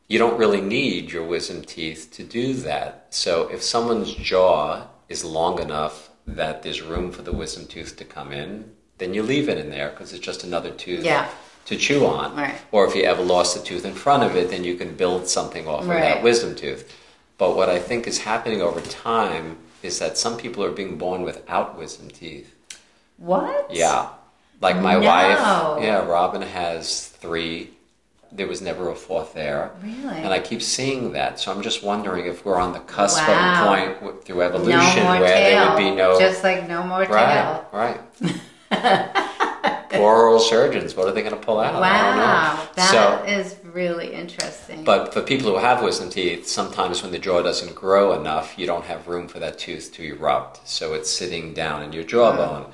you 0.07 0.19
don't 0.19 0.37
really 0.37 0.61
need 0.61 1.11
your 1.11 1.23
wisdom 1.23 1.61
teeth 1.61 2.09
to 2.13 2.23
do 2.23 2.53
that. 2.53 3.07
So 3.11 3.47
if 3.47 3.61
someone's 3.61 4.13
jaw 4.13 4.87
is 5.07 5.23
long 5.23 5.59
enough 5.59 6.09
that 6.27 6.63
there's 6.63 6.81
room 6.81 7.11
for 7.11 7.21
the 7.21 7.31
wisdom 7.31 7.65
tooth 7.67 7.95
to 7.97 8.05
come 8.05 8.31
in, 8.31 8.71
then 8.97 9.13
you 9.13 9.23
leave 9.23 9.47
it 9.47 9.57
in 9.57 9.69
there 9.69 9.89
because 9.89 10.11
it's 10.11 10.25
just 10.25 10.43
another 10.43 10.71
tooth 10.71 11.05
Yeah. 11.05 11.29
To 11.65 11.75
chew 11.77 12.05
on. 12.05 12.35
Right. 12.35 12.55
Or 12.71 12.85
if 12.87 12.95
you 12.95 13.03
ever 13.03 13.21
lost 13.21 13.55
a 13.57 13.63
tooth 13.63 13.85
in 13.85 13.93
front 13.93 14.23
of 14.23 14.35
it, 14.35 14.49
then 14.49 14.63
you 14.63 14.75
can 14.75 14.95
build 14.95 15.27
something 15.27 15.67
off 15.67 15.81
of 15.81 15.87
that 15.87 16.21
wisdom 16.23 16.55
tooth. 16.55 16.91
But 17.37 17.55
what 17.55 17.69
I 17.69 17.79
think 17.79 18.07
is 18.07 18.19
happening 18.19 18.61
over 18.61 18.81
time 18.81 19.57
is 19.83 19.99
that 19.99 20.17
some 20.17 20.37
people 20.37 20.63
are 20.63 20.71
being 20.71 20.97
born 20.97 21.23
without 21.23 21.77
wisdom 21.77 22.09
teeth. 22.09 22.53
What? 23.17 23.73
Yeah. 23.73 24.09
Like 24.59 24.77
my 24.79 24.93
No. 24.93 24.99
wife, 25.07 25.83
yeah, 25.83 26.05
Robin 26.05 26.41
has 26.43 27.07
three. 27.07 27.71
There 28.31 28.47
was 28.47 28.61
never 28.61 28.89
a 28.89 28.95
fourth 28.95 29.33
there. 29.33 29.71
Really? 29.83 30.17
And 30.19 30.27
I 30.31 30.39
keep 30.39 30.61
seeing 30.61 31.13
that. 31.13 31.39
So 31.39 31.51
I'm 31.51 31.61
just 31.63 31.83
wondering 31.83 32.27
if 32.27 32.45
we're 32.45 32.59
on 32.59 32.71
the 32.73 32.79
cusp 32.79 33.27
Wow. 33.27 33.33
of 33.33 33.89
a 33.89 33.95
point 33.99 34.23
through 34.25 34.41
evolution 34.43 35.03
more 35.03 35.19
where 35.19 35.27
tail. 35.33 35.59
there 35.59 35.69
would 35.69 35.77
be 35.77 35.91
no. 35.95 36.19
Just 36.19 36.43
like 36.43 36.67
no 36.67 36.83
more 36.83 36.99
right, 37.05 37.33
tail. 37.33 37.65
right. 37.73 37.99
Oral 39.99 40.39
surgeons, 40.39 40.95
what 40.95 41.07
are 41.07 41.11
they 41.11 41.21
going 41.21 41.35
to 41.35 41.39
pull 41.41 41.59
out? 41.59 41.73
Wow, 41.81 42.67
that 42.75 42.91
so, 42.91 43.23
is 43.31 43.57
really 43.63 44.13
interesting. 44.13 44.83
but 44.83 45.13
for 45.13 45.21
people 45.21 45.51
who 45.51 45.57
have 45.57 45.81
wisdom 45.83 46.09
teeth, 46.09 46.47
sometimes 46.47 47.01
when 47.03 47.11
the 47.11 47.19
jaw 47.19 47.41
doesn't 47.41 47.75
grow 47.75 48.19
enough, 48.19 48.57
you 48.57 48.65
don't 48.65 48.85
have 48.85 49.07
room 49.07 49.27
for 49.27 49.39
that 49.39 49.57
tooth 49.59 49.91
to 49.93 50.03
erupt. 50.03 50.67
So 50.67 50.93
it's 50.93 51.09
sitting 51.09 51.53
down 51.53 51.83
in 51.83 51.91
your 51.93 52.03
jawbone. 52.03 52.71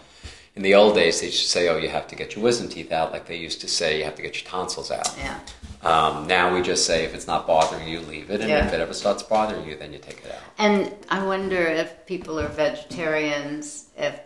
In 0.56 0.64
the 0.64 0.74
old 0.74 0.96
days, 0.96 1.20
they 1.20 1.28
used 1.28 1.42
to 1.44 1.48
say, 1.50 1.68
oh, 1.70 1.78
you 1.78 1.90
have 1.90 2.08
to 2.08 2.16
get 2.16 2.36
your 2.36 2.44
wisdom 2.44 2.68
teeth 2.68 2.92
out, 2.92 3.12
like 3.12 3.28
they 3.28 3.38
used 3.38 3.62
to 3.62 3.68
say, 3.68 4.00
you 4.00 4.04
have 4.06 4.16
to 4.16 4.24
get 4.24 4.42
your 4.42 4.50
tonsils 4.50 4.90
out. 4.90 5.16
yeah. 5.18 5.40
Um, 5.84 6.26
now 6.26 6.54
we 6.54 6.64
just 6.64 6.88
say, 6.88 7.06
if 7.06 7.14
it's 7.14 7.28
not 7.28 7.46
bothering 7.46 7.88
you, 7.88 8.00
leave 8.02 8.32
it. 8.32 8.42
And 8.42 8.50
Yeah. 8.50 8.66
if 8.66 8.74
it 8.74 8.80
ever 8.82 8.94
starts 8.94 9.22
bothering 9.22 9.70
you, 9.70 9.78
then 9.78 9.94
you 9.94 10.00
take 10.00 10.18
it 10.26 10.32
out. 10.32 10.42
And 10.58 10.92
I 11.10 11.24
wonder 11.24 11.58
if 11.62 12.08
people 12.08 12.40
are 12.40 12.48
vegetarians, 12.48 13.86
if, 13.96 14.20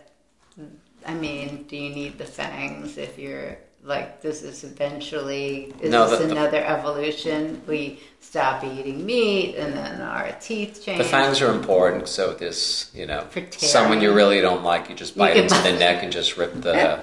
I 1.06 1.14
mean, 1.14 1.64
do 1.68 1.76
you 1.76 1.90
need 1.94 2.18
the 2.18 2.24
fangs 2.24 2.96
if 2.98 3.18
you're 3.18 3.58
like, 3.84 4.22
this 4.22 4.42
is 4.42 4.62
eventually, 4.64 5.74
is 5.80 5.90
No, 5.90 6.08
this 6.08 6.20
the- 6.20 6.26
the- 6.26 6.32
another 6.32 6.64
evolution? 6.64 7.60
We 7.66 8.00
stop 8.20 8.62
eating 8.64 9.04
meat 9.04 9.56
and 9.56 9.74
then 9.74 10.00
our 10.00 10.30
teeth 10.40 10.82
change. 10.84 10.98
The 10.98 11.04
fangs 11.04 11.40
are 11.40 11.50
important, 11.50 12.08
so 12.08 12.32
this, 12.32 12.90
you 12.94 13.06
know, 13.06 13.26
someone 13.58 14.00
you 14.00 14.12
really 14.14 14.40
don't 14.40 14.62
like, 14.62 14.88
you 14.88 14.94
just 14.94 15.16
bite 15.16 15.34
can 15.34 15.42
into 15.44 15.54
the 15.62 15.72
neck 15.78 16.02
and 16.04 16.12
just 16.12 16.36
rip 16.36 16.52
the, 16.54 17.00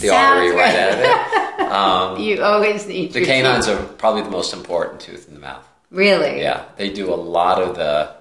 the 0.00 0.10
artery 0.10 0.50
right 0.54 0.74
out 0.76 0.92
of 0.92 0.98
it. 1.00 1.60
Um, 1.72 2.20
You 2.26 2.42
always 2.42 2.86
need 2.86 3.12
the 3.12 3.24
canines 3.24 3.66
teeth. 3.66 3.76
are 3.78 3.82
probably 3.94 4.22
the 4.22 4.30
most 4.30 4.52
important 4.52 5.00
tooth 5.00 5.28
in 5.28 5.34
the 5.34 5.40
mouth. 5.40 5.66
Really? 5.90 6.40
Yeah, 6.40 6.64
they 6.76 6.90
do 6.90 7.12
a 7.12 7.16
lot 7.16 7.60
of 7.62 7.74
the, 7.76 8.14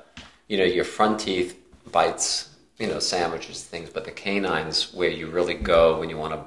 you 0.48 0.58
know, 0.58 0.64
your 0.64 0.86
front 0.86 1.20
teeth 1.20 1.56
bites, 1.92 2.49
you 2.80 2.88
know, 2.88 3.00
sandwiches, 3.00 3.64
things, 3.64 3.90
but 3.90 4.06
the 4.06 4.12
canines 4.12 4.94
where 4.94 5.10
you 5.10 5.28
really 5.28 5.54
go 5.54 6.00
when 6.00 6.10
you 6.10 6.18
want 6.18 6.34
to 6.34 6.40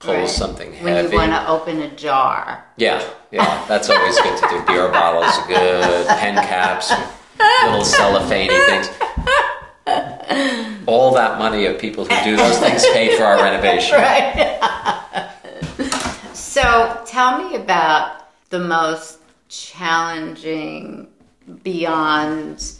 pull 0.00 0.14
Right. 0.14 0.28
something 0.28 0.72
When 0.82 1.10
you 1.10 1.16
want 1.18 1.32
to 1.32 1.48
open 1.48 1.80
a 1.80 1.90
jar. 1.96 2.64
Yeah, 2.76 3.02
yeah, 3.32 3.64
that's 3.66 3.88
always 3.90 4.20
good 4.20 4.38
to 4.38 4.48
do. 4.48 4.62
Beer 4.66 4.88
bottles 4.90 5.36
are 5.38 5.46
good, 5.48 6.06
pen 6.06 6.34
caps, 6.36 6.92
little 7.64 7.84
cellophane 7.84 8.50
things. 8.50 8.88
All 10.86 11.12
that 11.14 11.38
money 11.38 11.64
of 11.66 11.78
people 11.80 12.04
who 12.04 12.24
do 12.24 12.36
those 12.36 12.58
things 12.58 12.84
paid 12.92 13.16
for 13.16 13.24
our 13.24 13.36
renovation. 13.42 13.96
Right. 13.96 14.60
so 16.34 17.02
tell 17.06 17.42
me 17.42 17.56
about 17.56 18.28
the 18.50 18.60
most 18.60 19.18
challenging 19.48 21.08
beyond 21.64 22.72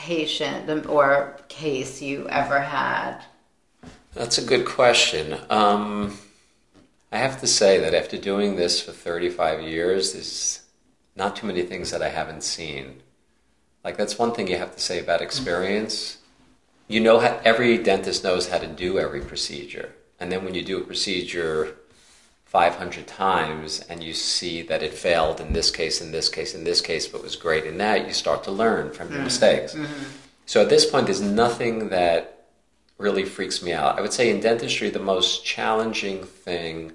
patient 0.00 0.86
or 0.86 1.36
case 1.48 2.00
you 2.00 2.26
ever 2.30 2.58
had. 2.58 3.20
That's 4.14 4.38
a 4.38 4.44
good 4.44 4.64
question. 4.66 5.38
Um, 5.50 6.18
I 7.12 7.18
have 7.18 7.38
to 7.40 7.46
say 7.46 7.78
that 7.80 7.92
after 7.92 8.16
doing 8.16 8.56
this 8.56 8.80
for 8.80 8.92
35 8.92 9.62
years, 9.62 10.14
there's 10.14 10.62
not 11.16 11.36
too 11.36 11.46
many 11.46 11.62
things 11.62 11.90
that 11.90 12.02
I 12.02 12.08
haven't 12.08 12.42
seen. 12.42 13.02
Like, 13.84 13.98
that's 13.98 14.18
one 14.18 14.32
thing 14.32 14.48
you 14.48 14.56
have 14.56 14.74
to 14.74 14.80
say 14.80 15.00
about 15.00 15.20
experience. 15.20 16.18
You 16.88 17.00
know, 17.00 17.18
how, 17.18 17.38
every 17.44 17.76
dentist 17.76 18.24
knows 18.24 18.48
how 18.48 18.58
to 18.58 18.66
do 18.66 18.98
every 18.98 19.20
procedure. 19.20 19.92
And 20.18 20.32
then 20.32 20.44
when 20.44 20.54
you 20.54 20.64
do 20.64 20.78
a 20.78 20.84
procedure 20.84 21.76
500 22.50 23.06
times 23.06 23.78
and 23.88 24.02
you 24.02 24.12
see 24.12 24.60
that 24.62 24.82
it 24.82 24.92
failed 24.92 25.40
in 25.40 25.52
this 25.52 25.70
case, 25.70 26.00
in 26.00 26.10
this 26.10 26.28
case, 26.28 26.52
in 26.52 26.64
this 26.64 26.80
case, 26.80 27.06
but 27.06 27.22
was 27.22 27.36
great 27.36 27.64
in 27.64 27.78
that, 27.78 28.08
you 28.08 28.12
start 28.12 28.42
to 28.42 28.50
learn 28.50 28.90
from 28.90 29.06
your 29.06 29.18
mm-hmm. 29.18 29.24
mistakes. 29.26 29.72
Mm-hmm. 29.72 30.04
So 30.46 30.60
at 30.60 30.68
this 30.68 30.84
point, 30.84 31.06
there's 31.06 31.20
nothing 31.20 31.90
that 31.90 32.46
really 32.98 33.24
freaks 33.24 33.62
me 33.62 33.72
out. 33.72 33.96
I 33.96 34.02
would 34.02 34.12
say 34.12 34.30
in 34.30 34.40
dentistry, 34.40 34.90
the 34.90 34.98
most 34.98 35.44
challenging 35.44 36.24
thing, 36.24 36.92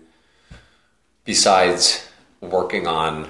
besides 1.23 2.05
working 2.41 2.85
on 2.85 3.29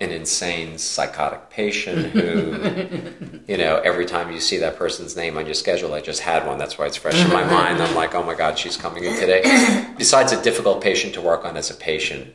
an 0.00 0.10
insane 0.10 0.78
psychotic 0.78 1.50
patient 1.50 2.06
who, 2.06 3.40
you 3.48 3.56
know, 3.56 3.80
every 3.84 4.06
time 4.06 4.32
you 4.32 4.40
see 4.40 4.58
that 4.58 4.76
person's 4.76 5.16
name 5.16 5.36
on 5.38 5.44
your 5.46 5.54
schedule, 5.54 5.94
I 5.94 6.00
just 6.00 6.20
had 6.20 6.46
one, 6.46 6.58
that's 6.58 6.78
why 6.78 6.86
it's 6.86 6.96
fresh 6.96 7.22
in 7.24 7.30
my 7.30 7.42
uh-huh. 7.42 7.54
mind. 7.54 7.82
I'm 7.82 7.94
like, 7.94 8.14
oh 8.14 8.22
my 8.22 8.34
God, 8.34 8.58
she's 8.58 8.76
coming 8.76 9.04
in 9.04 9.18
today. 9.18 9.92
Besides 9.98 10.32
a 10.32 10.42
difficult 10.42 10.82
patient 10.82 11.14
to 11.14 11.20
work 11.20 11.44
on 11.44 11.56
as 11.56 11.70
a 11.70 11.74
patient, 11.74 12.34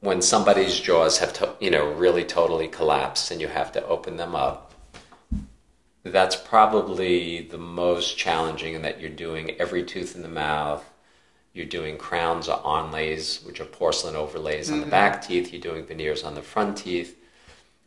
when 0.00 0.22
somebody's 0.22 0.78
jaws 0.78 1.18
have, 1.18 1.32
to, 1.34 1.54
you 1.60 1.70
know, 1.70 1.92
really 1.92 2.24
totally 2.24 2.68
collapsed 2.68 3.30
and 3.30 3.40
you 3.40 3.48
have 3.48 3.72
to 3.72 3.84
open 3.86 4.16
them 4.16 4.34
up, 4.36 4.72
that's 6.04 6.36
probably 6.36 7.42
the 7.42 7.58
most 7.58 8.16
challenging 8.16 8.74
in 8.74 8.82
that 8.82 9.00
you're 9.00 9.10
doing 9.10 9.50
every 9.60 9.84
tooth 9.84 10.14
in 10.14 10.22
the 10.22 10.28
mouth. 10.28 10.87
You're 11.58 11.66
doing 11.66 11.98
crowns 11.98 12.48
or 12.48 12.58
onlays, 12.58 13.44
which 13.44 13.60
are 13.60 13.64
porcelain 13.64 14.14
overlays 14.14 14.70
on 14.70 14.76
the 14.78 14.82
mm-hmm. 14.82 14.90
back 14.90 15.26
teeth. 15.26 15.52
You're 15.52 15.60
doing 15.60 15.84
veneers 15.84 16.22
on 16.22 16.36
the 16.36 16.40
front 16.40 16.78
teeth. 16.78 17.18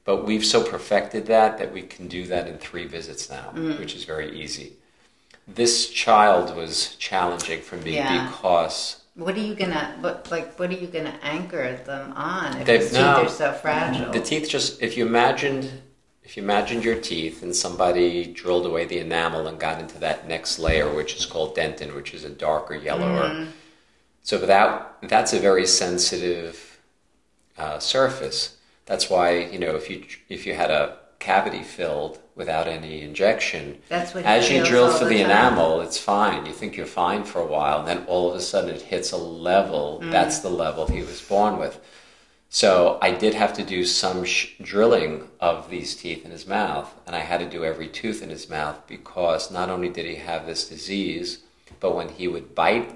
But 0.04 0.26
we've 0.26 0.46
so 0.46 0.62
perfected 0.62 1.28
that 1.28 1.58
that 1.58 1.72
we 1.72 1.84
can 1.84 2.10
do 2.10 2.26
that 2.28 2.48
in 2.48 2.58
three 2.58 2.86
visits 2.86 3.30
now, 3.30 3.54
mm. 3.56 3.80
which 3.80 3.96
is 3.96 4.04
very 4.04 4.38
easy. 4.38 4.74
This 5.48 5.90
child 5.90 6.54
was 6.54 6.96
challenging 6.98 7.62
for 7.62 7.78
me 7.78 7.96
Yeah. 7.96 8.26
because 8.26 8.98
What 9.16 9.36
are 9.36 9.40
you 9.40 9.56
gonna 9.56 9.96
what 10.02 10.30
like 10.30 10.60
what 10.60 10.70
are 10.70 10.74
you 10.74 10.88
gonna 10.88 11.18
anchor 11.22 11.78
them 11.86 12.12
on 12.18 12.58
if 12.58 12.66
They've- 12.66 12.82
his 12.82 12.90
teeth 12.90 13.00
no. 13.00 13.24
are 13.24 13.30
so 13.30 13.54
fragile? 13.54 14.12
The 14.12 14.20
teeth 14.20 14.50
just 14.50 14.82
if 14.82 14.98
you 14.98 15.06
imagined 15.06 15.72
if 16.24 16.36
you 16.36 16.44
imagined 16.44 16.84
your 16.84 17.00
teeth 17.00 17.42
and 17.42 17.56
somebody 17.56 18.26
drilled 18.26 18.66
away 18.66 18.84
the 18.84 19.00
enamel 19.00 19.48
and 19.48 19.58
got 19.58 19.80
into 19.80 19.98
that 20.00 20.28
next 20.28 20.60
layer, 20.60 20.94
which 20.94 21.16
is 21.16 21.26
called 21.26 21.56
dentin, 21.56 21.96
which 21.96 22.14
is 22.14 22.26
a 22.26 22.30
darker 22.30 22.76
yellower. 22.76 23.30
Mm. 23.30 23.48
So 24.24 24.38
that 24.38 24.98
that's 25.04 25.34
a 25.34 25.40
very 25.40 25.66
sensitive 25.66 26.80
uh, 27.58 27.80
surface. 27.80 28.58
That's 28.86 29.10
why 29.10 29.40
you 29.40 29.60
know 29.60 29.76
if 29.76 29.90
you 29.90 30.06
if 30.30 30.46
you 30.46 30.54
had 30.54 30.72
a 30.72 30.98
cavity 31.20 31.64
filled 31.64 32.20
without 32.36 32.68
any 32.68 33.02
injection, 33.02 33.80
That's 33.90 34.14
what 34.14 34.26
as 34.26 34.50
you 34.50 34.64
drill 34.64 34.92
for 34.92 35.06
the 35.06 35.16
the 35.16 35.22
enamel, 35.22 35.82
it's 35.82 35.98
fine. 35.98 36.46
You 36.46 36.54
think 36.54 36.76
you're 36.76 36.86
fine 36.86 37.24
for 37.24 37.40
a 37.40 37.46
while, 37.46 37.80
and 37.80 37.88
then 37.88 38.06
all 38.08 38.30
of 38.30 38.36
a 38.36 38.42
sudden 38.42 38.70
it 38.70 38.82
hits 38.82 39.12
a 39.12 39.18
level. 39.18 40.00
Mm. 40.02 40.12
That's 40.12 40.40
the 40.40 40.50
level 40.50 40.88
he 40.88 41.02
was 41.02 41.22
born 41.22 41.58
with. 41.58 41.80
So 42.50 43.00
I 43.02 43.12
did 43.12 43.34
have 43.34 43.54
to 43.54 43.64
do 43.64 43.86
some 43.86 44.26
sh- 44.26 44.56
drilling 44.62 45.30
of 45.40 45.70
these 45.70 45.96
teeth 45.96 46.26
in 46.26 46.32
his 46.32 46.46
mouth, 46.46 46.94
and 47.08 47.16
I 47.16 47.20
had 47.20 47.40
to 47.40 47.50
do 47.50 47.64
every 47.64 47.88
tooth 47.88 48.22
in 48.22 48.30
his 48.30 48.50
mouth 48.50 48.86
because 48.88 49.52
not 49.52 49.70
only 49.70 49.88
did 49.88 50.06
he 50.06 50.16
have 50.16 50.46
this 50.46 50.68
disease, 50.68 51.40
but 51.80 51.96
when 51.96 52.10
he 52.10 52.28
would 52.28 52.54
bite, 52.54 52.94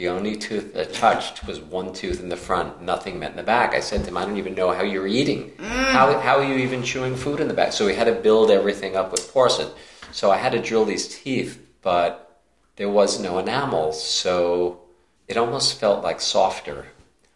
the 0.00 0.08
only 0.08 0.34
tooth 0.34 0.72
that 0.72 0.94
touched 0.94 1.46
was 1.46 1.60
one 1.60 1.92
tooth 1.92 2.20
in 2.20 2.30
the 2.30 2.36
front, 2.36 2.80
nothing 2.80 3.18
met 3.18 3.32
in 3.32 3.36
the 3.36 3.42
back. 3.42 3.74
I 3.74 3.80
said 3.80 4.00
to 4.00 4.08
him, 4.08 4.16
I 4.16 4.24
don't 4.24 4.38
even 4.38 4.54
know 4.54 4.72
how 4.72 4.82
you're 4.82 5.06
eating. 5.06 5.50
Mm. 5.50 5.66
How, 5.92 6.18
how 6.20 6.38
are 6.38 6.42
you 6.42 6.54
even 6.54 6.82
chewing 6.82 7.14
food 7.14 7.38
in 7.38 7.48
the 7.48 7.52
back? 7.52 7.74
So 7.74 7.84
we 7.84 7.94
had 7.94 8.04
to 8.04 8.14
build 8.14 8.50
everything 8.50 8.96
up 8.96 9.12
with 9.12 9.30
porcelain. 9.30 9.68
So 10.10 10.30
I 10.30 10.38
had 10.38 10.52
to 10.52 10.58
drill 10.58 10.86
these 10.86 11.20
teeth, 11.22 11.62
but 11.82 12.40
there 12.76 12.88
was 12.88 13.20
no 13.20 13.38
enamel, 13.38 13.92
so 13.92 14.80
it 15.28 15.36
almost 15.36 15.78
felt 15.78 16.02
like 16.02 16.22
softer. 16.22 16.86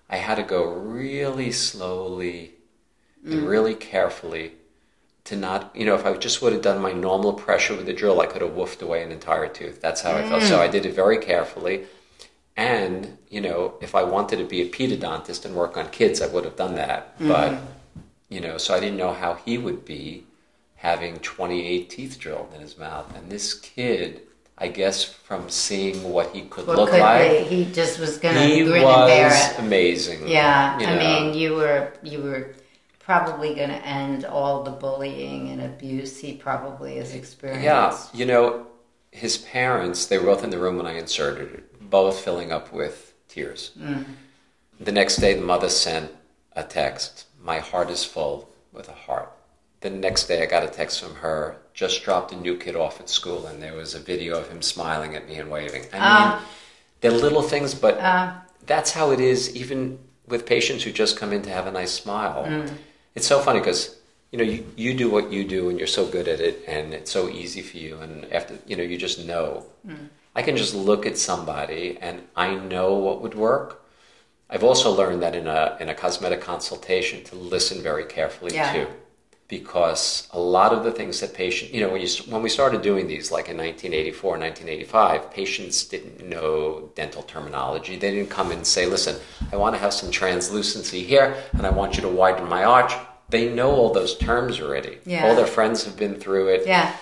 I 0.08 0.16
had 0.16 0.36
to 0.36 0.42
go 0.42 0.64
really 0.64 1.52
slowly 1.52 2.52
and 3.26 3.42
mm. 3.42 3.46
really 3.46 3.74
carefully 3.74 4.52
to 5.24 5.36
not, 5.36 5.70
you 5.76 5.84
know, 5.84 5.96
if 5.96 6.06
I 6.06 6.14
just 6.14 6.40
would 6.40 6.54
have 6.54 6.62
done 6.62 6.80
my 6.80 6.92
normal 6.92 7.34
pressure 7.34 7.76
with 7.76 7.84
the 7.84 7.92
drill, 7.92 8.22
I 8.22 8.26
could 8.26 8.40
have 8.40 8.52
woofed 8.52 8.80
away 8.80 9.02
an 9.02 9.12
entire 9.12 9.48
tooth. 9.48 9.82
That's 9.82 10.00
how 10.00 10.12
I 10.12 10.22
felt. 10.22 10.44
So 10.44 10.56
mm. 10.56 10.60
I 10.60 10.68
did 10.68 10.86
it 10.86 10.94
very 10.94 11.18
carefully. 11.18 11.84
And, 12.56 13.18
you 13.28 13.40
know, 13.40 13.74
if 13.80 13.94
I 13.94 14.04
wanted 14.04 14.36
to 14.36 14.44
be 14.44 14.62
a 14.62 14.68
pedodontist 14.68 15.44
and 15.44 15.54
work 15.54 15.76
on 15.76 15.90
kids, 15.90 16.22
I 16.22 16.28
would 16.28 16.44
have 16.44 16.56
done 16.56 16.76
that. 16.76 17.18
Mm-hmm. 17.18 17.28
But, 17.28 17.58
you 18.28 18.40
know, 18.40 18.58
so 18.58 18.74
I 18.74 18.80
didn't 18.80 18.96
know 18.96 19.12
how 19.12 19.34
he 19.34 19.58
would 19.58 19.84
be 19.84 20.24
having 20.76 21.18
28 21.18 21.90
teeth 21.90 22.18
drilled 22.18 22.52
in 22.54 22.60
his 22.60 22.78
mouth. 22.78 23.12
And 23.16 23.30
this 23.30 23.54
kid, 23.54 24.22
I 24.56 24.68
guess 24.68 25.02
from 25.02 25.48
seeing 25.48 26.12
what 26.12 26.30
he 26.32 26.42
could 26.42 26.66
What 26.66 26.76
look 26.76 26.90
could 26.90 27.00
like, 27.00 27.48
be? 27.48 27.64
He 27.64 27.72
just 27.72 27.98
was 27.98 28.18
going 28.18 28.34
to 28.36 28.64
grin 28.64 28.84
and 28.84 29.08
bear 29.08 29.30
it. 29.32 29.58
amazing. 29.58 30.28
Yeah, 30.28 30.78
you 30.78 30.86
I 30.86 30.98
mean, 30.98 31.34
you 31.34 31.54
were 31.56 31.92
you 32.02 32.22
were 32.22 32.54
probably 33.00 33.54
going 33.54 33.68
to 33.70 33.86
end 33.86 34.24
all 34.24 34.62
the 34.62 34.70
bullying 34.70 35.50
and 35.50 35.60
abuse 35.62 36.18
he 36.18 36.34
probably 36.34 36.96
has 36.96 37.14
experienced. 37.14 37.64
Yeah, 37.64 37.96
you 38.14 38.26
know, 38.26 38.66
his 39.10 39.36
parents, 39.38 40.06
they 40.06 40.18
were 40.18 40.26
both 40.26 40.42
in 40.44 40.50
the 40.50 40.58
room 40.58 40.76
when 40.76 40.86
I 40.86 40.98
inserted 40.98 41.52
it, 41.52 41.73
both 41.90 42.20
filling 42.20 42.52
up 42.52 42.72
with 42.72 43.12
tears. 43.28 43.72
The 44.80 44.92
next 44.92 45.16
day, 45.16 45.34
the 45.34 45.40
mother 45.42 45.68
sent 45.68 46.10
a 46.56 46.62
text 46.64 47.26
My 47.42 47.58
heart 47.58 47.90
is 47.90 48.04
full 48.04 48.48
with 48.72 48.88
a 48.88 48.92
heart. 48.92 49.30
The 49.80 49.90
next 49.90 50.24
day, 50.28 50.42
I 50.42 50.46
got 50.46 50.62
a 50.64 50.68
text 50.68 51.02
from 51.02 51.14
her, 51.16 51.56
just 51.74 52.02
dropped 52.04 52.32
a 52.32 52.36
new 52.36 52.56
kid 52.56 52.74
off 52.74 53.00
at 53.00 53.10
school, 53.10 53.46
and 53.46 53.62
there 53.62 53.74
was 53.74 53.94
a 53.94 53.98
video 54.00 54.38
of 54.40 54.48
him 54.48 54.62
smiling 54.62 55.14
at 55.14 55.28
me 55.28 55.34
and 55.36 55.50
waving. 55.50 55.82
I 55.92 55.96
mean, 55.96 56.02
Ah. 56.02 56.46
they're 57.00 57.10
little 57.10 57.42
things, 57.42 57.74
but 57.74 57.98
Uh, 57.98 58.32
that's 58.66 58.92
how 58.92 59.10
it 59.10 59.20
is 59.20 59.54
even 59.54 59.98
with 60.26 60.46
patients 60.46 60.84
who 60.84 60.90
just 60.90 61.18
come 61.18 61.34
in 61.34 61.42
to 61.42 61.50
have 61.50 61.66
a 61.66 61.70
nice 61.70 61.92
smile. 61.92 62.44
Mm. 62.48 62.70
It's 63.14 63.26
so 63.26 63.40
funny 63.40 63.60
because 63.60 63.96
you 64.30 64.38
know 64.38 64.44
you, 64.44 64.64
you 64.74 64.94
do 64.94 65.08
what 65.10 65.30
you 65.30 65.44
do 65.44 65.68
and 65.68 65.78
you're 65.78 65.86
so 66.00 66.06
good 66.06 66.26
at 66.28 66.40
it 66.40 66.64
and 66.66 66.92
it's 66.94 67.10
so 67.10 67.28
easy 67.28 67.62
for 67.62 67.76
you 67.76 67.98
and 68.00 68.24
after 68.32 68.54
you 68.66 68.74
know 68.76 68.82
you 68.82 68.96
just 68.96 69.18
know. 69.24 69.66
Mm. 69.86 70.08
I 70.34 70.42
can 70.42 70.56
just 70.56 70.74
look 70.74 71.06
at 71.06 71.16
somebody 71.18 71.98
and 72.00 72.22
I 72.34 72.54
know 72.54 72.94
what 72.94 73.22
would 73.22 73.34
work. 73.34 73.82
I've 74.50 74.64
also 74.64 74.90
learned 74.92 75.22
that 75.22 75.34
in 75.34 75.46
a 75.46 75.76
in 75.80 75.88
a 75.88 75.94
cosmetic 75.94 76.40
consultation 76.40 77.24
to 77.24 77.34
listen 77.36 77.82
very 77.82 78.04
carefully 78.04 78.54
Yeah. 78.54 78.72
too. 78.72 78.86
Because 79.48 80.26
a 80.32 80.38
lot 80.40 80.72
of 80.72 80.84
the 80.84 80.90
things 80.90 81.20
that 81.20 81.34
patient, 81.34 81.72
you 81.74 81.80
know, 81.82 81.90
when 81.90 82.00
you 82.00 82.08
when 82.30 82.42
we 82.42 82.48
started 82.48 82.80
doing 82.80 83.06
these, 83.06 83.30
like 83.30 83.48
in 83.50 83.58
1984, 83.58 84.38
1985, 84.38 85.30
patients 85.30 85.84
didn't 85.84 86.26
know 86.26 86.90
dental 86.94 87.22
terminology. 87.22 87.96
They 87.96 88.10
didn't 88.10 88.30
come 88.30 88.50
in 88.52 88.58
and 88.58 88.66
say, 88.66 88.86
"Listen, 88.86 89.16
I 89.52 89.56
want 89.56 89.74
to 89.74 89.80
have 89.80 89.92
some 89.92 90.10
translucency 90.10 91.04
here, 91.04 91.36
and 91.52 91.66
I 91.66 91.70
want 91.70 91.94
you 91.96 92.02
to 92.02 92.08
widen 92.08 92.48
my 92.48 92.64
arch." 92.64 92.94
They 93.28 93.48
know 93.48 93.70
all 93.70 93.92
those 93.92 94.16
terms 94.16 94.60
already. 94.60 94.98
Yeah. 95.04 95.26
All 95.28 95.34
their 95.36 95.46
friends 95.46 95.84
have 95.84 95.96
been 95.96 96.14
through 96.18 96.48
it. 96.48 96.66
yeah, 96.66 96.92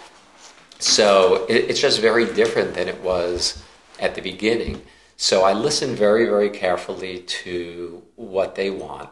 So 0.83 1.47
it, 1.49 1.71
it's 1.71 1.81
just 1.81 2.01
very 2.01 2.27
different 2.33 2.75
than 2.75 2.89
it 2.89 3.01
was 3.03 3.63
at 4.01 4.15
the 4.15 4.21
beginning. 4.21 4.83
So 5.17 5.45
I 5.45 5.53
listen 5.53 5.95
very, 5.95 6.27
very 6.27 6.51
carefully 6.51 7.21
to 7.21 8.03
what 8.17 8.57
they 8.57 8.71
want. 8.71 9.09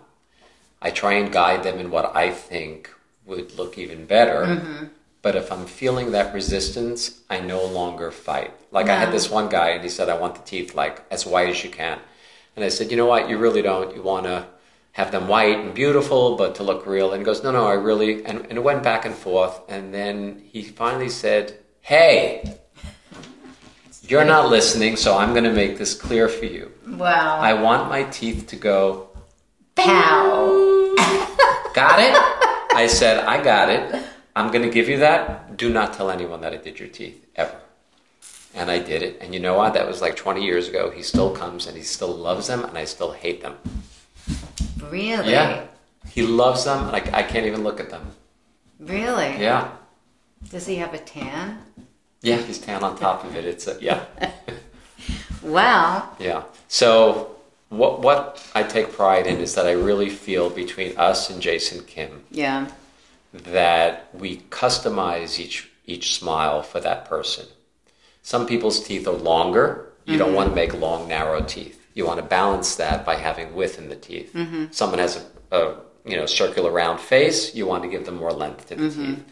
I 0.82 0.90
try 0.90 1.12
and 1.14 1.32
guide 1.32 1.62
them 1.62 1.78
in 1.78 1.90
what 1.90 2.16
I 2.16 2.30
think 2.30 2.90
would 3.26 3.56
look 3.56 3.78
even 3.78 4.06
better. 4.06 4.44
Mm-hmm. 4.46 4.84
But 5.22 5.36
if 5.36 5.52
I'm 5.52 5.66
feeling 5.66 6.12
that 6.12 6.34
resistance, 6.34 7.20
I 7.28 7.40
no 7.40 7.64
longer 7.64 8.10
fight. 8.10 8.52
Like 8.72 8.88
I 8.88 8.96
had 8.96 9.12
this 9.12 9.30
one 9.30 9.48
guy, 9.48 9.68
and 9.70 9.82
he 9.82 9.90
said, 9.90 10.08
"I 10.08 10.18
want 10.18 10.34
the 10.34 10.42
teeth 10.42 10.74
like 10.74 11.04
as 11.10 11.26
white 11.26 11.50
as 11.50 11.62
you 11.62 11.70
can," 11.70 11.98
and 12.56 12.64
I 12.64 12.70
said, 12.70 12.90
"You 12.90 12.96
know 12.96 13.06
what? 13.06 13.28
You 13.28 13.36
really 13.36 13.62
don't. 13.62 13.94
You 13.94 14.02
want 14.02 14.24
to." 14.24 14.46
Have 14.94 15.12
them 15.12 15.28
white 15.28 15.56
and 15.56 15.72
beautiful, 15.72 16.34
but 16.34 16.56
to 16.56 16.64
look 16.64 16.84
real. 16.84 17.12
And 17.12 17.20
he 17.20 17.24
goes, 17.24 17.44
no, 17.44 17.52
no, 17.52 17.68
I 17.68 17.74
really. 17.74 18.24
And, 18.24 18.40
and 18.46 18.58
it 18.58 18.64
went 18.64 18.82
back 18.82 19.04
and 19.04 19.14
forth. 19.14 19.60
And 19.68 19.94
then 19.94 20.42
he 20.44 20.64
finally 20.64 21.08
said, 21.08 21.59
Hey, 21.82 22.56
you're 24.02 24.24
not 24.24 24.48
listening, 24.48 24.96
so 24.96 25.16
I'm 25.16 25.32
going 25.32 25.44
to 25.44 25.52
make 25.52 25.78
this 25.78 25.94
clear 25.94 26.28
for 26.28 26.44
you. 26.44 26.70
wow, 26.86 27.38
I 27.38 27.54
want 27.54 27.88
my 27.88 28.04
teeth 28.04 28.46
to 28.48 28.56
go, 28.56 29.08
pow. 29.74 30.94
got 31.74 31.98
it? 32.00 32.14
I 32.76 32.86
said, 32.88 33.24
I 33.24 33.42
got 33.42 33.68
it. 33.70 34.04
I'm 34.36 34.52
going 34.52 34.62
to 34.62 34.70
give 34.70 34.88
you 34.88 34.98
that. 34.98 35.56
Do 35.56 35.70
not 35.72 35.92
tell 35.94 36.10
anyone 36.10 36.40
that 36.42 36.52
I 36.52 36.56
did 36.56 36.78
your 36.78 36.88
teeth, 36.88 37.26
ever. 37.36 37.56
And 38.54 38.70
I 38.70 38.78
did 38.78 39.02
it. 39.02 39.18
And 39.20 39.32
you 39.34 39.40
know 39.40 39.54
what? 39.56 39.74
That 39.74 39.86
was 39.86 40.00
like 40.00 40.16
20 40.16 40.44
years 40.44 40.68
ago. 40.68 40.90
He 40.90 41.02
still 41.02 41.30
comes 41.34 41.66
and 41.66 41.76
he 41.76 41.82
still 41.82 42.14
loves 42.14 42.46
them, 42.48 42.64
and 42.64 42.76
I 42.76 42.84
still 42.84 43.12
hate 43.12 43.42
them. 43.42 43.56
Really, 44.90 45.30
Yeah. 45.32 45.66
He 46.08 46.22
loves 46.22 46.64
them, 46.64 46.86
and 46.88 46.96
I, 46.96 47.18
I 47.18 47.22
can't 47.22 47.46
even 47.46 47.62
look 47.62 47.78
at 47.80 47.90
them. 47.90 48.06
really. 48.80 49.36
Yeah. 49.40 49.70
Does 50.50 50.66
he 50.66 50.76
have 50.76 50.94
a 50.94 50.98
tan? 50.98 51.58
Yeah, 52.22 52.36
he's 52.36 52.58
tan 52.58 52.84
on 52.84 52.98
top 52.98 53.24
of 53.24 53.34
it. 53.34 53.44
It's 53.44 53.66
a, 53.66 53.78
yeah. 53.80 54.04
Well, 55.42 56.14
Yeah. 56.18 56.42
So 56.68 57.36
what 57.70 58.00
what 58.00 58.46
I 58.54 58.62
take 58.62 58.92
pride 58.92 59.26
in 59.26 59.38
is 59.38 59.54
that 59.54 59.66
I 59.66 59.72
really 59.72 60.10
feel 60.10 60.50
between 60.50 60.96
us 60.98 61.30
and 61.30 61.40
Jason 61.40 61.84
Kim 61.84 62.24
yeah, 62.30 62.68
that 63.32 64.10
we 64.12 64.38
customize 64.50 65.38
each 65.38 65.70
each 65.86 66.14
smile 66.14 66.62
for 66.62 66.80
that 66.80 67.06
person. 67.06 67.46
Some 68.22 68.46
people's 68.46 68.82
teeth 68.82 69.08
are 69.08 69.12
longer. 69.12 69.86
You 70.04 70.18
don't 70.18 70.28
mm-hmm. 70.28 70.36
want 70.36 70.48
to 70.50 70.54
make 70.54 70.74
long, 70.74 71.08
narrow 71.08 71.40
teeth. 71.42 71.86
You 71.94 72.04
want 72.04 72.18
to 72.18 72.26
balance 72.26 72.76
that 72.76 73.06
by 73.06 73.14
having 73.14 73.54
width 73.54 73.78
in 73.78 73.88
the 73.88 73.96
teeth. 73.96 74.32
Mm-hmm. 74.34 74.66
Someone 74.72 74.98
has 74.98 75.24
a, 75.50 75.56
a 75.56 75.76
you 76.04 76.16
know 76.16 76.26
circular 76.26 76.70
round 76.70 77.00
face. 77.00 77.54
You 77.54 77.66
want 77.66 77.84
to 77.84 77.88
give 77.88 78.04
them 78.04 78.16
more 78.16 78.32
length 78.32 78.68
to 78.68 78.76
the 78.76 78.82
mm-hmm. 78.82 79.14
teeth. 79.14 79.24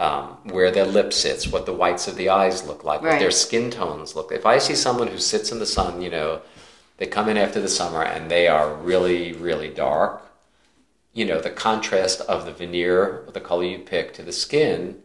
Um, 0.00 0.38
where 0.44 0.70
their 0.70 0.84
lip 0.86 1.12
sits, 1.12 1.48
what 1.48 1.66
the 1.66 1.72
whites 1.72 2.06
of 2.06 2.14
the 2.14 2.28
eyes 2.28 2.64
look 2.64 2.84
like, 2.84 3.02
what 3.02 3.18
their 3.18 3.32
skin 3.32 3.68
tones 3.68 4.14
look. 4.14 4.30
If 4.30 4.46
I 4.46 4.58
see 4.58 4.76
someone 4.76 5.08
who 5.08 5.18
sits 5.18 5.50
in 5.50 5.58
the 5.58 5.66
sun, 5.66 6.00
you 6.02 6.08
know, 6.08 6.40
they 6.98 7.06
come 7.06 7.28
in 7.28 7.36
after 7.36 7.60
the 7.60 7.68
summer 7.68 8.04
and 8.04 8.30
they 8.30 8.46
are 8.46 8.74
really, 8.74 9.32
really 9.32 9.68
dark. 9.68 10.22
You 11.14 11.24
know, 11.24 11.40
the 11.40 11.50
contrast 11.50 12.20
of 12.22 12.44
the 12.44 12.52
veneer, 12.52 13.24
or 13.26 13.32
the 13.32 13.40
color 13.40 13.64
you 13.64 13.78
pick, 13.78 14.14
to 14.14 14.22
the 14.22 14.30
skin 14.30 15.02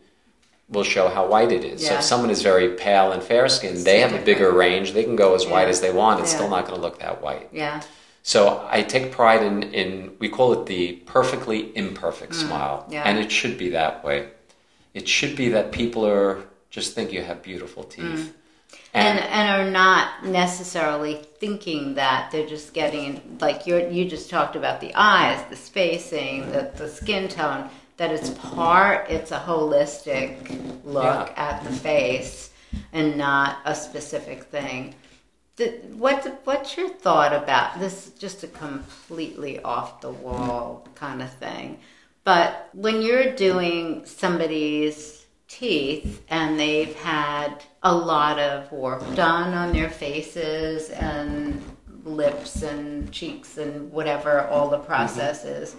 will 0.70 0.84
show 0.84 1.10
how 1.10 1.26
white 1.28 1.52
it 1.52 1.64
is. 1.64 1.88
So 1.88 1.96
if 1.96 2.04
someone 2.04 2.30
is 2.30 2.44
very 2.44 2.70
pale 2.76 3.12
and 3.12 3.24
fair 3.24 3.50
skinned, 3.50 3.86
they 3.86 4.00
have 4.00 4.14
a 4.14 4.24
bigger 4.24 4.52
range. 4.52 4.94
They 4.94 5.04
can 5.04 5.16
go 5.16 5.34
as 5.34 5.48
white 5.48 5.64
Yeah. 5.64 5.70
as 5.70 5.82
they 5.82 5.92
want. 5.92 6.20
It's 6.20 6.30
Yeah. 6.32 6.38
still 6.38 6.50
not 6.52 6.68
going 6.68 6.76
to 6.76 6.82
look 6.82 7.00
that 7.00 7.20
white. 7.20 7.50
yeah, 7.52 7.82
So 8.22 8.64
I 8.70 8.84
take 8.84 9.12
pride 9.12 9.42
in, 9.42 9.64
in 9.74 10.12
we 10.20 10.30
call 10.30 10.54
it 10.54 10.68
the 10.68 10.94
perfectly 11.08 11.76
imperfect 11.76 12.36
smile. 12.36 12.86
Mm, 12.88 12.94
yeah. 12.94 13.04
And 13.08 13.18
it 13.18 13.32
should 13.32 13.58
be 13.58 13.70
that 13.70 14.04
way. 14.06 14.28
It 14.94 15.08
should 15.08 15.36
be 15.36 15.50
that 15.50 15.72
people 15.72 16.06
are 16.06 16.44
just 16.70 16.96
think 16.96 17.12
you 17.12 17.22
have 17.22 17.42
beautiful 17.44 17.84
teeth. 17.84 18.04
Mm. 18.04 18.34
and 18.96 19.20
and 19.20 19.50
are 19.50 19.70
not 19.70 20.26
necessarily 20.26 21.16
thinking 21.40 21.94
that 21.96 22.32
they're 22.32 22.48
just 22.48 22.74
getting 22.74 23.38
like 23.40 23.68
you 23.68 23.88
you 23.90 24.06
just 24.10 24.30
talked 24.30 24.56
about 24.56 24.82
the 24.82 24.92
eyes, 24.96 25.44
the 25.50 25.56
spacing, 25.56 26.52
the 26.52 26.72
the 26.76 26.90
skin 26.90 27.28
tone. 27.28 27.70
That 27.98 28.12
it's 28.12 28.32
part, 28.32 29.08
it's 29.12 29.32
a 29.32 29.38
holistic 29.40 30.84
look 30.84 31.32
at 31.38 31.64
the 31.64 31.72
face, 31.72 32.50
and 32.92 33.18
not 33.18 33.60
a 33.66 33.76
specific 33.76 34.46
thing. 34.46 34.96
The, 35.58 35.68
what 35.96 36.42
what's 36.46 36.76
your 36.76 36.90
thought 36.90 37.34
about 37.34 37.80
this? 37.80 38.08
Is 38.08 38.14
just 38.14 38.44
a 38.44 38.48
completely 38.48 39.60
off 39.62 40.02
the 40.02 40.10
wall 40.10 40.88
kind 40.96 41.22
of 41.22 41.32
thing. 41.34 41.78
But 42.24 42.70
when 42.74 43.02
you're 43.02 43.36
doing 43.36 44.06
somebody's 44.06 45.26
teeth 45.48 46.24
and 46.30 46.60
they've 46.60 46.96
had 46.96 47.64
a 47.84 47.94
lot 47.94 48.40
of 48.40 48.72
work 48.72 49.02
done 49.16 49.54
on 49.54 49.74
their 49.74 49.90
faces 49.90 50.90
and 50.90 51.62
lips 52.06 52.64
and 52.64 53.12
cheeks 53.12 53.58
and 53.58 53.92
whatever 53.92 54.48
all 54.48 54.70
the 54.70 54.80
process 54.80 55.44
mm-hmm. 55.44 55.64
is, 55.64 55.76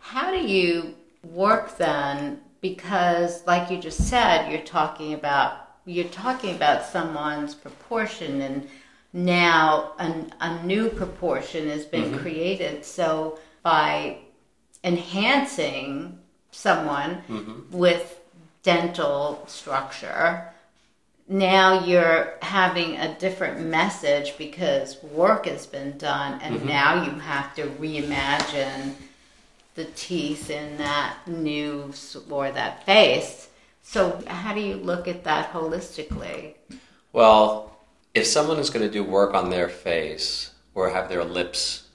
how 0.00 0.30
do 0.30 0.40
you 0.40 0.94
work 1.22 1.76
then? 1.76 2.40
Because, 2.60 3.44
like 3.46 3.70
you 3.70 3.78
just 3.78 4.08
said, 4.08 4.50
you're 4.50 4.62
talking 4.62 5.14
about 5.14 5.58
you're 5.84 6.04
talking 6.08 6.54
about 6.54 6.84
someone's 6.84 7.56
proportion 7.56 8.40
and 8.40 8.68
now 9.12 9.92
an, 9.98 10.32
a 10.40 10.62
new 10.64 10.88
proportion 10.88 11.68
has 11.68 11.84
been 11.84 12.04
mm-hmm. 12.04 12.18
created. 12.18 12.84
So 12.84 13.40
by 13.64 14.18
enhancing 14.84 16.18
someone 16.50 17.22
mm-hmm. 17.28 17.76
with 17.76 18.20
dental 18.62 19.44
structure, 19.46 20.52
now 21.28 21.84
you're 21.84 22.34
having 22.42 22.96
a 22.96 23.14
different 23.18 23.60
message 23.60 24.36
because 24.38 25.02
work 25.02 25.46
has 25.46 25.66
been 25.66 25.96
done, 25.98 26.40
and 26.42 26.56
mm-hmm. 26.56 26.68
now 26.68 27.04
you 27.04 27.10
have 27.20 27.54
to 27.54 27.66
reimagine 27.66 28.94
the 29.74 29.84
teeth 29.96 30.50
in 30.50 30.76
that 30.76 31.16
new 31.26 31.92
or 32.28 32.50
that 32.50 32.84
face. 32.84 33.48
So, 33.82 34.22
how 34.26 34.54
do 34.54 34.60
you 34.60 34.76
look 34.76 35.08
at 35.08 35.24
that 35.24 35.52
holistically? 35.52 36.54
Well, 37.12 37.76
if 38.14 38.26
someone 38.26 38.58
is 38.58 38.70
going 38.70 38.86
to 38.86 38.92
do 38.92 39.02
work 39.02 39.34
on 39.34 39.50
their 39.50 39.68
face 39.68 40.52
or 40.74 40.90
have 40.90 41.08
their 41.08 41.24
lips 41.24 41.88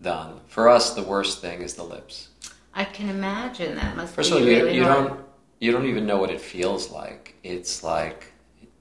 done, 0.00 0.40
for 0.46 0.68
us 0.68 0.94
the 0.94 1.02
worst 1.02 1.40
thing 1.40 1.62
is 1.62 1.74
the 1.74 1.82
lips. 1.82 2.28
I 2.74 2.84
can 2.84 3.08
imagine 3.08 3.74
that 3.76 3.96
must 3.96 4.14
First 4.14 4.30
be 4.30 4.36
of 4.36 4.42
all, 4.42 4.48
you, 4.48 4.56
really 4.64 4.76
you 4.76 4.84
hard. 4.84 5.08
don't 5.08 5.20
you 5.60 5.70
don't 5.72 5.86
even 5.86 6.06
know 6.06 6.18
what 6.18 6.30
it 6.30 6.40
feels 6.40 6.90
like. 6.90 7.34
It's 7.44 7.84
like 7.84 8.32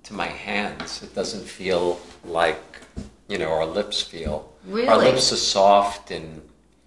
to 0.04 0.14
my 0.14 0.28
hands, 0.28 1.04
it 1.04 1.14
doesn't 1.14 1.44
feel 1.44 2.00
like 2.26 2.62
you 3.28 3.38
know 3.38 3.50
our 3.52 3.66
lips 3.66 4.02
feel. 4.02 4.52
Really, 4.66 4.88
Our 4.88 4.98
lips 4.98 5.32
are 5.34 5.38
soft 5.38 6.12
and 6.12 6.42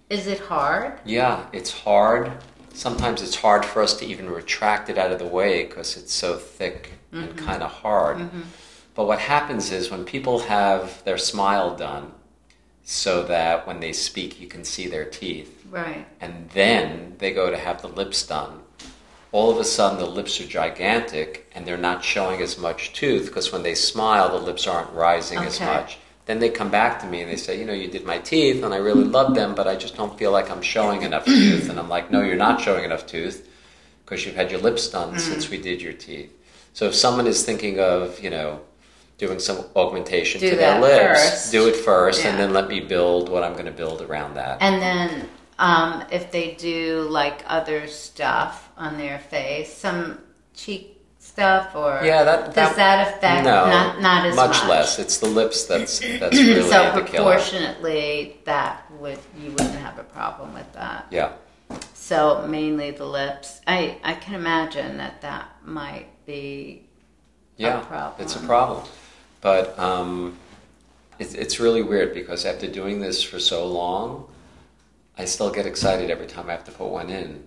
Is 0.09 0.27
it 0.27 0.39
hard? 0.39 0.99
yeah, 1.05 1.45
it's 1.53 1.71
hard. 1.71 2.31
Sometimes 2.73 3.21
it's 3.21 3.35
hard 3.35 3.63
for 3.65 3.81
us 3.81 3.93
to 3.99 4.05
even 4.05 4.29
retract 4.29 4.89
it 4.89 4.97
out 4.97 5.11
of 5.11 5.19
the 5.19 5.27
way 5.27 5.63
because 5.65 5.95
it's 5.97 6.13
so 6.13 6.35
thick 6.37 6.91
and 7.11 7.29
mm-hmm. 7.29 7.45
kind 7.45 7.63
of 7.63 7.71
hard. 7.71 8.17
Mm-hmm. 8.17 8.41
But 8.95 9.07
what 9.07 9.19
happens 9.19 9.71
is 9.71 9.91
when 9.91 10.03
people 10.05 10.39
have 10.39 11.03
their 11.05 11.17
smile 11.17 11.75
done, 11.75 12.11
so 12.85 13.23
that 13.23 13.65
when 13.67 13.79
they 13.79 13.91
speak 13.91 14.39
you 14.39 14.47
can 14.47 14.63
see 14.63 14.87
their 14.87 15.05
teeth, 15.05 15.63
Right. 15.69 16.05
and 16.21 16.49
then 16.53 17.15
they 17.17 17.31
go 17.33 17.49
to 17.49 17.57
have 17.57 17.81
the 17.81 17.87
lips 17.89 18.25
done. 18.25 18.61
All 19.31 19.51
of 19.51 19.57
a 19.57 19.65
sudden, 19.65 19.97
the 19.99 20.05
lips 20.05 20.39
are 20.39 20.45
gigantic 20.47 21.51
and 21.53 21.65
they're 21.65 21.75
not 21.75 22.05
showing 22.05 22.41
as 22.41 22.57
much 22.57 22.93
tooth 22.93 23.25
because 23.25 23.51
when 23.51 23.63
they 23.63 23.75
smile, 23.75 24.29
the 24.29 24.45
lips 24.45 24.65
aren't 24.67 24.93
rising 24.93 25.39
as 25.39 25.55
Okay. 25.57 25.65
much. 25.65 25.97
Then 26.25 26.39
they 26.39 26.49
come 26.49 26.69
back 26.69 26.99
to 27.01 27.05
me 27.05 27.21
and 27.21 27.29
they 27.29 27.35
say, 27.35 27.59
You 27.59 27.65
know, 27.65 27.73
you 27.73 27.87
did 27.89 28.05
my 28.05 28.19
teeth 28.19 28.63
and 28.63 28.73
I 28.73 28.77
really 28.77 29.03
love 29.03 29.35
them, 29.35 29.53
but 29.53 29.67
I 29.67 29.75
just 29.75 29.97
don't 29.97 30.17
feel 30.17 30.31
like 30.31 30.49
I'm 30.49 30.61
showing 30.61 31.01
enough 31.01 31.25
tooth. 31.25 31.69
And 31.69 31.77
I'm 31.77 31.89
like, 31.89 32.09
No, 32.11 32.21
you're 32.21 32.37
not 32.37 32.61
showing 32.61 32.85
enough 32.85 33.05
tooth 33.07 33.47
because 34.05 34.25
you've 34.25 34.35
had 34.35 34.51
your 34.51 34.61
lips 34.61 34.87
done 34.87 35.15
Mm. 35.15 35.19
since 35.19 35.49
we 35.49 35.57
did 35.57 35.81
your 35.81 35.93
teeth. 35.93 36.31
So 36.73 36.85
if 36.85 36.95
someone 36.95 37.27
is 37.27 37.43
thinking 37.43 37.79
of, 37.79 38.19
you 38.23 38.29
know, 38.29 38.61
doing 39.17 39.39
some 39.39 39.63
augmentation 39.75 40.41
Do 40.41 40.49
to 40.49 40.55
their 40.55 40.79
lips, 40.81 41.21
first. 41.21 41.51
do 41.51 41.67
it 41.69 41.75
first 41.75 42.23
Yeah. 42.23 42.31
and 42.31 42.39
then 42.39 42.53
let 42.53 42.67
me 42.67 42.79
build 42.81 43.29
what 43.29 43.43
I'm 43.43 43.53
going 43.53 43.65
to 43.65 43.71
build 43.71 44.01
around 44.01 44.33
that. 44.35 44.57
And 44.61 44.81
then 44.81 45.29
um, 45.57 46.03
if 46.11 46.31
they 46.31 46.55
do 46.55 47.07
like 47.09 47.43
other 47.47 47.87
stuff 47.87 48.69
on 48.77 48.97
their 48.97 49.19
face, 49.19 49.73
some 49.73 50.19
cheek 50.53 51.01
stuff, 51.19 51.73
or 51.75 52.01
Yeah, 52.03 52.23
that, 52.25 52.53
does 52.53 52.75
that 52.75 53.07
affect 53.07 53.45
no, 53.45 53.65
not 53.67 54.01
not 54.01 54.25
as 54.25 54.35
much, 54.35 54.49
much? 54.59 54.67
less. 54.69 54.99
It's 54.99 55.17
the 55.17 55.27
lips 55.27 55.65
that's 55.65 55.99
that's 56.19 56.37
really 56.37 56.69
so 56.69 56.91
proportionately, 56.91 58.37
that 58.45 58.89
would 58.99 59.19
you 59.41 59.51
wouldn't 59.51 59.75
have 59.75 59.97
a 59.97 60.03
problem 60.03 60.53
with 60.53 60.71
that. 60.73 61.07
Yeah, 61.09 61.31
So 61.93 62.45
mainly 62.47 62.91
the 62.91 63.05
lips. 63.05 63.61
I 63.65 63.97
I 64.03 64.13
can 64.15 64.35
imagine 64.35 64.97
that 64.97 65.21
that 65.21 65.45
might 65.63 66.07
be 66.25 66.83
yeah, 67.57 67.79
problem. 67.79 68.21
it's 68.21 68.35
a 68.35 68.39
problem. 68.39 68.83
But 69.45 69.77
um, 69.77 70.39
it's 71.19 71.35
it's 71.35 71.59
really 71.59 71.83
weird 71.83 72.15
because 72.15 72.47
after 72.47 72.65
doing 72.65 72.99
this 72.99 73.21
for 73.21 73.39
so 73.39 73.67
long, 73.67 74.27
I 75.19 75.25
still 75.25 75.51
get 75.51 75.67
excited 75.67 76.09
every 76.09 76.25
time 76.25 76.49
I 76.49 76.53
have 76.53 76.63
to 76.63 76.71
put 76.71 76.87
one 76.87 77.11
in. 77.11 77.43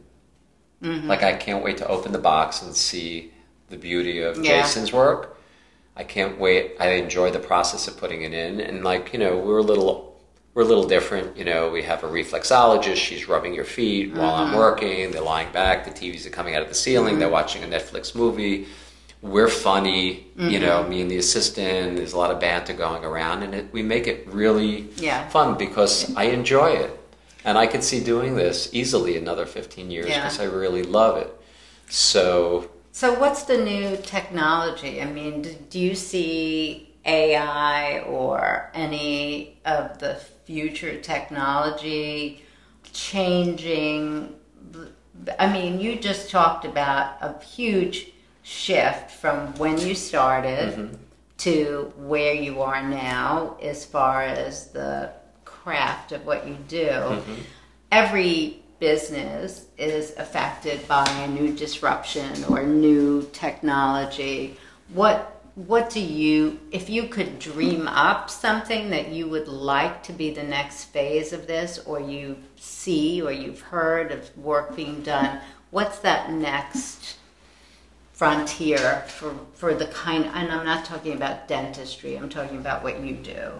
Mm-hmm. 0.80 1.08
Like 1.08 1.24
I 1.24 1.32
can't 1.32 1.64
wait 1.64 1.76
to 1.78 1.88
open 1.88 2.12
the 2.12 2.20
box 2.20 2.62
and 2.62 2.72
see 2.72 3.32
the 3.68 3.76
beauty 3.76 4.20
of 4.20 4.36
Yeah. 4.36 4.60
Jason's 4.62 4.92
work. 4.92 5.40
I 5.96 6.04
can't 6.04 6.38
wait. 6.38 6.76
I 6.78 6.90
enjoy 6.90 7.32
the 7.32 7.40
process 7.40 7.88
of 7.88 7.96
putting 7.96 8.22
it 8.22 8.32
in, 8.32 8.60
and 8.60 8.84
like 8.84 9.12
you 9.12 9.18
know, 9.18 9.36
we're 9.36 9.58
a 9.58 9.68
little 9.72 10.22
we're 10.54 10.62
a 10.62 10.66
little 10.66 10.86
different. 10.86 11.36
You 11.36 11.46
know, 11.46 11.68
we 11.68 11.82
have 11.82 12.04
a 12.04 12.08
reflexologist. 12.08 12.94
She's 12.94 13.26
rubbing 13.26 13.54
your 13.54 13.64
feet 13.64 14.14
while 14.14 14.36
I'm 14.36 14.54
working. 14.54 15.10
They're 15.10 15.20
lying 15.20 15.50
back. 15.50 15.84
The 15.84 15.90
TVs 15.90 16.24
are 16.26 16.30
coming 16.30 16.54
out 16.54 16.62
of 16.62 16.68
the 16.68 16.76
ceiling. 16.76 17.18
They're 17.18 17.28
watching 17.28 17.64
a 17.64 17.66
Netflix 17.66 18.14
movie. 18.14 18.68
We're 19.20 19.48
funny. 19.48 20.26
You 20.36 20.44
mm-hmm. 20.44 20.62
know, 20.64 20.88
me 20.88 21.00
and 21.00 21.10
the 21.10 21.16
assistant. 21.18 21.96
There's 21.96 22.12
a 22.12 22.18
lot 22.18 22.30
of 22.30 22.38
banter 22.38 22.72
going 22.72 23.04
around, 23.04 23.42
and 23.42 23.54
it, 23.54 23.72
we 23.72 23.82
make 23.82 24.06
it 24.06 24.28
really 24.28 24.88
Yeah. 24.96 25.28
fun 25.28 25.58
because 25.58 26.14
I 26.16 26.24
enjoy 26.24 26.70
it, 26.70 26.98
and 27.44 27.58
I 27.58 27.66
could 27.66 27.82
see 27.82 28.02
doing 28.02 28.36
this 28.36 28.68
easily 28.72 29.16
another 29.16 29.44
15 29.46 29.90
years 29.90 30.08
Yeah. 30.08 30.22
because 30.22 30.38
I 30.38 30.44
really 30.44 30.84
love 30.84 31.16
it. 31.16 31.34
So 31.88 32.70
So, 32.92 33.14
what's 33.18 33.42
the 33.44 33.58
new 33.58 33.96
technology? 33.96 35.00
I 35.02 35.06
mean, 35.06 35.42
d- 35.42 35.56
do 35.70 35.78
you 35.78 35.94
see 35.94 36.94
AI 37.04 38.00
or 38.00 38.70
any 38.74 39.58
of 39.64 39.98
the 39.98 40.16
future 40.44 40.96
technology 41.00 42.44
changing? 42.92 44.34
I 45.38 45.52
mean, 45.52 45.80
you 45.80 45.96
just 45.96 46.30
talked 46.30 46.64
about 46.64 47.16
a 47.20 47.38
huge 47.44 48.12
shift 48.48 49.10
from 49.10 49.52
when 49.54 49.78
you 49.78 49.94
started 49.94 50.72
mm-hmm. 50.72 50.94
to 51.36 51.92
where 51.98 52.32
you 52.32 52.62
are 52.62 52.82
now 52.82 53.58
as 53.60 53.84
far 53.84 54.22
as 54.22 54.68
the 54.68 55.12
craft 55.44 56.12
of 56.12 56.24
what 56.24 56.48
you 56.48 56.56
do. 56.66 56.88
Mm-hmm. 56.88 57.34
Every 57.92 58.62
business 58.80 59.66
is 59.76 60.14
affected 60.16 60.88
by 60.88 61.06
a 61.06 61.28
new 61.28 61.52
disruption 61.54 62.32
or 62.48 62.62
new 62.62 63.28
technology. 63.32 64.56
What 64.94 65.34
what 65.54 65.90
do 65.90 66.00
you 66.00 66.58
if 66.70 66.88
you 66.88 67.08
could 67.08 67.38
dream 67.38 67.86
up 67.86 68.30
something 68.30 68.88
that 68.90 69.08
you 69.08 69.28
would 69.28 69.48
like 69.48 70.02
to 70.04 70.12
be 70.12 70.30
the 70.30 70.42
next 70.42 70.84
phase 70.84 71.34
of 71.34 71.46
this 71.46 71.80
or 71.80 72.00
you 72.00 72.38
see 72.56 73.20
or 73.20 73.30
you've 73.30 73.60
heard 73.60 74.10
of 74.10 74.38
work 74.38 74.74
being 74.74 75.02
done, 75.02 75.38
what's 75.70 75.98
that 75.98 76.30
next 76.30 77.17
frontier 78.18 79.04
for 79.06 79.32
for 79.54 79.74
the 79.74 79.86
kind 79.86 80.24
and 80.34 80.50
I'm 80.50 80.66
not 80.66 80.84
talking 80.84 81.12
about 81.12 81.46
dentistry, 81.46 82.16
I'm 82.16 82.28
talking 82.28 82.58
about 82.58 82.82
what 82.82 83.00
you 83.00 83.14
do. 83.14 83.52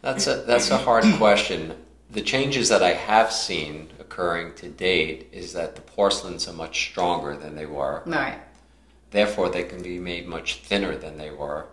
That's 0.00 0.28
a 0.28 0.36
that's 0.36 0.70
a 0.70 0.78
hard 0.78 1.04
question. 1.18 1.74
The 2.08 2.22
changes 2.22 2.68
that 2.68 2.82
I 2.82 2.92
have 2.92 3.32
seen 3.32 3.90
occurring 3.98 4.54
to 4.54 4.68
date 4.68 5.28
is 5.32 5.52
that 5.52 5.74
the 5.74 5.82
porcelains 5.82 6.48
are 6.48 6.52
much 6.52 6.90
stronger 6.90 7.36
than 7.36 7.56
they 7.56 7.66
were. 7.66 8.02
Right. 8.06 8.38
Therefore, 9.10 9.48
they 9.48 9.64
can 9.64 9.82
be 9.82 9.98
made 9.98 10.26
much 10.26 10.62
thinner 10.62 10.96
than 10.96 11.18
they 11.18 11.30
were. 11.30 11.66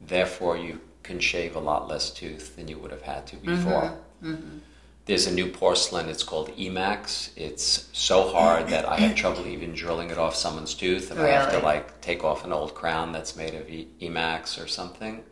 Therefore, 0.00 0.56
you 0.56 0.80
can 1.04 1.20
shave 1.20 1.54
a 1.54 1.60
lot 1.60 1.88
less 1.88 2.10
tooth 2.10 2.56
than 2.56 2.66
you 2.68 2.78
would 2.78 2.90
have 2.90 3.02
had 3.02 3.26
to 3.28 3.36
before. 3.36 3.94
Mm-hmm. 4.22 4.32
Mm-hmm. 4.32 4.58
There's 5.04 5.26
a 5.26 5.32
new 5.32 5.48
porcelain. 5.48 6.08
It's 6.08 6.22
called 6.22 6.56
Emax. 6.56 7.30
It's 7.36 7.88
so 7.92 8.30
hard 8.30 8.68
that 8.68 8.86
I 8.88 8.98
have 9.00 9.16
trouble 9.16 9.46
even 9.46 9.72
drilling 9.72 10.10
it 10.10 10.18
off 10.18 10.36
someone's 10.36 10.74
tooth. 10.74 11.10
If 11.10 11.18
I 11.18 11.28
have 11.28 11.50
to 11.52 11.58
like 11.58 12.00
take 12.00 12.22
off 12.22 12.44
an 12.44 12.52
old 12.52 12.74
crown 12.74 13.10
that's 13.10 13.34
made 13.34 13.54
of 13.54 13.68
e- 13.68 13.88
Emax 14.00 14.62
or 14.62 14.68
something. 14.68 15.24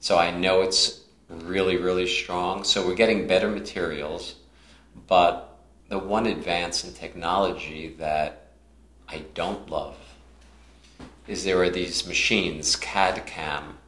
So 0.00 0.16
I 0.18 0.30
know 0.30 0.62
it's 0.62 1.00
really, 1.28 1.76
really 1.76 2.06
strong. 2.06 2.64
So 2.64 2.86
we're 2.86 2.94
getting 2.94 3.26
better 3.26 3.48
materials, 3.48 4.36
but 5.06 5.58
the 5.88 5.98
one 5.98 6.26
advance 6.26 6.82
in 6.82 6.94
technology 6.94 7.94
that 7.98 8.52
I 9.08 9.24
don't 9.34 9.68
love 9.68 9.96
is 11.26 11.44
there 11.44 11.62
are 11.62 11.70
these 11.70 12.06
machines, 12.06 12.76
CAD 12.76 13.26
CAM. 13.26 13.78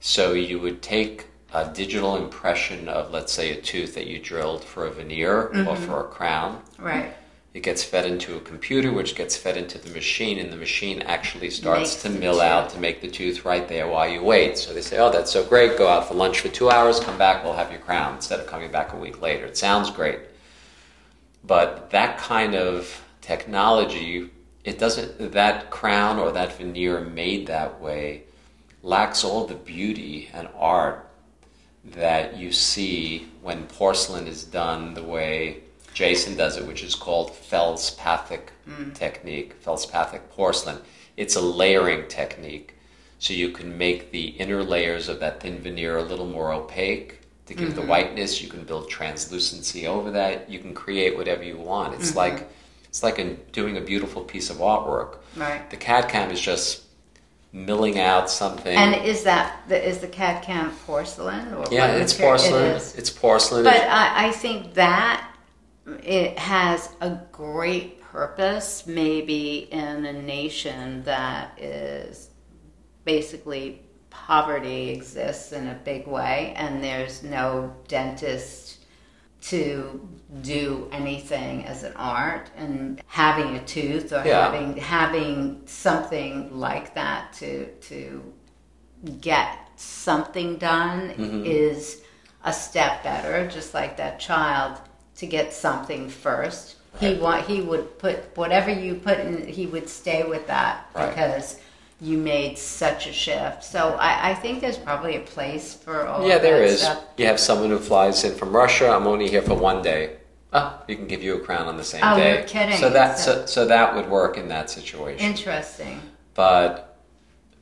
So 0.00 0.32
you 0.32 0.58
would 0.58 0.80
take 0.82 1.26
a 1.52 1.70
digital 1.72 2.16
impression 2.16 2.88
of, 2.88 3.10
let's 3.10 3.32
say, 3.32 3.50
a 3.52 3.60
tooth 3.60 3.94
that 3.94 4.06
you 4.06 4.18
drilled 4.18 4.64
for 4.64 4.86
a 4.86 4.90
veneer 4.90 5.42
or 5.42 5.50
mm-hmm. 5.50 5.84
for 5.84 6.00
a 6.00 6.04
crown. 6.04 6.62
Right. 6.78 7.12
It 7.52 7.62
gets 7.62 7.84
fed 7.84 8.06
into 8.06 8.36
a 8.36 8.40
computer, 8.40 8.90
which 8.90 9.14
gets 9.14 9.36
fed 9.36 9.58
into 9.58 9.76
the 9.76 9.90
machine, 9.90 10.38
and 10.38 10.50
the 10.50 10.56
machine 10.56 11.02
actually 11.02 11.50
starts 11.50 12.02
Makes 12.02 12.02
to 12.02 12.08
mill 12.08 12.40
out 12.40 12.70
to 12.70 12.80
make 12.80 13.02
the 13.02 13.10
tooth 13.10 13.44
right 13.44 13.68
there 13.68 13.86
while 13.86 14.08
you 14.08 14.22
wait. 14.22 14.56
So 14.56 14.72
they 14.72 14.80
say, 14.80 14.98
"Oh, 14.98 15.12
that's 15.12 15.30
so 15.30 15.44
great! 15.44 15.76
Go 15.76 15.86
out 15.86 16.08
for 16.08 16.14
lunch 16.14 16.40
for 16.40 16.48
two 16.48 16.70
hours, 16.70 16.98
come 16.98 17.18
back, 17.18 17.44
we'll 17.44 17.52
have 17.52 17.70
your 17.70 17.80
crown." 17.80 18.14
Instead 18.14 18.40
of 18.40 18.46
coming 18.46 18.72
back 18.72 18.94
a 18.94 18.96
week 18.96 19.20
later, 19.20 19.44
it 19.44 19.58
sounds 19.58 19.90
great, 19.90 20.20
but 21.44 21.90
that 21.90 22.16
kind 22.16 22.54
of 22.54 23.04
technology, 23.20 24.30
it 24.64 24.78
doesn't. 24.78 25.32
That 25.32 25.68
crown 25.68 26.18
or 26.18 26.32
that 26.32 26.56
veneer 26.56 27.00
made 27.00 27.48
that 27.48 27.82
way 27.82 28.22
lacks 28.82 29.24
all 29.24 29.46
the 29.46 29.54
beauty 29.54 30.30
and 30.32 30.48
art 30.56 31.06
that 31.84 32.36
you 32.36 32.52
see 32.52 33.28
when 33.42 33.66
porcelain 33.66 34.26
is 34.26 34.44
done 34.44 34.94
the 34.94 35.02
way 35.02 35.62
Jason 35.94 36.36
does 36.36 36.56
it, 36.56 36.66
which 36.66 36.82
is 36.82 36.94
called 36.94 37.32
felspathic 37.32 38.48
mm. 38.68 38.94
technique, 38.94 39.62
felspathic 39.62 40.20
porcelain. 40.30 40.78
It's 41.16 41.36
a 41.36 41.40
layering 41.40 42.08
technique. 42.08 42.76
So 43.18 43.34
you 43.34 43.50
can 43.50 43.78
make 43.78 44.10
the 44.10 44.28
inner 44.28 44.64
layers 44.64 45.08
of 45.08 45.20
that 45.20 45.40
thin 45.40 45.60
veneer 45.60 45.98
a 45.98 46.02
little 46.02 46.26
more 46.26 46.52
opaque 46.52 47.20
to 47.46 47.54
give 47.54 47.74
the 47.74 47.80
mm-hmm. 47.80 47.90
whiteness. 47.90 48.42
You 48.42 48.48
can 48.48 48.64
build 48.64 48.88
translucency 48.88 49.86
over 49.86 50.10
that. 50.10 50.50
You 50.50 50.58
can 50.58 50.74
create 50.74 51.16
whatever 51.16 51.44
you 51.44 51.56
want. 51.56 51.94
It's 51.94 52.08
mm-hmm. 52.10 52.18
like 52.18 52.50
it's 52.84 53.02
like 53.02 53.18
in 53.18 53.40
doing 53.52 53.76
a 53.76 53.80
beautiful 53.80 54.22
piece 54.22 54.50
of 54.50 54.58
artwork. 54.58 55.18
Right. 55.36 55.68
The 55.70 55.76
CAD 55.76 56.08
CAM 56.08 56.30
is 56.30 56.40
just 56.40 56.81
milling 57.52 57.98
out 57.98 58.30
something. 58.30 58.74
And 58.74 59.04
is 59.04 59.24
that 59.24 59.60
the, 59.68 59.88
is 59.88 59.98
the 59.98 60.08
CAD 60.08 60.42
CAM 60.42 60.72
porcelain 60.86 61.52
or 61.52 61.66
yeah, 61.70 61.96
it's 61.96 62.14
porcelain. 62.14 62.64
It 62.64 62.76
is. 62.76 62.94
It's 62.96 63.10
porcelain. 63.10 63.64
But 63.64 63.76
I, 63.76 64.28
I 64.28 64.32
think 64.32 64.74
that 64.74 65.28
it 66.02 66.38
has 66.38 66.88
a 67.00 67.18
great 67.30 68.00
purpose, 68.00 68.86
maybe 68.86 69.68
in 69.70 70.04
a 70.06 70.12
nation 70.12 71.02
that 71.04 71.58
is 71.58 72.30
basically 73.04 73.82
poverty 74.10 74.90
exists 74.90 75.52
in 75.52 75.68
a 75.68 75.74
big 75.74 76.06
way, 76.06 76.52
and 76.56 76.84
there's 76.84 77.22
no 77.22 77.74
dentist 77.88 78.84
to 79.40 80.08
do 80.40 80.88
anything 80.92 81.64
as 81.66 81.82
an 81.82 81.92
art 81.96 82.48
and 82.56 83.02
having 83.06 83.56
a 83.56 83.64
tooth 83.64 84.12
or 84.12 84.22
Yeah. 84.24 84.44
having 84.50 84.76
having 84.78 85.60
something 85.66 86.58
like 86.58 86.94
that 86.94 87.32
to 87.34 87.66
to 87.90 88.32
get 89.20 89.58
something 89.76 90.56
done 90.56 91.10
Mm-hmm. 91.10 91.44
is 91.44 92.02
a 92.44 92.52
step 92.52 93.02
better 93.02 93.46
just 93.48 93.74
like 93.74 93.96
that 93.98 94.18
child 94.20 94.78
to 95.16 95.26
get 95.26 95.52
something 95.52 96.08
first 96.08 96.76
he 96.98 97.14
want 97.14 97.44
he 97.46 97.60
would 97.60 97.98
put 97.98 98.16
whatever 98.36 98.70
you 98.70 98.94
put 98.94 99.18
in 99.20 99.46
he 99.46 99.66
would 99.66 99.88
stay 99.88 100.22
with 100.24 100.46
that 100.46 100.86
Right. 100.94 101.08
because 101.08 101.58
you 102.00 102.16
made 102.18 102.58
such 102.58 103.06
a 103.06 103.12
shift 103.12 103.62
so 103.62 103.96
I, 103.98 104.30
I 104.30 104.34
think 104.34 104.60
there's 104.60 104.78
probably 104.78 105.16
a 105.16 105.20
place 105.20 105.74
for 105.74 106.06
all 106.06 106.26
yeah, 106.26 106.38
there 106.38 106.62
is. 106.62 106.80
stuff. 106.82 107.04
You 107.18 107.26
have 107.26 107.38
someone 107.38 107.70
who 107.70 107.78
flies 107.78 108.24
in 108.24 108.34
from 108.34 108.54
Russia. 108.56 108.90
I'm 108.90 109.06
only 109.06 109.28
here 109.28 109.42
for 109.42 109.54
one 109.54 109.82
day. 109.82 110.16
Oh, 110.54 110.78
we 110.86 110.96
can 110.96 111.06
give 111.06 111.22
you 111.22 111.34
a 111.36 111.40
crown 111.40 111.66
on 111.66 111.76
the 111.76 111.84
same 111.84 112.02
Oh, 112.04 112.16
day. 112.16 112.34
you're 112.34 112.42
kidding. 112.42 112.76
So 112.76 112.90
that 112.90 113.18
So- 113.18 113.46
so, 113.46 113.64
that 113.66 113.94
would 113.94 114.08
work 114.10 114.36
in 114.36 114.48
that 114.48 114.68
situation. 114.70 115.24
interesting 115.24 116.00
but 116.34 116.96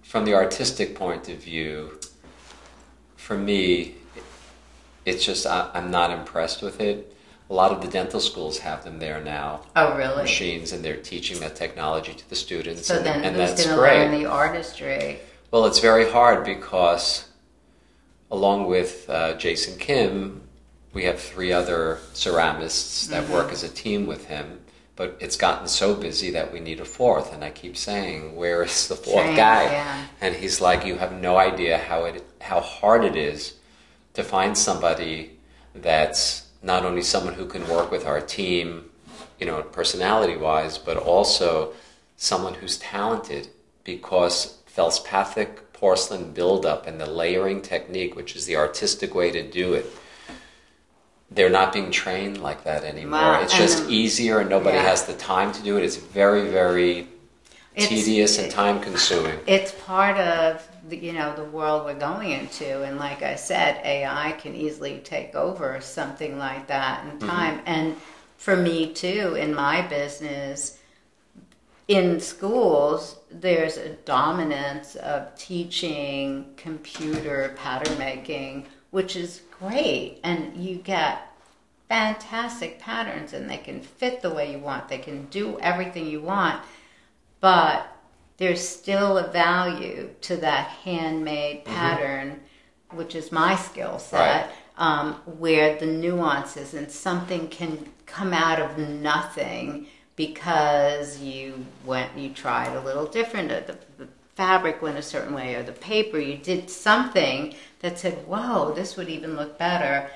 from 0.02 0.24
the 0.24 0.34
artistic 0.34 0.94
point 0.94 1.28
of 1.28 1.38
view, 1.38 1.98
for 3.16 3.36
me, 3.36 3.94
it's 5.04 5.24
just 5.24 5.46
I, 5.46 5.70
I'm 5.74 5.90
not 5.90 6.10
impressed 6.10 6.62
with 6.62 6.80
it. 6.80 7.16
A 7.48 7.54
lot 7.54 7.72
of 7.72 7.80
the 7.80 7.88
dental 7.88 8.20
schools 8.20 8.58
have 8.58 8.84
them 8.84 9.00
there 9.00 9.20
now, 9.20 9.62
oh 9.74 9.96
really 9.96 10.22
machines, 10.22 10.72
and 10.72 10.84
they're 10.84 10.96
teaching 10.96 11.40
that 11.40 11.56
technology 11.56 12.12
to 12.14 12.28
the 12.28 12.36
students, 12.36 12.86
so 12.86 12.96
and, 12.96 13.04
then 13.06 13.24
and 13.24 13.36
who's 13.36 13.64
going 13.66 13.76
to 13.76 13.82
learn 13.82 14.10
the 14.12 14.26
artistry 14.26 15.18
Well, 15.50 15.66
it's 15.66 15.80
very 15.80 16.08
hard 16.08 16.44
because, 16.44 17.26
along 18.30 18.66
with 18.66 19.10
uh, 19.10 19.34
Jason 19.34 19.76
Kim, 19.80 20.42
we 20.92 21.04
have 21.04 21.20
three 21.20 21.52
other 21.52 21.98
ceramists 22.14 23.08
that 23.08 23.24
Mm-hmm. 23.24 23.32
work 23.32 23.52
as 23.52 23.62
a 23.62 23.68
team 23.68 24.06
with 24.06 24.26
him. 24.26 24.60
But 24.96 25.16
it's 25.18 25.36
gotten 25.36 25.66
so 25.66 25.94
busy 25.94 26.30
that 26.32 26.52
we 26.52 26.60
need 26.60 26.78
a 26.80 26.84
fourth, 26.84 27.32
and 27.32 27.42
I 27.42 27.50
keep 27.50 27.76
saying, 27.76 28.36
"Where 28.36 28.62
is 28.62 28.88
the 28.88 28.96
fourth 28.96 29.34
guy?" 29.36 29.64
yeah. 29.64 30.06
And 30.20 30.34
he's 30.36 30.60
like, 30.60 30.84
"You 30.84 30.96
have 30.98 31.12
no 31.12 31.38
idea 31.38 31.78
how 31.78 32.04
it 32.04 32.22
how 32.42 32.60
hard 32.60 33.04
it 33.04 33.16
is 33.16 33.54
to 34.14 34.22
find 34.22 34.58
somebody 34.58 35.38
that's 35.74 36.48
not 36.62 36.84
only 36.84 37.02
someone 37.02 37.34
who 37.34 37.46
can 37.46 37.66
work 37.68 37.90
with 37.90 38.04
our 38.06 38.20
team, 38.20 38.90
you 39.38 39.46
know, 39.46 39.62
personality 39.62 40.36
wise, 40.36 40.76
but 40.76 40.96
also 40.98 41.72
someone 42.16 42.54
who's 42.54 42.76
talented 42.78 43.48
because 43.84 44.58
felspathic 44.76 45.48
porcelain 45.72 46.32
buildup 46.32 46.86
and 46.86 47.00
the 47.00 47.06
layering 47.10 47.62
technique, 47.62 48.14
which 48.14 48.36
is 48.36 48.44
the 48.44 48.56
artistic 48.56 49.14
way 49.14 49.30
to 49.30 49.42
do 49.42 49.72
it, 49.72 49.86
they're 51.30 51.50
not 51.50 51.72
being 51.72 51.90
trained 51.90 52.40
like 52.42 52.64
that 52.64 52.82
anymore. 52.84 53.20
Wow, 53.20 53.42
It's 53.42 53.56
just 53.56 53.88
easier 53.88 54.40
and 54.40 54.50
nobody 54.50 54.76
yeah. 54.76 54.82
has 54.82 55.04
the 55.04 55.14
time 55.14 55.52
to 55.52 55.62
do 55.62 55.76
it. 55.76 55.84
It's 55.84 55.96
very, 55.96 56.50
very 56.50 57.06
It's- 57.74 57.88
tedious 57.88 58.38
and 58.38 58.50
time 58.50 58.80
consuming. 58.80 59.38
it's 59.46 59.72
part 59.72 60.18
of 60.18 60.66
the, 60.88 60.96
you 60.96 61.12
know 61.12 61.34
the 61.36 61.44
world 61.44 61.84
we're 61.84 61.94
going 61.94 62.32
into 62.32 62.82
and 62.82 62.98
like 62.98 63.22
i 63.22 63.36
said 63.36 63.80
ai 63.84 64.32
can 64.32 64.54
easily 64.54 64.98
take 65.04 65.34
over 65.34 65.80
something 65.80 66.36
like 66.38 66.66
that 66.66 67.04
in 67.04 67.12
mm-hmm. 67.12 67.28
time 67.28 67.60
and 67.66 67.96
for 68.36 68.56
me 68.56 68.92
too 68.92 69.36
in 69.36 69.54
my 69.54 69.82
business 69.82 70.78
in 71.86 72.18
schools 72.18 73.18
there's 73.30 73.76
a 73.76 73.90
dominance 73.90 74.96
of 74.96 75.34
teaching 75.36 76.46
computer 76.56 77.54
pattern 77.56 77.96
making 77.98 78.66
which 78.90 79.14
is 79.14 79.42
great 79.60 80.18
and 80.24 80.56
you 80.56 80.76
get 80.76 81.28
fantastic 81.88 82.78
patterns 82.80 83.32
and 83.32 83.48
they 83.50 83.56
can 83.58 83.80
fit 83.80 84.22
the 84.22 84.30
way 84.30 84.50
you 84.52 84.58
want 84.58 84.88
they 84.88 84.98
can 84.98 85.26
do 85.26 85.58
everything 85.60 86.06
you 86.06 86.20
want 86.20 86.60
but 87.40 87.86
there's 88.38 88.66
still 88.66 89.18
a 89.18 89.28
value 89.28 90.08
to 90.22 90.36
that 90.38 90.66
handmade 90.68 91.62
pattern, 91.66 92.40
which 92.90 93.14
is 93.14 93.30
my 93.30 93.54
skill 93.54 93.98
set, 93.98 94.46
Right. 94.46 94.50
um, 94.78 95.12
where 95.38 95.78
the 95.78 95.84
nuances 95.84 96.72
and 96.72 96.90
something 96.90 97.48
can 97.48 97.86
come 98.06 98.32
out 98.32 98.58
of 98.58 98.78
nothing 98.78 99.88
because 100.16 101.18
you 101.20 101.66
went, 101.84 102.16
you 102.16 102.30
tried 102.30 102.74
a 102.74 102.80
little 102.80 103.04
different. 103.04 103.52
uh, 103.52 103.60
The, 103.66 103.78
the 103.98 104.08
fabric 104.40 104.80
went 104.80 104.96
a 104.96 105.02
certain 105.02 105.34
way, 105.34 105.54
or 105.54 105.62
the 105.62 105.72
paper, 105.72 106.18
you 106.18 106.38
did 106.38 106.70
something 106.70 107.54
that 107.80 107.98
said, 107.98 108.26
"Whoa, 108.26 108.72
this 108.72 108.96
would 108.96 109.10
even 109.10 109.36
look 109.36 109.58
better." 109.58 110.10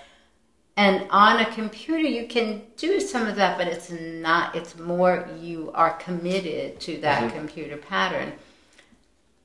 And 0.78 1.06
on 1.10 1.40
a 1.40 1.52
computer, 1.52 2.08
you 2.08 2.26
can 2.26 2.62
do 2.78 3.00
some 3.00 3.26
of 3.26 3.36
that, 3.36 3.58
but 3.58 3.68
it's 3.68 3.90
not, 3.90 4.56
it's 4.56 4.78
more 4.78 5.28
you 5.38 5.70
are 5.74 5.92
committed 6.06 6.80
to 6.86 6.96
that 7.02 7.24
mm-hmm. 7.24 7.36
computer 7.36 7.76
pattern. 7.76 8.32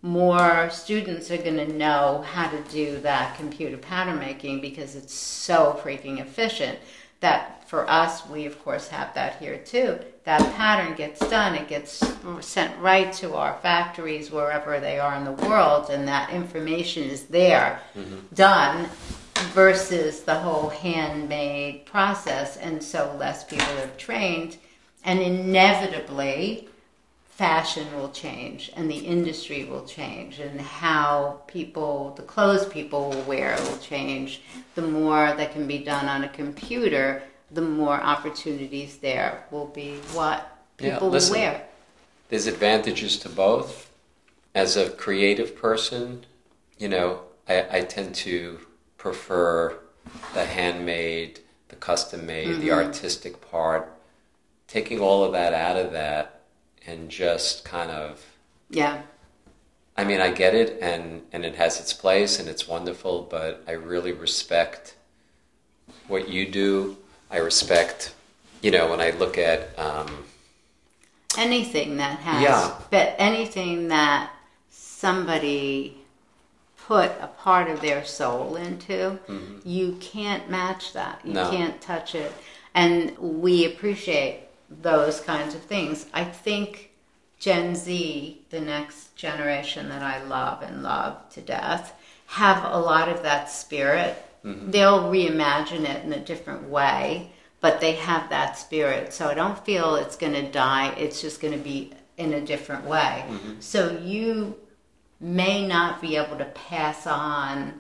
More 0.02 0.70
students 0.70 1.30
are 1.30 1.44
going 1.48 1.58
to 1.58 1.78
know 1.86 2.24
how 2.26 2.50
to 2.50 2.62
do 2.72 3.00
that 3.02 3.36
computer 3.36 3.78
pattern 3.78 4.18
making 4.18 4.62
because 4.62 4.96
it's 4.96 5.14
so 5.14 5.78
freaking 5.84 6.22
efficient. 6.22 6.80
That 7.20 7.59
for 7.70 7.88
us, 7.88 8.28
we 8.28 8.48
of 8.48 8.60
course 8.64 8.88
have 8.88 9.14
that 9.14 9.38
here 9.38 9.60
too. 9.60 10.00
That 10.24 10.42
pattern 10.56 10.96
gets 10.96 11.20
done, 11.30 11.54
it 11.54 11.68
gets 11.68 12.04
sent 12.42 12.76
right 12.80 13.14
to 13.14 13.36
our 13.36 13.60
factories 13.62 14.32
wherever 14.32 14.80
they 14.80 14.98
are 14.98 15.16
in 15.16 15.24
the 15.24 15.48
world, 15.48 15.92
and 15.92 16.08
that 16.08 16.32
information 16.32 17.04
is 17.04 17.26
there, 17.26 17.80
mm-hmm. 17.96 18.18
done 18.34 18.90
versus 19.54 20.22
the 20.22 20.34
whole 20.34 20.70
handmade 20.70 21.86
process 21.86 22.58
and 22.58 22.84
so 22.84 23.16
less 23.20 23.44
people 23.44 23.78
are 23.78 23.88
trained 23.98 24.58
and 25.06 25.20
inevitably 25.20 26.68
fashion 27.30 27.88
will 27.96 28.10
change 28.10 28.70
and 28.76 28.92
the 28.92 28.98
industry 28.98 29.64
will 29.64 29.86
change 29.86 30.40
and 30.40 30.60
how 30.60 31.40
people 31.48 32.14
the 32.18 32.24
clothes 32.24 32.66
people 32.66 33.12
will 33.12 33.22
wear 33.22 33.56
will 33.62 33.78
change. 33.78 34.42
The 34.76 34.82
more 34.82 35.34
that 35.38 35.54
can 35.54 35.66
be 35.66 35.78
done 35.78 36.08
on 36.08 36.26
a 36.26 36.30
computer 36.30 37.24
the 37.52 37.62
more 37.62 37.96
opportunities 37.96 38.98
there 38.98 39.44
will 39.52 39.68
be 39.68 39.96
what 40.14 40.60
Yeah, 40.80 40.94
people 40.94 41.08
will 41.08 41.14
listen. 41.14 41.34
wear 41.34 41.66
There's 42.30 42.48
advantages 42.48 43.18
to 43.20 43.30
both. 43.30 43.90
As 44.54 44.78
a 44.78 44.90
creative 44.90 45.56
person, 45.56 46.26
you 46.78 46.90
know, 46.90 47.22
I, 47.48 47.66
I 47.72 47.82
tend 47.82 48.16
to 48.16 48.60
prefer 48.98 49.80
the 50.34 50.46
handmade, 50.46 51.40
the 51.70 51.76
custom 51.76 52.26
made, 52.26 52.48
the 52.48 52.70
mm-hmm. 52.70 52.86
artistic 52.86 53.50
part. 53.50 53.92
Taking 54.68 55.00
all 55.00 55.24
of 55.24 55.32
that 55.34 55.54
out 55.54 55.78
of 55.78 55.92
that 55.94 56.42
and 56.86 57.10
just 57.10 57.66
kind 57.66 57.92
of 57.92 58.24
yeah 58.70 59.02
I 60.00 60.06
mean, 60.06 60.22
I 60.22 60.32
get 60.32 60.56
it, 60.56 60.80
and, 60.82 61.24
and 61.34 61.44
it 61.44 61.56
has 61.56 61.78
its 61.78 61.92
place, 61.92 62.40
and 62.40 62.48
it's 62.48 62.70
wonderful, 62.70 63.28
but 63.30 63.66
I 63.68 63.72
really 63.74 64.14
respect 64.14 64.96
what 66.08 66.30
you 66.30 66.50
do. 66.50 66.96
I 67.32 67.38
respect, 67.38 68.14
you 68.62 68.72
know, 68.72 68.90
when 68.90 69.00
I 69.02 69.12
look 69.12 69.38
at, 69.38 69.78
um, 69.78 70.26
anything 71.38 71.98
that 71.98 72.20
has 72.20 72.42
Yeah. 72.42 72.72
but 72.90 73.16
anything 73.20 73.88
that 73.90 74.32
somebody 74.72 75.96
put 76.88 77.12
a 77.22 77.28
part 77.28 77.70
of 77.70 77.82
their 77.82 78.04
soul 78.04 78.56
into 78.56 79.20
you 79.64 79.96
can't 80.02 80.50
match 80.50 80.92
that 80.94 81.22
you 81.24 81.34
No. 81.34 81.50
can't 81.52 81.80
touch 81.82 82.16
it 82.16 82.34
and 82.74 83.16
we 83.20 83.64
appreciate 83.66 84.42
those 84.70 85.20
kinds 85.22 85.54
of 85.54 85.62
things 85.62 86.08
i 86.16 86.24
think 86.24 86.90
gen 87.40 87.76
z 87.76 88.42
the 88.50 88.60
next 88.60 89.16
generation 89.16 89.88
that 89.90 90.02
i 90.02 90.22
love 90.24 90.64
and 90.64 90.82
love 90.82 91.16
to 91.30 91.42
death 91.42 91.94
have 92.26 92.64
a 92.66 92.78
lot 92.80 93.08
of 93.08 93.22
that 93.22 93.52
spirit 93.52 94.26
Mm-hmm. 94.44 94.72
they'll 94.72 95.04
reimagine 95.04 95.84
it 95.84 96.06
in 96.06 96.14
a 96.14 96.20
different 96.20 96.70
way 96.70 97.34
but 97.62 97.82
they 97.82 97.94
have 97.94 98.30
that 98.30 98.58
spirit. 98.58 99.14
So 99.14 99.28
I 99.28 99.34
don't 99.34 99.64
feel 99.66 99.96
it's 99.96 100.16
going 100.16 100.34
to 100.34 100.50
die. 100.50 100.94
It's 100.98 101.22
just 101.22 101.42
going 101.42 101.54
to 101.54 101.60
be 101.60 101.92
in 102.18 102.34
a 102.34 102.42
different 102.42 102.86
way. 102.86 103.26
Mm-hmm. 103.28 103.54
So 103.60 103.98
you 104.00 104.58
may 105.20 105.68
not 105.68 106.02
be 106.02 106.16
able 106.16 106.38
to 106.38 106.46
pass 106.46 107.06
on 107.06 107.80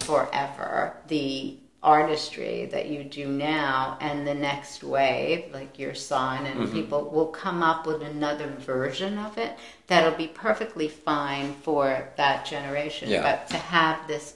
forever 0.00 0.96
the 1.08 1.56
artistry 1.82 2.64
that 2.72 2.88
you 2.88 3.04
do 3.04 3.28
now 3.28 3.98
and 4.00 4.26
the 4.26 4.34
next 4.34 4.82
wave 4.82 5.44
like 5.52 5.78
your 5.78 5.94
son 5.94 6.46
and 6.46 6.60
mm-hmm. 6.60 6.72
people 6.72 7.10
will 7.10 7.26
come 7.26 7.62
up 7.62 7.86
with 7.86 8.00
another 8.00 8.46
version 8.60 9.18
of 9.18 9.36
it 9.36 9.58
that'll 9.86 10.16
be 10.16 10.26
perfectly 10.28 10.88
fine 10.88 11.52
for 11.62 12.08
that 12.16 12.46
generation 12.46 13.10
Yeah. 13.10 13.20
but 13.20 13.48
to 13.50 13.58
have 13.58 14.08
this 14.08 14.34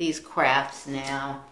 these 0.00 0.18
crafts 0.18 0.86
now. 0.86 1.44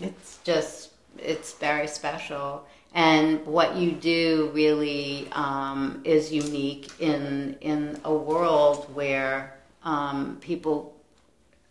It's 0.00 0.38
just 0.44 0.92
it's 1.18 1.52
very 1.52 1.86
special. 1.86 2.66
And 2.94 3.44
what 3.46 3.76
you 3.76 3.92
do 3.92 4.50
really 4.54 5.28
um, 5.32 6.00
is 6.02 6.32
unique 6.32 6.90
in 6.98 7.56
in 7.60 8.00
a 8.04 8.14
world 8.14 8.92
where 8.94 9.58
um, 9.84 10.38
people 10.40 10.96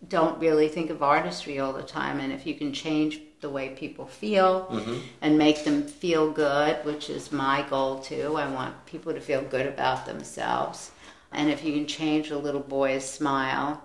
don't 0.08 0.40
really 0.40 0.68
think 0.68 0.92
of 0.92 1.02
artistry 1.02 1.60
all 1.60 1.74
the 1.74 1.84
time. 2.00 2.20
And 2.20 2.32
if 2.32 2.46
you 2.46 2.54
can 2.54 2.72
change 2.72 3.20
the 3.42 3.50
way 3.50 3.70
people 3.70 4.06
feel 4.06 4.68
and 5.24 5.36
make 5.36 5.64
them 5.64 5.82
feel 5.82 6.32
good 6.32 6.78
which 6.86 7.10
is 7.10 7.32
my 7.32 7.66
goal 7.72 7.98
too 8.00 8.38
i 8.38 8.46
want 8.48 8.74
people 8.86 9.12
to 9.12 9.20
feel 9.20 9.42
good 9.42 9.66
about 9.66 10.06
themselves. 10.06 10.92
And 11.32 11.50
if 11.50 11.64
you 11.66 11.74
can 11.74 11.88
change 11.88 12.30
a 12.30 12.38
little 12.38 12.62
boy's 12.62 13.06
smile 13.10 13.82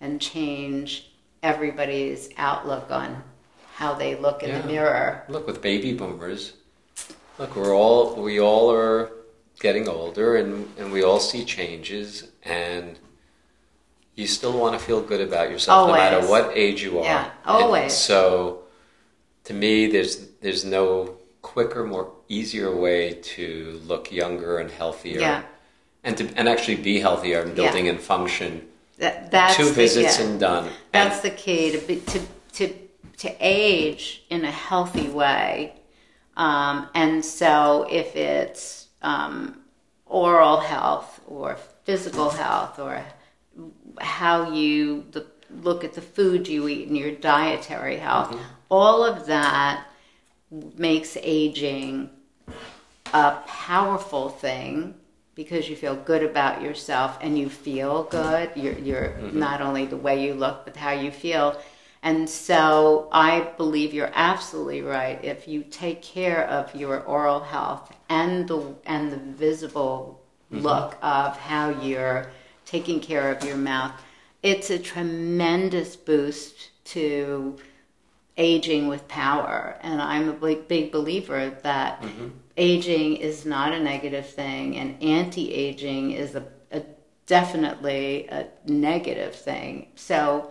and 0.00 0.18
change 0.18 1.10
everybody's 1.50 2.28
outlook 2.36 2.90
on 2.90 3.22
how 3.76 3.94
they 3.94 4.16
look 4.16 4.42
in 4.42 4.50
Yeah. 4.50 4.60
the 4.62 4.66
mirror 4.66 5.24
Look, 5.28 5.46
with 5.46 5.62
baby 5.62 5.92
boomers, 5.92 6.52
look, 7.38 7.54
we're 7.56 7.74
all 7.74 8.14
we 8.16 8.40
all 8.40 8.70
are 8.72 9.10
getting 9.60 9.88
older, 9.88 10.36
and 10.36 10.50
and 10.78 10.92
we 10.92 11.02
all 11.02 11.20
see 11.20 11.44
changes, 11.44 12.08
and 12.44 12.98
you 14.16 14.26
still 14.26 14.56
want 14.62 14.72
to 14.78 14.84
feel 14.88 15.00
good 15.00 15.20
about 15.20 15.50
yourself, 15.50 15.88
no 15.88 15.94
matter 15.94 16.20
what 16.26 16.50
age 16.54 16.82
you 16.82 16.98
are. 16.98 17.04
Yeah, 17.04 17.24
And 17.44 17.64
always. 17.64 17.92
so, 17.92 18.60
to 19.44 19.52
me, 19.54 19.86
there's 19.86 20.14
there's 20.42 20.64
no 20.64 20.86
quicker, 21.42 21.84
more 21.84 22.08
easier 22.28 22.74
way 22.74 23.00
to 23.36 23.46
look 23.90 24.10
younger 24.10 24.58
and 24.58 24.70
healthier, 24.70 25.20
Yeah. 25.20 25.42
and 26.02 26.16
to 26.18 26.24
and 26.38 26.48
actually 26.48 26.76
be 26.90 26.94
healthier 27.00 27.40
and 27.42 27.50
Yeah. 27.50 27.56
building 27.62 27.88
and 27.88 28.00
function. 28.00 28.52
That, 28.98 29.30
that's 29.30 29.56
Two 29.56 29.66
the- 29.66 29.72
visits 29.72 30.18
yeah. 30.18 30.26
and 30.26 30.40
done. 30.40 30.70
That's 30.92 31.24
and, 31.24 31.32
the 31.32 31.36
key 31.36 31.72
to 31.72 31.78
be, 31.78 32.00
to 32.00 32.20
to 32.54 32.74
to 33.18 33.34
age 33.40 34.24
in 34.30 34.44
a 34.44 34.50
healthy 34.50 35.08
way, 35.08 35.74
um, 36.36 36.88
and 36.94 37.24
so 37.24 37.86
if 37.90 38.16
it's 38.16 38.88
um, 39.02 39.60
oral 40.06 40.60
health 40.60 41.20
or 41.26 41.56
physical 41.84 42.30
health 42.30 42.78
or 42.78 43.04
how 44.00 44.52
you 44.52 45.04
the, 45.12 45.26
look 45.62 45.84
at 45.84 45.94
the 45.94 46.02
food 46.02 46.48
you 46.48 46.68
eat 46.68 46.88
and 46.88 46.96
your 46.96 47.12
dietary 47.12 47.96
health, 47.96 48.36
all 48.68 49.04
of 49.04 49.26
that 49.26 49.86
makes 50.76 51.16
aging 51.22 52.10
a 53.12 53.36
powerful 53.46 54.28
thing 54.28 54.94
because 55.36 55.68
you 55.68 55.76
feel 55.76 55.94
good 55.94 56.24
about 56.24 56.62
yourself 56.62 57.18
and 57.20 57.38
you 57.38 57.48
feel 57.48 58.04
good. 58.04 58.50
You're, 58.56 58.78
you're 58.78 59.08
mm-hmm. 59.10 59.38
not 59.38 59.60
only 59.60 59.84
the 59.84 59.96
way 59.96 60.26
you 60.26 60.34
look, 60.34 60.64
but 60.64 60.74
how 60.74 60.92
you 60.92 61.12
feel. 61.12 61.60
And 62.02 62.28
so 62.28 63.08
I 63.12 63.52
believe 63.56 63.92
you're 63.92 64.12
absolutely 64.14 64.80
right. 64.80 65.22
If 65.22 65.46
you 65.46 65.62
take 65.62 66.02
care 66.02 66.48
of 66.48 66.74
your 66.74 67.02
oral 67.02 67.40
health 67.40 67.94
and 68.08 68.48
the 68.48 68.74
and 68.86 69.12
the 69.12 69.16
visible 69.16 70.22
mm-hmm. 70.52 70.62
look 70.64 70.96
of 71.02 71.36
how 71.36 71.70
you're 71.82 72.30
taking 72.64 73.00
care 73.00 73.30
of 73.30 73.44
your 73.44 73.56
mouth, 73.56 73.92
it's 74.42 74.70
a 74.70 74.78
tremendous 74.78 75.96
boost 75.96 76.70
to 76.84 77.58
aging 78.36 78.88
with 78.88 79.06
power. 79.08 79.76
And 79.82 80.00
I'm 80.00 80.28
a 80.28 80.32
big, 80.32 80.68
big 80.68 80.92
believer 80.92 81.58
that 81.62 82.00
mm-hmm. 82.02 82.28
Aging 82.56 83.16
is 83.16 83.44
not 83.44 83.72
a 83.72 83.80
negative 83.80 84.26
thing, 84.28 84.76
and 84.76 85.02
anti 85.02 85.52
aging 85.52 86.12
is 86.12 86.34
a, 86.34 86.44
a 86.72 86.82
definitely 87.26 88.26
a 88.28 88.46
negative 88.66 89.34
thing. 89.34 89.88
So, 89.94 90.50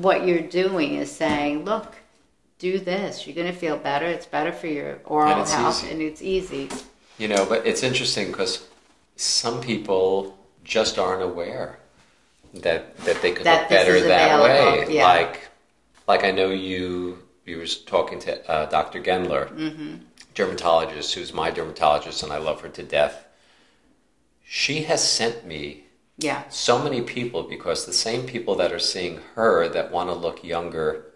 what 0.00 0.26
you're 0.26 0.40
doing 0.42 0.94
is 0.96 1.10
saying, 1.10 1.64
look, 1.64 1.96
do 2.58 2.78
this. 2.78 3.26
You're 3.26 3.34
going 3.36 3.52
to 3.52 3.58
feel 3.58 3.76
better. 3.76 4.06
It's 4.06 4.26
better 4.26 4.52
for 4.52 4.66
your 4.66 5.00
oral 5.04 5.32
And 5.40 5.48
health, 5.48 5.82
easy. 5.84 5.92
and 5.92 6.02
it's 6.02 6.22
easy. 6.22 6.68
You 7.18 7.28
know, 7.28 7.46
but 7.46 7.66
it's 7.66 7.82
interesting 7.82 8.28
because 8.28 8.66
some 9.16 9.60
people 9.60 10.36
just 10.64 10.98
aren't 10.98 11.22
aware 11.22 11.78
that 12.54 12.96
that 12.98 13.22
they 13.22 13.32
could 13.32 13.44
That 13.46 13.62
look 13.62 13.70
better 13.70 14.00
that 14.00 14.42
way. 14.42 14.94
yeah. 14.94 15.04
Like, 15.04 15.48
like 16.08 16.24
I 16.24 16.30
know 16.30 16.50
you. 16.50 17.18
You 17.46 17.58
was 17.58 17.78
talking 17.78 18.20
to 18.20 18.48
uh, 18.48 18.66
Dr. 18.66 19.02
Gendler, 19.02 19.48
Mm-hmm. 19.56 19.94
Dermatologist, 20.34 21.14
who's 21.14 21.32
my 21.32 21.50
dermatologist, 21.50 22.22
and 22.22 22.32
I 22.32 22.38
love 22.38 22.60
her 22.62 22.68
to 22.68 22.82
death. 22.82 23.26
She 24.44 24.82
has 24.82 25.02
sent 25.08 25.46
me 25.46 25.84
Yeah. 26.18 26.42
so 26.50 26.78
many 26.78 27.00
people 27.02 27.44
because 27.44 27.86
the 27.86 27.92
same 27.92 28.26
people 28.26 28.54
that 28.56 28.72
are 28.72 28.78
seeing 28.78 29.20
her 29.34 29.68
that 29.68 29.90
want 29.90 30.10
to 30.10 30.14
look 30.14 30.42
younger 30.44 31.06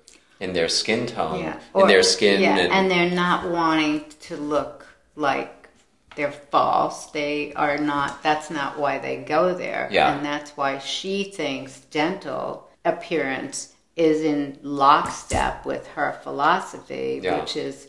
in 0.40 0.52
their 0.52 0.68
skin 0.68 1.06
tone, 1.06 1.40
Yeah. 1.40 1.58
in 1.74 1.88
their 1.88 2.02
skin, 2.02 2.40
Yeah, 2.40 2.56
and, 2.58 2.72
and 2.72 2.90
they're 2.90 3.10
not 3.10 3.48
wanting 3.50 4.04
to 4.22 4.36
look 4.36 4.86
like 5.16 5.68
they're 6.16 6.32
false. 6.32 7.06
They 7.06 7.52
are 7.54 7.76
not. 7.76 8.22
That's 8.22 8.48
not 8.50 8.78
why 8.78 8.98
they 8.98 9.16
go 9.16 9.52
there. 9.54 9.88
Yeah. 9.90 10.14
and 10.14 10.24
that's 10.24 10.52
why 10.56 10.78
she 10.78 11.24
thinks 11.24 11.80
dental 11.90 12.68
appearance 12.84 13.74
is 13.96 14.22
in 14.22 14.58
lockstep 14.62 15.64
with 15.66 15.86
her 15.88 16.18
philosophy, 16.22 17.20
Yeah. 17.22 17.40
which 17.40 17.56
is 17.56 17.88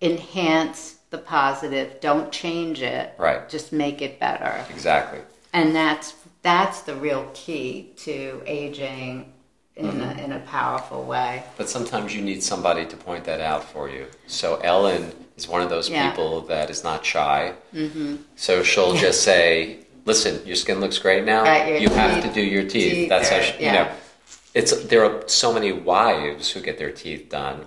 enhance 0.00 0.96
the 1.10 1.18
positive. 1.18 2.00
Don't 2.00 2.30
change 2.32 2.82
it. 2.82 3.14
Right. 3.18 3.48
Just 3.48 3.72
make 3.72 4.02
it 4.02 4.18
better 4.20 4.64
exactly. 4.70 5.20
and 5.52 5.74
that's 5.74 6.14
that's 6.42 6.82
the 6.82 6.94
real 6.94 7.28
key 7.34 7.92
to 7.98 8.42
aging 8.46 9.32
in 9.76 9.86
Mm-hmm. 9.86 10.00
a, 10.18 10.24
in 10.24 10.32
a 10.32 10.40
powerful 10.40 11.04
way. 11.04 11.44
But 11.56 11.68
sometimes 11.68 12.12
you 12.14 12.20
need 12.20 12.42
somebody 12.42 12.84
to 12.86 12.96
point 12.96 13.22
that 13.24 13.40
out 13.40 13.62
for 13.62 13.88
you. 13.88 14.06
So 14.26 14.56
Ellen 14.56 15.12
is 15.36 15.46
one 15.46 15.62
of 15.62 15.70
those 15.70 15.88
Yeah. 15.88 16.10
people 16.10 16.40
that 16.42 16.68
is 16.68 16.82
not 16.82 17.06
shy. 17.06 17.52
Mm-hmm. 17.72 18.16
So 18.34 18.64
she'll 18.64 18.94
just 18.96 19.22
say, 19.22 19.78
"Listen, 20.04 20.44
your 20.44 20.56
skin 20.56 20.80
looks 20.80 20.98
great 20.98 21.24
now. 21.24 21.44
You 21.78 21.90
have 21.90 22.22
to 22.24 22.32
do 22.32 22.40
your 22.42 22.64
teeth." 22.64 22.92
teeth 22.92 23.08
That's 23.08 23.28
how 23.28 23.40
she, 23.40 23.64
you 23.66 23.70
know. 23.72 23.88
It's 24.52 24.72
there 24.86 25.04
are 25.04 25.22
so 25.28 25.52
many 25.52 25.70
wives 25.70 26.50
who 26.50 26.60
get 26.60 26.76
their 26.78 26.90
teeth 26.90 27.28
done, 27.28 27.66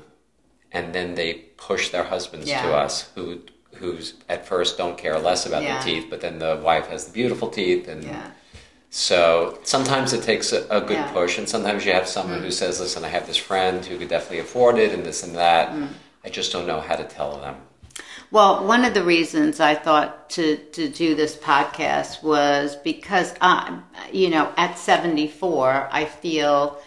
and 0.71 0.93
then 0.93 1.15
they 1.15 1.33
push 1.57 1.89
their 1.89 2.03
husbands 2.03 2.47
to 2.47 2.73
us 2.73 3.09
who 3.15 3.41
who's 3.75 4.13
at 4.29 4.45
first 4.45 4.77
don't 4.77 4.97
care 4.97 5.17
less 5.17 5.45
about 5.45 5.63
Yeah. 5.63 5.73
their 5.73 5.83
teeth, 5.83 6.07
but 6.09 6.21
then 6.21 6.39
the 6.39 6.59
wife 6.63 6.87
has 6.87 7.05
the 7.05 7.11
beautiful 7.13 7.49
teeth 7.49 7.87
and. 7.87 8.03
Yeah. 8.03 8.31
So 8.93 9.57
sometimes 9.63 10.11
it 10.11 10.21
takes 10.23 10.51
a, 10.51 10.65
a 10.69 10.81
good 10.81 10.97
Yeah. 10.97 11.07
Mm. 11.07 11.13
push, 11.13 11.37
and 11.37 11.47
sometimes 11.47 11.85
you 11.85 11.93
have 11.93 12.07
someone 12.09 12.41
who 12.41 12.51
says, 12.51 12.79
"Listen, 12.81 13.05
I 13.05 13.07
have 13.07 13.25
this 13.25 13.37
friend 13.37 13.85
who 13.85 13.97
could 13.97 14.09
definitely 14.09 14.39
afford 14.39 14.77
it, 14.77 14.91
and 14.93 15.05
this 15.05 15.23
and 15.23 15.33
that. 15.37 15.69
Mm. 15.69 15.87
I 16.25 16.29
just 16.29 16.51
don't 16.51 16.67
know 16.67 16.81
how 16.81 16.97
to 16.97 17.05
tell 17.05 17.37
them." 17.39 17.55
Well, 18.31 18.65
one 18.65 18.83
of 18.85 18.93
the 18.93 19.03
reasons 19.03 19.59
I 19.61 19.75
thought 19.75 20.29
to, 20.31 20.57
to 20.57 20.89
do 20.89 21.15
this 21.15 21.35
podcast 21.35 22.21
was 22.23 22.75
because, 22.77 23.33
uh, 23.41 23.79
you 24.11 24.29
know, 24.29 24.51
at 24.57 24.77
74, 24.77 25.89
I 25.91 26.05
feel 26.05 26.77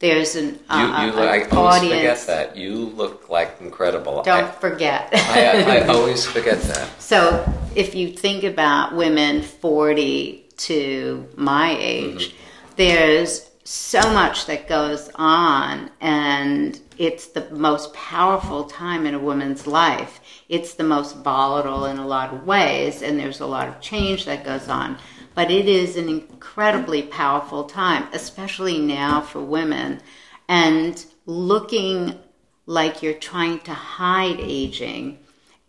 there's 0.00 0.36
an, 0.36 0.54
You, 0.54 0.58
uh, 0.70 1.02
you 1.02 1.10
an 1.10 1.16
look, 1.16 1.28
I 1.28 1.44
always 1.56 1.82
forget 1.82 2.26
that. 2.26 2.56
You 2.56 2.74
look 2.74 3.28
like 3.28 3.56
incredible. 3.60 4.22
Don't 4.22 4.54
forget. 4.54 5.08
I, 5.12 5.62
I, 5.62 5.76
I 5.78 5.86
always 5.88 6.24
forget 6.24 6.60
that. 6.62 7.00
So 7.00 7.52
if 7.74 7.94
you 7.94 8.12
think 8.12 8.44
about 8.44 8.94
women 8.94 9.42
40 9.42 10.46
to 10.58 11.28
my 11.36 11.76
age, 11.78 12.34
there's 12.76 13.50
so 13.64 14.00
much 14.12 14.46
that 14.46 14.66
goes 14.66 15.10
on, 15.16 15.90
and 16.00 16.80
it's 16.96 17.26
the 17.26 17.50
most 17.50 17.92
powerful 17.92 18.64
time 18.64 19.04
in 19.04 19.14
a 19.14 19.18
woman's 19.18 19.66
life. 19.66 20.20
It's 20.48 20.74
the 20.74 20.84
most 20.84 21.16
volatile 21.16 21.84
in 21.84 21.98
a 21.98 22.06
lot 22.06 22.32
of 22.32 22.46
ways, 22.46 23.02
and 23.02 23.18
there's 23.18 23.40
a 23.40 23.46
lot 23.46 23.68
of 23.68 23.80
change 23.80 24.24
that 24.24 24.44
goes 24.44 24.68
on. 24.68 24.96
But 25.38 25.52
it 25.52 25.68
is 25.68 25.96
an 25.96 26.08
incredibly 26.08 27.00
powerful 27.00 27.62
time, 27.62 28.08
especially 28.12 28.76
now 28.80 29.20
for 29.20 29.40
women. 29.40 30.00
And 30.48 31.06
looking 31.26 32.18
like 32.66 33.04
you're 33.04 33.14
trying 33.14 33.60
to 33.60 33.72
hide 33.72 34.40
aging 34.40 35.20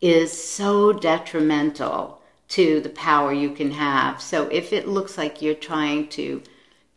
is 0.01 0.31
so 0.31 0.91
detrimental 0.91 2.19
to 2.47 2.79
the 2.79 2.89
power 2.89 3.31
you 3.31 3.51
can 3.51 3.69
have. 3.69 4.19
So 4.23 4.47
if 4.47 4.73
it 4.73 4.87
looks 4.87 5.19
like 5.19 5.39
you're 5.39 5.53
trying 5.53 6.07
to 6.17 6.41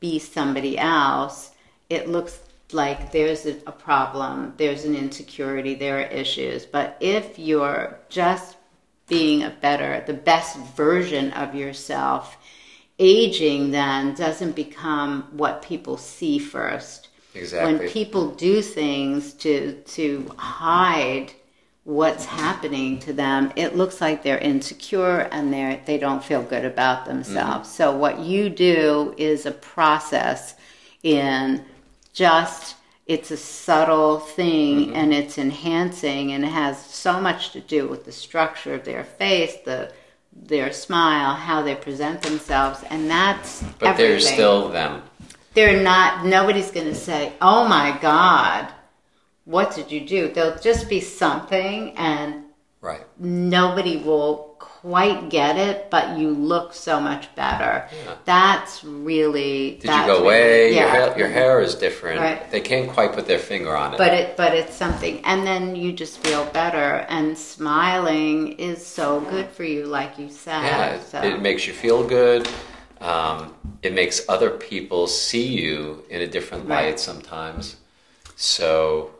be 0.01 0.19
somebody 0.19 0.79
else, 0.79 1.51
it 1.91 2.09
looks 2.09 2.41
like 2.73 3.13
there's 3.13 3.45
a, 3.45 3.53
problem, 3.53 4.55
there's 4.57 4.87
an 4.87 4.97
insecurity, 4.97 5.75
there 5.75 5.99
are 5.99 6.09
issues. 6.09 6.65
But 6.65 6.97
if 7.01 7.39
you're 7.39 7.99
just 8.09 8.57
being 9.09 9.43
a 9.43 9.51
better, 9.51 10.03
the 10.07 10.15
best 10.15 10.57
version 10.75 11.33
of 11.33 11.55
yourself, 11.55 12.39
aging 13.03 13.73
then 13.73 14.15
doesn't 14.15 14.55
become 14.55 15.29
what 15.33 15.61
people 15.63 15.97
see 15.97 16.39
first. 16.39 17.09
Exactly. 17.35 17.79
When 17.79 17.89
people 17.91 18.31
do 18.31 18.63
things 18.63 19.33
to 19.35 19.75
to 19.97 20.31
hide 20.39 21.33
what's 21.85 22.25
happening 22.27 23.01
to 23.01 23.13
them, 23.13 23.53
it 23.57 23.75
looks 23.75 24.01
like 24.01 24.23
they're 24.23 24.39
insecure 24.39 25.21
and 25.33 25.53
they 25.53 25.83
they 25.85 25.99
don't 25.99 26.23
feel 26.23 26.43
good 26.43 26.65
about 26.65 27.05
themselves. 27.07 27.69
Mm-hmm. 27.69 27.77
So 27.77 27.97
what 27.97 28.21
you 28.21 28.49
do 28.49 29.15
is 29.17 29.47
a 29.47 29.51
process 29.53 30.55
in 31.03 31.65
just 32.13 32.77
it's 33.07 33.31
a 33.33 33.37
subtle 33.37 34.21
thing 34.21 34.87
Mm-hmm. 34.87 34.95
and 34.97 35.13
it's 35.13 35.39
enhancing 35.39 36.33
and 36.33 36.45
it 36.45 36.53
has 36.53 36.85
so 36.85 37.21
much 37.21 37.51
to 37.51 37.61
do 37.61 37.89
with 37.89 38.05
the 38.05 38.13
structure 38.13 38.75
of 38.75 38.85
their 38.85 39.05
face, 39.05 39.57
the 39.65 39.93
their 40.35 40.73
smile, 40.73 41.35
how 41.35 41.63
they 41.63 41.75
present 41.75 42.23
themselves, 42.23 42.83
and 42.91 43.09
that's 43.11 43.63
but 43.79 43.89
everything 43.91 44.11
they're 44.11 44.21
still 44.21 44.69
them. 44.69 45.03
they're 45.55 45.83
not 45.83 46.25
nobody's 46.27 46.71
going 46.71 46.87
to 46.87 46.95
say 46.95 47.33
oh 47.41 47.67
my 47.69 47.97
god 48.01 48.73
what 49.45 49.75
did 49.75 49.91
you 49.93 50.01
do 50.07 50.33
there'll 50.33 50.59
just 50.59 50.89
be 50.89 51.01
something 51.01 51.97
and 51.97 52.45
Right. 52.81 53.03
nobody 53.19 53.99
will 53.99 54.57
quite 54.83 55.29
get 55.31 55.57
it 55.57 55.89
but 55.91 56.19
you 56.19 56.31
look 56.31 56.75
so 56.75 56.99
much 57.01 57.33
better 57.37 57.87
Yeah. 58.05 58.15
that's 58.25 58.83
really 58.83 59.77
Did 59.81 59.83
that's 59.89 60.07
you 60.09 60.13
go 60.13 60.19
really- 60.19 60.25
away? 60.25 60.75
Your, 60.79 60.89
hair, 60.89 61.19
your 61.21 61.29
hair 61.29 61.61
is 61.61 61.75
different. 61.77 62.21
Right. 62.21 62.51
They 62.51 62.61
can't 62.61 62.91
quite 62.91 63.13
put 63.13 63.27
their 63.27 63.39
finger 63.39 63.77
on 63.77 63.95
it. 63.95 63.99
but 63.99 64.13
it 64.13 64.37
but 64.37 64.53
it's 64.61 64.75
something 64.75 65.15
and 65.25 65.47
then 65.47 65.77
you 65.77 65.93
just 65.93 66.19
feel 66.27 66.45
better 66.47 66.91
and 67.09 67.39
smiling 67.39 68.53
is 68.59 68.85
so 68.85 69.21
good 69.33 69.49
for 69.57 69.65
you 69.65 69.87
like 69.87 70.19
you 70.19 70.29
said 70.29 70.63
yeah, 70.65 70.95
it- 70.95 71.03
so. 71.11 71.23
it 71.23 71.41
makes 71.41 71.67
you 71.69 71.73
feel 71.73 72.03
good. 72.07 72.49
Um, 73.01 73.55
it 73.83 73.93
makes 73.95 74.17
other 74.29 74.51
people 74.51 75.07
see 75.07 75.47
you 75.47 76.05
in 76.11 76.21
a 76.23 76.27
different 76.27 76.69
Right. 76.69 76.87
light 76.87 77.01
sometimes. 77.01 77.77
So, 78.37 79.11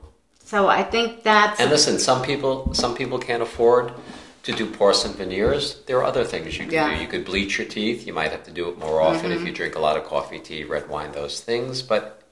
so 0.45 0.67
i 0.69 0.83
think 0.83 1.23
that's 1.23 1.61
and 1.61 1.71
listen, 1.71 1.99
some 1.99 2.21
people 2.23 2.75
some 2.75 2.95
people 2.95 3.19
can't 3.19 3.43
afford 3.43 3.93
to 4.43 4.53
do 4.53 4.67
porcelain 4.67 5.15
veneers. 5.15 5.81
There 5.87 5.99
are 5.99 6.05
other 6.05 6.25
things 6.25 6.59
you 6.59 6.65
can 6.65 6.73
Yeah. 6.73 6.89
Mm-hmm. 6.89 6.97
do. 6.97 7.03
You 7.03 7.09
could 7.09 7.25
bleach 7.25 7.59
your 7.59 7.67
teeth. 7.69 8.07
You 8.07 8.13
might 8.13 8.33
have 8.33 8.45
to 8.45 8.51
do 8.51 8.69
it 8.69 8.79
more 8.79 9.01
often 9.01 9.31
if 9.33 9.45
you 9.47 9.53
drink 9.53 9.77
a 9.77 9.79
lot 9.79 9.97
of 9.97 10.05
coffee, 10.05 10.39
tea, 10.39 10.65
red 10.65 10.89
wine, 10.89 11.13
those 11.13 11.41
things. 11.41 11.83
But 11.83 12.23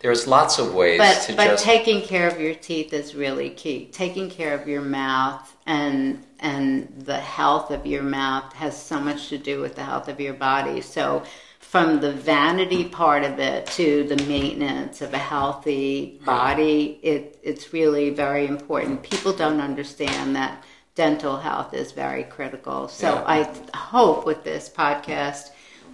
there's 0.00 0.26
lots 0.26 0.58
of 0.58 0.74
ways 0.74 0.98
but 0.98 1.20
to 1.26 1.34
but 1.34 1.48
just 1.48 1.64
taking 1.64 2.00
care 2.00 2.26
of 2.26 2.40
your 2.40 2.54
teeth 2.54 2.92
is 2.94 3.14
really 3.14 3.50
key. 3.50 3.90
Taking 3.92 4.30
care 4.30 4.54
of 4.54 4.66
your 4.66 4.80
mouth 4.80 5.54
and 5.66 6.24
and 6.38 6.88
the 7.04 7.18
health 7.18 7.70
of 7.70 7.84
your 7.84 8.02
mouth 8.02 8.50
has 8.54 8.80
so 8.80 8.98
much 8.98 9.28
to 9.28 9.36
do 9.36 9.60
with 9.60 9.74
the 9.74 9.84
health 9.84 10.08
of 10.08 10.18
your 10.18 10.32
body. 10.32 10.80
So 10.80 11.22
from 11.58 12.00
the 12.00 12.12
vanity 12.12 12.84
part 12.84 13.22
of 13.24 13.38
it 13.38 13.66
to 13.66 14.04
the 14.04 14.16
maintenance 14.24 15.02
of 15.02 15.12
a 15.12 15.18
healthy 15.18 16.18
body, 16.24 16.98
it 17.02 17.38
it's 17.42 17.74
really 17.74 18.08
very 18.08 18.46
important. 18.46 19.02
People 19.02 19.34
don't 19.34 19.60
understand 19.60 20.34
that 20.34 20.64
dental 21.04 21.38
health 21.38 21.72
is 21.72 21.92
very 21.92 22.24
critical. 22.24 22.86
So 22.86 23.06
Yeah. 23.14 23.24
I 23.36 23.48
hope 23.94 24.26
with 24.26 24.44
this 24.44 24.68
podcast 24.68 25.44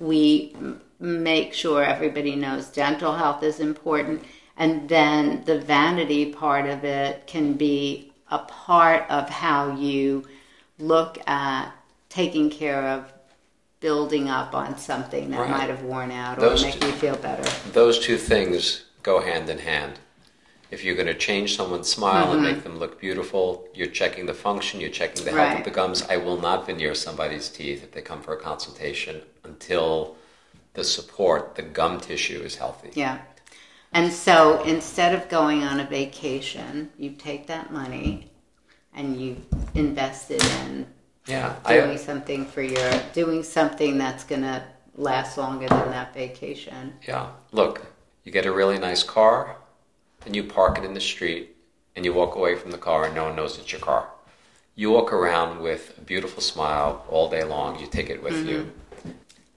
we 0.00 0.52
m- 0.56 0.80
make 0.98 1.54
sure 1.54 1.84
everybody 1.84 2.34
knows 2.34 2.66
dental 2.84 3.12
health 3.22 3.42
is 3.50 3.60
important 3.60 4.24
and 4.56 4.88
then 4.88 5.42
the 5.44 5.58
vanity 5.60 6.22
part 6.32 6.66
of 6.74 6.82
it 6.82 7.12
can 7.28 7.52
be 7.52 8.12
a 8.32 8.40
part 8.40 9.02
of 9.08 9.28
how 9.30 9.60
you 9.76 10.24
look 10.92 11.12
at 11.28 11.70
taking 12.08 12.50
care 12.50 12.82
of 12.94 13.00
building 13.78 14.28
up 14.28 14.54
on 14.56 14.76
something 14.76 15.30
that 15.30 15.40
Right. 15.40 15.50
might 15.50 15.70
have 15.74 15.82
worn 15.82 16.10
out 16.10 16.38
or 16.38 16.40
Those 16.48 16.64
make 16.64 16.80
two- 16.80 16.88
you 16.88 16.92
feel 16.94 17.16
better 17.28 17.44
those 17.72 17.96
two 18.06 18.18
things 18.18 18.82
go 19.04 19.20
hand 19.20 19.48
in 19.48 19.58
hand. 19.58 19.94
If 20.70 20.82
you're 20.84 20.96
going 20.96 21.06
to 21.06 21.14
change 21.14 21.56
someone's 21.56 21.88
smile 21.88 22.32
and 22.32 22.42
make 22.42 22.62
them 22.64 22.78
look 22.78 23.00
beautiful, 23.00 23.68
you're 23.72 23.86
checking 23.86 24.26
the 24.26 24.34
function, 24.34 24.80
you're 24.80 24.90
checking 24.90 25.24
the 25.24 25.30
health 25.30 25.40
Mm-hmm. 25.40 25.52
Right. 25.52 25.58
of 25.60 25.64
the 25.64 25.70
gums. 25.70 26.02
I 26.08 26.16
will 26.16 26.40
not 26.40 26.66
veneer 26.66 26.94
somebody's 26.94 27.48
teeth 27.48 27.84
if 27.84 27.92
they 27.92 28.02
come 28.02 28.20
for 28.20 28.34
a 28.34 28.40
consultation 28.40 29.22
until 29.44 30.16
the 30.74 30.82
support, 30.84 31.54
the 31.54 31.62
gum 31.62 32.00
tissue 32.00 32.40
is 32.40 32.56
healthy. 32.56 32.90
Yeah. 32.94 33.18
And 33.92 34.12
so 34.12 34.62
instead 34.64 35.14
of 35.14 35.28
going 35.28 35.62
on 35.62 35.78
a 35.80 35.84
vacation, 35.86 36.90
you 36.98 37.10
take 37.12 37.46
that 37.46 37.72
money 37.72 38.30
and 38.92 39.20
you 39.20 39.36
invest 39.74 40.30
it 40.30 40.44
in 40.64 40.86
Yeah, 41.26 41.54
doing 41.66 41.90
I, 41.92 41.96
something 41.96 42.44
for 42.44 42.62
your 42.62 42.90
doing 43.12 43.42
something 43.42 43.96
that's 43.98 44.24
going 44.24 44.42
to 44.42 44.62
last 44.96 45.38
longer 45.38 45.68
than 45.68 45.90
that 45.90 46.12
vacation. 46.12 46.94
yeah. 47.06 47.28
Look, 47.52 47.86
you 48.24 48.32
get 48.32 48.46
a 48.46 48.52
really 48.52 48.78
nice 48.78 49.02
car, 49.02 49.56
then 50.26 50.34
you 50.34 50.42
park 50.42 50.76
it 50.76 50.84
in 50.84 50.92
the 50.92 51.00
street, 51.00 51.56
and 51.94 52.04
you 52.04 52.12
walk 52.12 52.34
away 52.34 52.56
from 52.56 52.72
the 52.72 52.78
car, 52.78 53.06
and 53.06 53.14
no 53.14 53.24
one 53.24 53.36
knows 53.36 53.58
it's 53.58 53.70
your 53.72 53.80
car. 53.80 54.08
You 54.74 54.90
walk 54.90 55.12
around 55.12 55.60
with 55.62 55.94
a 55.96 56.00
beautiful 56.02 56.42
smile 56.42 57.04
all 57.08 57.30
day 57.30 57.44
long. 57.44 57.78
You 57.78 57.86
take 57.86 58.10
it 58.10 58.22
with 58.22 58.34
Mm-hmm. 58.34 58.48
you. 58.48 58.72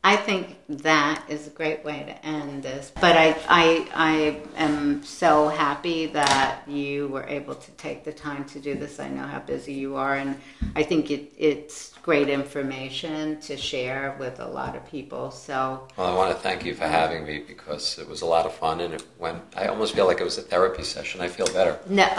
I 0.01 0.15
think 0.15 0.55
that 0.69 1.23
is 1.27 1.47
a 1.47 1.49
great 1.49 1.83
way 1.83 2.03
to 2.05 2.25
end 2.25 2.63
this. 2.63 2.91
But 3.01 3.17
I, 3.17 3.35
I, 3.49 3.87
I 3.93 4.41
am 4.55 5.03
so 5.03 5.49
happy 5.49 6.05
that 6.07 6.61
you 6.67 7.09
were 7.09 7.25
able 7.25 7.55
to 7.55 7.71
take 7.71 8.05
the 8.05 8.13
time 8.13 8.45
to 8.45 8.59
do 8.61 8.75
this. 8.75 8.99
I 8.99 9.09
know 9.09 9.23
how 9.23 9.39
busy 9.39 9.73
you 9.73 9.97
are, 9.97 10.15
and 10.15 10.39
I 10.73 10.83
think 10.83 11.11
it, 11.11 11.33
it's 11.37 11.93
great 12.01 12.29
information 12.29 13.41
to 13.41 13.57
share 13.57 14.15
with 14.19 14.39
a 14.39 14.47
lot 14.47 14.77
of 14.77 14.89
people. 14.89 15.31
So 15.31 15.87
Well, 15.97 16.07
I 16.07 16.15
want 16.15 16.35
to 16.35 16.41
thank 16.41 16.63
you 16.63 16.75
for 16.75 16.87
having 16.87 17.25
me 17.25 17.43
because 17.45 17.99
it 17.99 18.07
was 18.07 18.21
a 18.21 18.25
lot 18.25 18.45
of 18.45 18.53
fun, 18.55 18.79
and 18.79 18.93
it 18.93 19.05
went. 19.17 19.41
I 19.57 19.67
almost 19.67 19.95
feel 19.95 20.05
like 20.05 20.21
it 20.21 20.23
was 20.23 20.37
a 20.37 20.43
therapy 20.43 20.83
session. 20.83 21.19
I 21.19 21.27
feel 21.27 21.47
better. 21.47 21.77
No, 21.89 22.07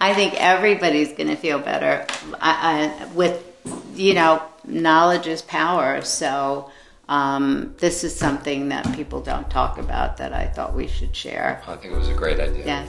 I 0.00 0.12
think 0.14 0.34
everybody's 0.34 1.12
going 1.12 1.28
to 1.28 1.36
feel 1.36 1.58
better 1.58 2.06
I, 2.40 2.92
I, 3.00 3.06
with, 3.14 3.53
you 3.94 4.14
know, 4.14 4.42
knowledge 4.66 5.26
is 5.26 5.42
power. 5.42 6.02
So 6.02 6.70
um, 7.08 7.74
this 7.78 8.04
is 8.04 8.14
something 8.14 8.68
that 8.68 8.90
people 8.94 9.20
don't 9.20 9.48
talk 9.50 9.78
about 9.78 10.16
that 10.18 10.32
I 10.32 10.46
thought 10.46 10.74
we 10.74 10.86
should 10.86 11.14
share. 11.14 11.62
I 11.66 11.76
think 11.76 11.92
it 11.92 11.96
was 11.96 12.08
a 12.08 12.14
great 12.14 12.40
idea. 12.40 12.64
Yes. 12.66 12.88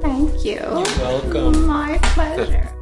Thank 0.00 0.44
you. 0.44 0.60
You're 0.60 0.98
welcome. 0.98 1.66
My 1.66 1.98
pleasure. 2.02 2.73